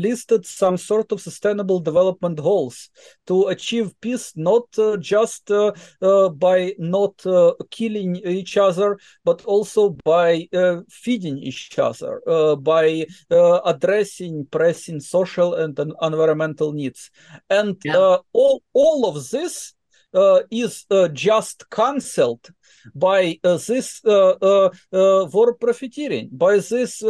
listed 0.00 0.46
some 0.46 0.76
sort 0.76 1.12
of 1.12 1.20
sustainable 1.20 1.80
development 1.80 2.38
goals. 2.42 2.90
To 3.26 3.48
achieve 3.48 3.94
peace 4.00 4.32
not 4.36 4.66
just 5.00 5.48
by 5.48 6.74
not 6.78 7.24
killing 7.70 8.16
each 8.16 8.56
other 8.56 8.98
but 9.24 9.44
also 9.44 9.90
by 10.04 10.48
feeding 10.88 11.37
each 11.42 11.78
other 11.78 12.22
uh, 12.26 12.56
by 12.56 13.06
uh, 13.30 13.60
addressing 13.64 14.46
pressing 14.50 15.00
social 15.00 15.54
and 15.54 15.78
environmental 16.02 16.72
needs 16.72 17.10
and 17.50 17.76
yeah. 17.84 17.96
Uh, 17.96 18.18
all 18.32 18.62
all 18.72 19.08
of 19.08 19.30
this 19.30 19.74
uh, 20.14 20.40
is 20.50 20.86
uh, 20.90 21.06
just 21.08 21.68
cancelled 21.68 22.48
by 22.94 23.38
uh, 23.44 23.58
this 23.58 24.00
war 24.04 25.54
profiteering, 25.60 26.30
by 26.32 26.56
this 26.56 27.00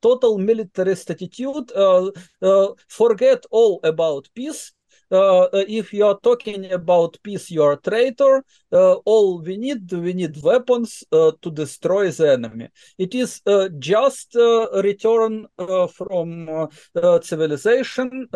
total 0.00 0.38
militarist 0.38 1.10
attitude. 1.10 1.72
forget 2.88 3.44
all 3.50 3.80
about 3.82 4.28
peace 4.34 4.70
uh, 4.70 4.83
Uh, 5.14 5.46
if 5.52 5.92
you 5.92 6.04
are 6.04 6.18
talking 6.20 6.72
about 6.72 7.16
peace, 7.22 7.48
you 7.48 7.62
are 7.62 7.74
a 7.74 7.80
traitor. 7.80 8.44
Uh, 8.72 8.94
all 9.04 9.40
we 9.40 9.56
need, 9.56 9.92
we 9.92 10.12
need 10.12 10.42
weapons 10.42 11.04
uh, 11.12 11.30
to 11.40 11.50
destroy 11.52 12.10
the 12.10 12.32
enemy. 12.32 12.68
It 12.98 13.14
is 13.14 13.40
uh, 13.46 13.68
just 13.78 14.34
a 14.34 14.80
return 14.82 15.46
from 15.94 16.68
civilization, 17.22 18.26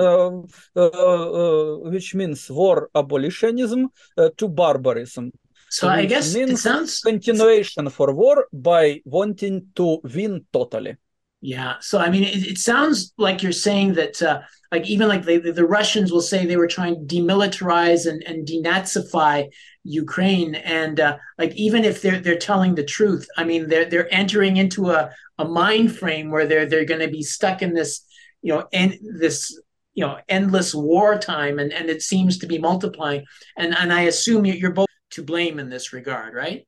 which 1.94 2.14
means 2.14 2.48
war 2.48 2.90
abolitionism, 2.94 3.88
to 4.36 4.48
barbarism. 4.48 5.32
So 5.70 5.88
I 5.88 6.06
guess 6.06 6.34
it 6.34 6.56
sounds 6.58 7.00
continuation 7.00 7.90
for 7.90 8.14
war 8.14 8.46
by 8.52 9.02
wanting 9.04 9.66
to 9.74 10.00
win 10.14 10.46
totally. 10.52 10.96
Yeah. 11.40 11.76
So 11.80 11.98
I 11.98 12.10
mean, 12.10 12.24
it, 12.24 12.46
it 12.46 12.58
sounds 12.58 13.12
like 13.16 13.42
you're 13.42 13.52
saying 13.52 13.94
that, 13.94 14.20
uh, 14.22 14.40
like 14.72 14.86
even 14.86 15.08
like 15.08 15.24
they, 15.24 15.38
the 15.38 15.64
Russians 15.66 16.12
will 16.12 16.20
say 16.20 16.44
they 16.44 16.56
were 16.56 16.66
trying 16.66 16.94
to 16.94 17.16
demilitarize 17.16 18.06
and, 18.06 18.22
and 18.24 18.46
denazify 18.46 19.48
Ukraine, 19.84 20.56
and 20.56 21.00
uh, 21.00 21.16
like 21.38 21.54
even 21.54 21.84
if 21.84 22.02
they're 22.02 22.20
they're 22.20 22.38
telling 22.38 22.74
the 22.74 22.84
truth, 22.84 23.26
I 23.36 23.44
mean 23.44 23.68
they're 23.68 23.86
they're 23.86 24.12
entering 24.12 24.58
into 24.58 24.90
a, 24.90 25.10
a 25.38 25.44
mind 25.46 25.96
frame 25.96 26.30
where 26.30 26.46
they're 26.46 26.66
they're 26.66 26.84
going 26.84 27.00
to 27.00 27.08
be 27.08 27.22
stuck 27.22 27.62
in 27.62 27.72
this, 27.72 28.04
you 28.42 28.52
know, 28.52 28.66
and 28.72 28.98
this 29.18 29.58
you 29.94 30.04
know 30.04 30.18
endless 30.28 30.74
wartime, 30.74 31.58
and 31.58 31.72
and 31.72 31.88
it 31.88 32.02
seems 32.02 32.38
to 32.38 32.46
be 32.46 32.58
multiplying. 32.58 33.24
And 33.56 33.74
and 33.74 33.92
I 33.92 34.02
assume 34.02 34.44
you're 34.44 34.72
both 34.72 34.88
to 35.12 35.22
blame 35.22 35.58
in 35.58 35.70
this 35.70 35.94
regard, 35.94 36.34
right? 36.34 36.66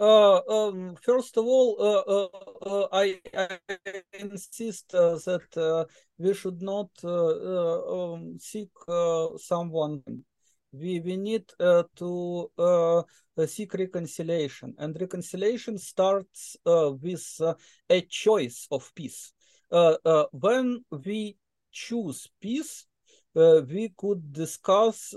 Uh, 0.00 0.40
um, 0.48 0.96
first 1.02 1.36
of 1.36 1.44
all, 1.44 1.76
uh, 1.78 2.00
uh, 2.10 2.28
uh 2.64 2.88
I, 2.90 3.20
I, 3.36 3.58
insist 4.18 4.94
uh, 4.94 5.18
that 5.26 5.54
uh, 5.58 5.84
we 6.16 6.32
should 6.32 6.62
not 6.62 6.88
um, 7.04 8.38
seek 8.38 8.70
someone. 9.36 10.02
We, 10.72 11.00
we 11.00 11.18
need 11.18 11.44
to 11.58 13.04
seek 13.46 13.74
reconciliation, 13.74 14.74
and 14.78 14.98
reconciliation 14.98 15.76
starts 15.76 16.56
with 16.64 17.40
a 17.90 18.00
choice 18.08 18.68
of 18.70 18.90
peace. 18.94 19.34
when 20.32 20.82
we 21.04 21.36
choose 21.72 22.26
peace, 22.40 22.86
we 23.34 23.92
could 23.98 24.32
discuss 24.32 25.12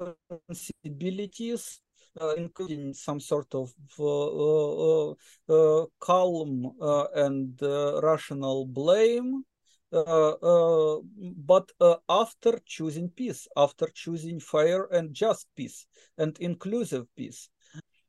responsibilities 0.00 1.80
uh, 1.80 1.83
Uh, 2.20 2.32
including 2.36 2.94
some 2.94 3.18
sort 3.18 3.52
of 3.56 3.74
uh, 3.98 4.04
uh, 4.04 5.10
uh, 5.10 5.14
uh 5.48 5.84
calm 5.98 6.72
and 7.16 7.60
rational 8.04 8.66
blame. 8.66 9.44
but 9.90 11.72
after 12.08 12.60
choosing 12.66 13.08
peace, 13.10 13.48
after 13.56 13.88
choosing 13.92 14.38
fair 14.38 14.84
and 14.92 15.12
just 15.12 15.48
peace 15.56 15.86
and 16.16 16.38
inclusive 16.38 17.06
peace, 17.16 17.48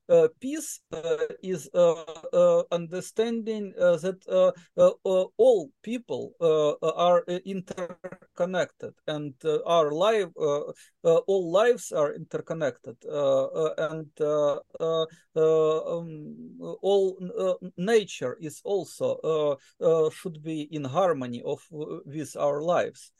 uh, 0.08 0.28
peace 0.39 0.82
uh, 0.91 1.18
is 1.41 1.68
uh, 1.74 2.64
understanding 2.72 3.74
that 3.76 4.53
all 5.38 5.70
people 5.82 6.34
are 6.41 7.24
interconnected 7.45 8.93
and 9.08 9.34
our 9.66 9.91
life, 9.91 10.30
all 11.03 11.51
lives 11.51 11.91
are 11.91 12.14
interconnected, 12.14 12.95
and 13.08 14.12
um, 14.22 15.10
all 16.82 17.18
nature 17.78 18.38
is 18.39 18.62
also 18.64 19.58
should 20.12 20.43
be 20.43 20.68
in 20.72 20.84
harmony 20.84 21.41
of 21.43 21.62
with 21.72 22.36
our 22.38 22.62
lives. 22.62 23.12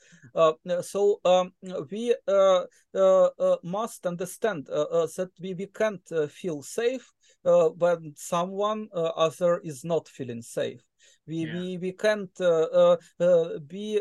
so 0.82 1.20
um, 1.26 1.52
we 1.90 2.14
must 3.64 4.06
understand 4.06 4.66
that 4.68 5.30
we, 5.42 5.54
we 5.56 5.68
can't 5.68 6.08
feel 6.30 6.62
safe 6.76 7.14
uh, 7.46 7.70
when 7.70 8.14
someone 8.16 8.88
uh, 8.94 9.12
other 9.16 9.62
is 9.64 9.84
not 9.84 10.08
feeling 10.08 10.42
safe. 10.42 10.82
We, 11.28 11.38
yeah. 11.46 11.54
we, 11.54 11.78
we 11.78 11.92
can't 11.92 12.32
uh, 12.40 12.98
uh, 13.20 13.60
be 13.68 14.00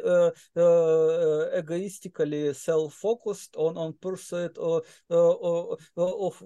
egoistically 1.58 2.52
self-focused 2.54 3.56
on, 3.56 3.76
on 3.76 3.94
pursuit 4.00 4.56
of, 4.58 4.82
of 5.96 6.42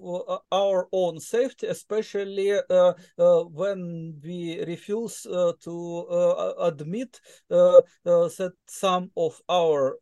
our 0.51 0.87
own 0.91 1.19
safety, 1.19 1.67
especially 1.67 2.59
when 3.17 4.19
we 4.23 4.63
refuse 4.65 5.21
to 5.23 6.55
admit 6.59 7.19
that 7.49 8.53
some 8.67 9.11
of 9.15 9.41
our 9.49 9.97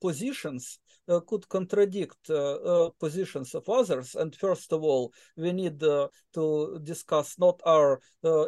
positions 0.00 0.78
uh, 0.78 0.85
could 1.26 1.48
contradict 1.48 2.30
uh, 2.30 2.34
uh, 2.34 2.90
positions 2.98 3.54
of 3.54 3.68
others. 3.68 4.14
And 4.14 4.34
first 4.34 4.72
of 4.72 4.82
all, 4.82 5.12
we 5.36 5.52
need 5.52 5.80
to 5.80 6.80
discuss 6.82 7.38
not 7.38 7.60
our 7.64 8.00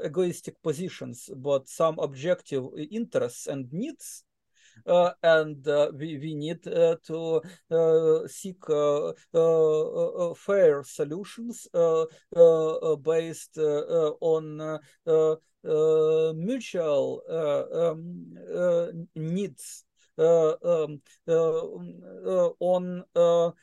egoistic 0.05 0.61
positions, 0.63 1.31
but 1.37 1.69
some 1.69 1.99
objective 1.99 2.65
interests 2.91 3.47
and 3.47 3.73
needs. 3.73 4.25
Uh, 4.87 5.11
and 5.23 5.67
uh, 5.67 5.91
we, 5.95 6.19
we 6.19 6.35
need 6.35 6.67
uh, 6.67 6.97
to 7.05 7.41
seek 8.27 8.65
fair 10.37 10.83
solutions 10.85 11.67
based 13.05 13.59
on 14.21 14.79
mutual 16.37 17.23
um, 17.31 19.09
needs 19.15 19.85
um, 20.19 21.01
uh, 21.29 21.33
uh, 21.33 22.51
on 22.59 23.05
um, 23.15 23.55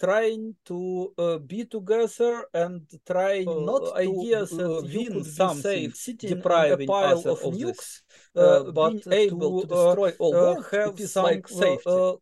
trying 0.00 0.54
to 0.64 1.40
be 1.46 1.64
together 1.64 2.46
and 2.54 2.82
trying 3.06 3.44
not 3.66 3.94
ideas 3.96 4.50
to 4.50 4.56
that 4.56 4.88
you 4.88 5.10
could 5.10 5.26
something 5.26 5.90
sitting 5.92 6.30
depriving 6.36 6.88
a 6.88 6.92
pile 6.92 7.18
of 7.18 7.40
nukes, 7.42 8.00
but 8.34 9.12
able 9.12 9.60
to, 9.62 9.68
to 9.68 9.74
destroy 9.74 10.10
all 10.18 10.32
work, 10.32 10.70
have 10.72 10.98
some 11.00 11.24
like 11.24 11.46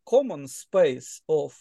common 0.05 0.49
space 0.49 1.23
of 1.29 1.55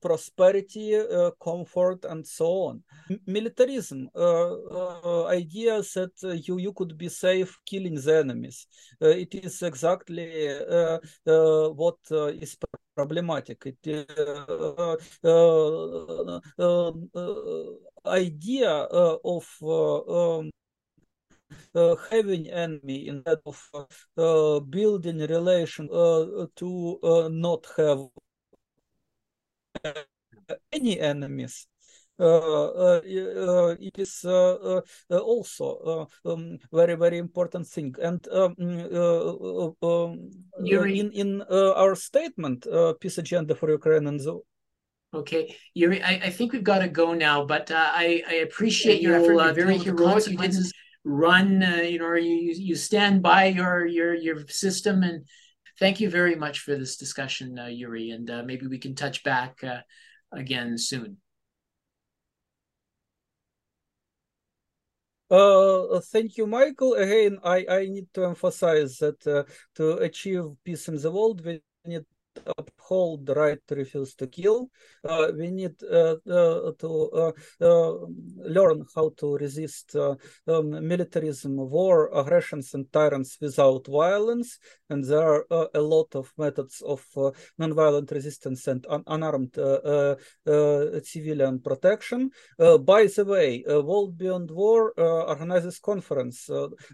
prosperity, 0.00 0.96
uh, 0.96 1.30
comfort, 1.42 2.04
and 2.04 2.26
so 2.26 2.46
on. 2.68 2.82
Militarism, 3.26 4.08
uh, 4.14 4.52
uh, 4.52 5.26
ideas 5.26 5.92
that 5.94 6.42
you, 6.46 6.58
you 6.58 6.72
could 6.72 6.96
be 6.96 7.08
safe 7.08 7.56
killing 7.64 7.94
the 7.94 8.18
enemies. 8.18 8.66
it 9.00 9.34
is 9.34 9.62
exactly 9.62 10.48
what 11.24 11.98
is 12.40 12.56
problematic. 12.94 13.66
It 13.66 14.06
idea 18.06 18.70
of 18.70 19.46
um, 19.62 20.50
uh, 21.74 21.94
having 22.10 22.48
enemy 22.48 23.08
instead 23.08 23.38
of 23.46 23.70
uh, 24.16 24.60
building 24.60 25.18
relation 25.18 25.88
uh, 25.92 26.46
to 26.56 26.98
not 27.30 27.66
have 27.76 28.06
any 30.72 31.00
enemies. 31.00 31.66
Uh, 32.18 32.68
uh, 32.96 33.00
it 33.78 33.98
is 33.98 34.24
uh, 34.24 34.80
also 35.10 36.08
um, 36.24 36.56
very 36.72 36.94
very 36.94 37.18
important 37.18 37.66
thing 37.66 37.94
and 38.00 38.26
um, 38.28 38.54
um 39.82 40.30
in 40.64 41.12
in 41.12 41.42
our 41.42 41.94
statement 41.94 42.66
peace 43.00 43.18
agenda 43.18 43.54
for 43.54 43.70
ukraine 43.70 44.06
and 44.06 44.20
the 44.20 44.40
Okay, 45.14 45.56
Yuri, 45.72 46.02
I, 46.02 46.20
I 46.24 46.30
think 46.30 46.52
we've 46.52 46.64
got 46.64 46.80
to 46.80 46.88
go 46.88 47.14
now, 47.14 47.44
but 47.44 47.70
uh, 47.70 47.90
I, 47.92 48.22
I 48.28 48.34
appreciate 48.34 49.00
your 49.00 49.16
effort. 49.16 49.40
Uh, 49.40 49.52
very 49.52 49.78
heroic. 49.78 50.26
You 50.26 50.36
didn't 50.36 50.72
run, 51.04 51.62
uh, 51.62 51.76
you 51.76 51.98
know, 51.98 52.14
you 52.14 52.52
you 52.52 52.74
stand 52.74 53.22
by 53.22 53.46
your 53.46 53.86
your 53.86 54.14
your 54.14 54.46
system, 54.48 55.02
and 55.02 55.24
thank 55.78 56.00
you 56.00 56.10
very 56.10 56.34
much 56.34 56.60
for 56.60 56.76
this 56.76 56.96
discussion, 56.96 57.56
Yuri. 57.70 58.10
And 58.10 58.46
maybe 58.46 58.66
we 58.66 58.78
can 58.78 58.94
touch 58.94 59.22
back 59.22 59.62
again 60.32 60.78
soon. 60.78 61.18
Uh, 65.28 65.98
thank 66.12 66.36
you, 66.36 66.46
Michael. 66.46 66.94
Again, 66.94 67.38
I, 67.42 67.66
I 67.68 67.86
need 67.86 68.06
to 68.14 68.26
emphasize 68.26 68.98
that 68.98 69.26
uh, 69.26 69.42
to 69.74 69.98
achieve 69.98 70.44
peace 70.64 70.86
in 70.86 70.96
the 70.96 71.10
world, 71.10 71.44
we 71.44 71.60
need 71.84 72.04
uphold 72.58 73.26
the 73.26 73.34
right 73.34 73.58
to 73.68 73.74
refuse 73.74 74.14
to 74.14 74.26
kill. 74.26 74.70
Uh, 75.08 75.28
we 75.36 75.50
need 75.50 75.74
uh, 75.82 76.16
uh, 76.30 76.72
to 76.78 77.10
uh, 77.12 77.32
uh, 77.60 77.94
learn 78.38 78.84
how 78.94 79.12
to 79.16 79.36
resist 79.36 79.94
uh, 79.96 80.14
um, 80.48 80.86
militarism, 80.86 81.56
war, 81.56 82.10
aggressions, 82.14 82.74
and 82.74 82.92
tyrants 82.92 83.38
without 83.40 83.86
violence. 83.86 84.58
And 84.88 85.04
there 85.04 85.44
are 85.50 85.68
a 85.74 85.80
lot 85.80 86.14
of 86.14 86.32
methods 86.38 86.80
of 86.86 87.04
nonviolent 87.60 88.10
resistance 88.12 88.66
and 88.68 88.86
un 88.88 89.02
unarmed 89.06 89.54
civilian 91.04 91.60
protection. 91.60 92.30
by 92.58 93.06
the 93.06 93.24
way, 93.26 93.64
World 93.66 94.16
Beyond 94.16 94.50
War 94.50 94.92
organizes 94.96 95.78
conference 95.80 96.48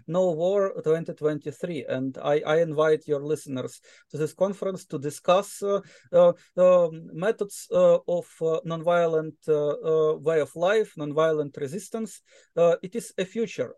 No 0.07 0.31
War 0.31 0.73
2023, 0.83 1.85
and 1.87 2.17
I, 2.17 2.41
I 2.45 2.61
invite 2.61 3.07
your 3.07 3.23
listeners 3.23 3.79
to 4.09 4.17
this 4.17 4.33
conference 4.33 4.85
to 4.85 4.97
discuss 4.97 5.32
discuss 5.41 5.63
uh, 6.11 6.33
uh, 6.57 6.89
methods 7.13 7.67
uh, 7.71 7.97
of 8.07 8.27
uh, 8.41 8.59
nonviolent 8.65 9.35
uh, 9.47 9.53
uh, 9.53 10.17
way 10.17 10.39
of 10.39 10.55
life, 10.55 10.93
nonviolent 10.97 11.57
resistance. 11.57 12.21
it 12.55 12.95
is 12.95 13.13
a 13.17 13.25
future. 13.25 13.75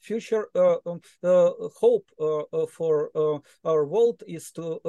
future 0.00 0.48
um, 0.54 1.00
hope 1.80 2.10
for 2.70 3.10
our 3.64 3.84
world 3.86 4.22
is 4.26 4.52
to 4.52 4.80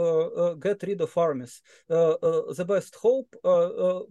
get 0.59 0.83
rid 0.83 1.01
of 1.01 1.17
armies. 1.17 1.61
the 1.87 2.65
best 2.67 2.95
hope 2.95 3.35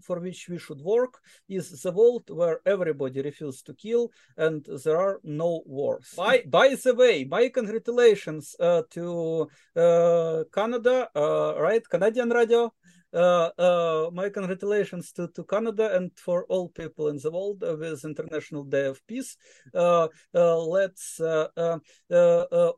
for 0.07 0.21
which 0.21 0.49
we 0.49 0.59
should 0.59 0.81
work 0.81 1.15
is 1.49 1.83
the 1.83 1.93
world 1.93 2.25
where 2.31 2.61
everybody 2.67 3.23
refuses 3.23 3.63
to 3.63 3.75
kill 3.75 4.11
and 4.37 4.67
there 4.85 4.99
are 4.99 5.21
no 5.25 5.63
wars. 5.67 6.15
By, 6.17 6.43
by 6.47 6.75
the 6.75 6.95
way, 6.95 7.25
my 7.25 7.49
congratulations 7.49 8.57
uh, 8.61 8.83
to 8.91 9.49
uh, 9.77 10.45
Canada, 10.53 11.09
uh, 11.15 11.55
right? 11.59 11.83
Canadian 11.91 12.31
radio. 12.31 12.73
Uh, 13.13 13.51
uh, 13.59 14.11
my 14.13 14.29
congratulations 14.29 15.11
to, 15.11 15.27
to 15.29 15.43
Canada 15.43 15.97
and 15.97 16.13
for 16.17 16.45
all 16.45 16.69
people 16.69 17.09
in 17.09 17.19
the 17.19 17.31
world 17.31 17.63
uh, 17.65 17.77
with 17.77 18.05
International 18.05 18.63
Day 18.63 18.87
of 18.87 19.05
Peace. 19.07 19.37
Uh, 19.75 20.07
uh 20.35 20.57
let's 20.59 21.21
uh, 21.21 21.79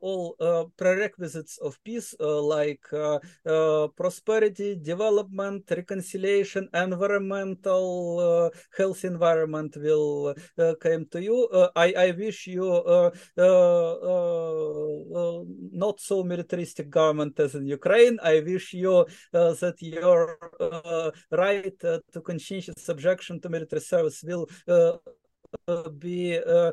all 0.01 0.71
prerequisites 0.75 1.59
of 1.59 1.77
peace 1.83 2.15
like 2.19 2.83
prosperity, 3.95 4.75
development, 4.75 5.69
reconciliation, 5.69 6.67
environmental 6.73 8.51
health 8.75 9.05
environment 9.05 9.75
will 9.77 10.33
come 10.81 11.05
to 11.11 11.21
you. 11.21 11.47
I, 11.75 11.93
I 11.95 12.11
wish 12.11 12.47
you 12.47 13.11
not 15.73 15.99
so 15.99 16.23
militaristic 16.23 16.89
government 16.89 17.39
as 17.39 17.55
in 17.55 17.67
Ukraine. 17.67 18.17
I 18.23 18.39
wish 18.39 18.73
you 18.73 19.05
that 19.31 19.75
your 19.79 20.22
uh, 20.59 21.11
right 21.31 21.73
uh, 21.83 21.99
to 22.13 22.21
conscientious 22.21 22.75
subjection 22.77 23.39
to 23.41 23.49
military 23.49 23.81
service 23.81 24.23
will 24.23 24.47
uh, 25.67 25.89
be 25.99 26.37
uh, 26.39 26.71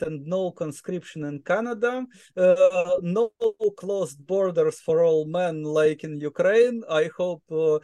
and 0.00 0.26
no 0.26 0.50
conscription 0.50 1.24
in 1.24 1.40
Canada, 1.40 2.06
uh, 2.36 2.98
no 3.02 3.32
closed 3.76 4.24
borders 4.26 4.78
for 4.80 5.02
all 5.02 5.24
men 5.24 5.64
like 5.64 6.04
in 6.04 6.18
Ukraine. 6.18 6.82
I 6.88 7.08
hope 7.16 7.42
uh, 7.50 7.78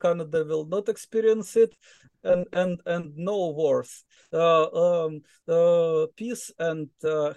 Canada 0.00 0.44
will 0.44 0.66
not 0.66 0.88
experience 0.88 1.56
it, 1.56 1.74
and 2.24 2.46
and 2.52 2.80
and 2.86 3.16
no 3.16 3.50
wars. 3.50 4.04
Um, 4.32 5.20
peace 6.16 6.50
and 6.58 6.88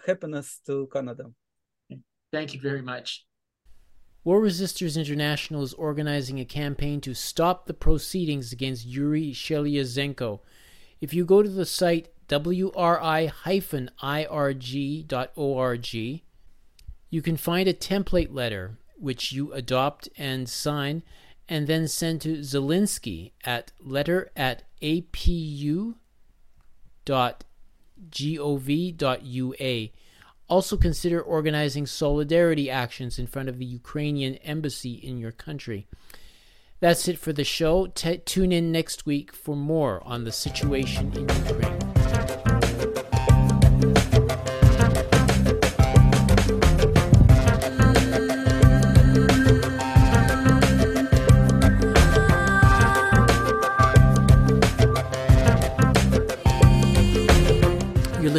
happiness 0.06 0.62
to 0.68 0.88
Canada. 0.92 1.26
Thank 2.32 2.54
you 2.54 2.62
very 2.62 2.82
much. 2.82 3.26
War 4.24 4.40
Resisters 4.40 4.96
International 4.96 5.64
is 5.64 5.74
organizing 5.74 6.40
a 6.40 6.46
campaign 6.46 7.02
to 7.02 7.14
stop 7.14 7.66
the 7.66 7.74
proceedings 7.74 8.54
against 8.54 8.86
Yuri 8.86 9.34
Sheliazhenko. 9.34 10.40
If 11.02 11.14
you 11.14 11.26
go 11.26 11.44
to 11.44 11.50
the 11.50 11.66
site 11.66 12.08
wri-irg.org, 12.30 12.74
you 17.10 17.22
can 17.22 17.38
find 17.38 17.68
a 17.68 17.74
template 17.74 18.34
letter 18.34 18.78
which 18.98 19.34
you 19.34 19.52
adopt 19.52 20.08
and 20.18 20.48
sign 20.48 21.04
and 21.50 21.68
then 21.68 21.90
send 21.90 22.22
to 22.22 22.38
Zelensky 22.38 23.34
at 23.44 23.74
letter 23.82 24.32
at 24.38 24.64
apu.gov.ua 24.82 25.94
also, 30.50 30.78
consider 30.78 31.22
organizing 31.22 31.86
solidarity 31.86 32.70
actions 32.70 33.18
in 33.18 33.28
front 33.28 33.50
of 33.50 33.58
the 33.58 33.66
Ukrainian 33.66 34.36
embassy 34.36 34.94
in 34.94 35.18
your 35.18 35.32
country. 35.32 35.88
That's 36.80 37.08
it 37.08 37.18
for 37.18 37.32
the 37.32 37.46
show. 37.46 37.88
T- 37.88 38.18
tune 38.18 38.52
in 38.52 38.72
next 38.72 39.06
week 39.06 39.32
for 39.32 39.56
more 39.56 40.06
on 40.06 40.26
the 40.26 40.34
situation 40.34 41.14
in 41.16 41.30
Ukraine. 41.30 41.73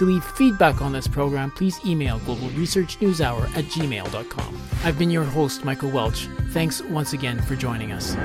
To 0.00 0.06
leave 0.06 0.24
feedback 0.24 0.80
on 0.80 0.92
this 0.92 1.06
program, 1.06 1.50
please 1.50 1.78
email 1.84 2.20
globalresearchnewshour 2.20 3.54
at 3.54 3.66
gmail.com. 3.66 4.62
I've 4.82 4.98
been 4.98 5.10
your 5.10 5.24
host, 5.24 5.62
Michael 5.62 5.90
Welch. 5.90 6.26
Thanks 6.52 6.80
once 6.80 7.12
again 7.12 7.38
for 7.42 7.54
joining 7.54 7.92
us. 7.92 8.16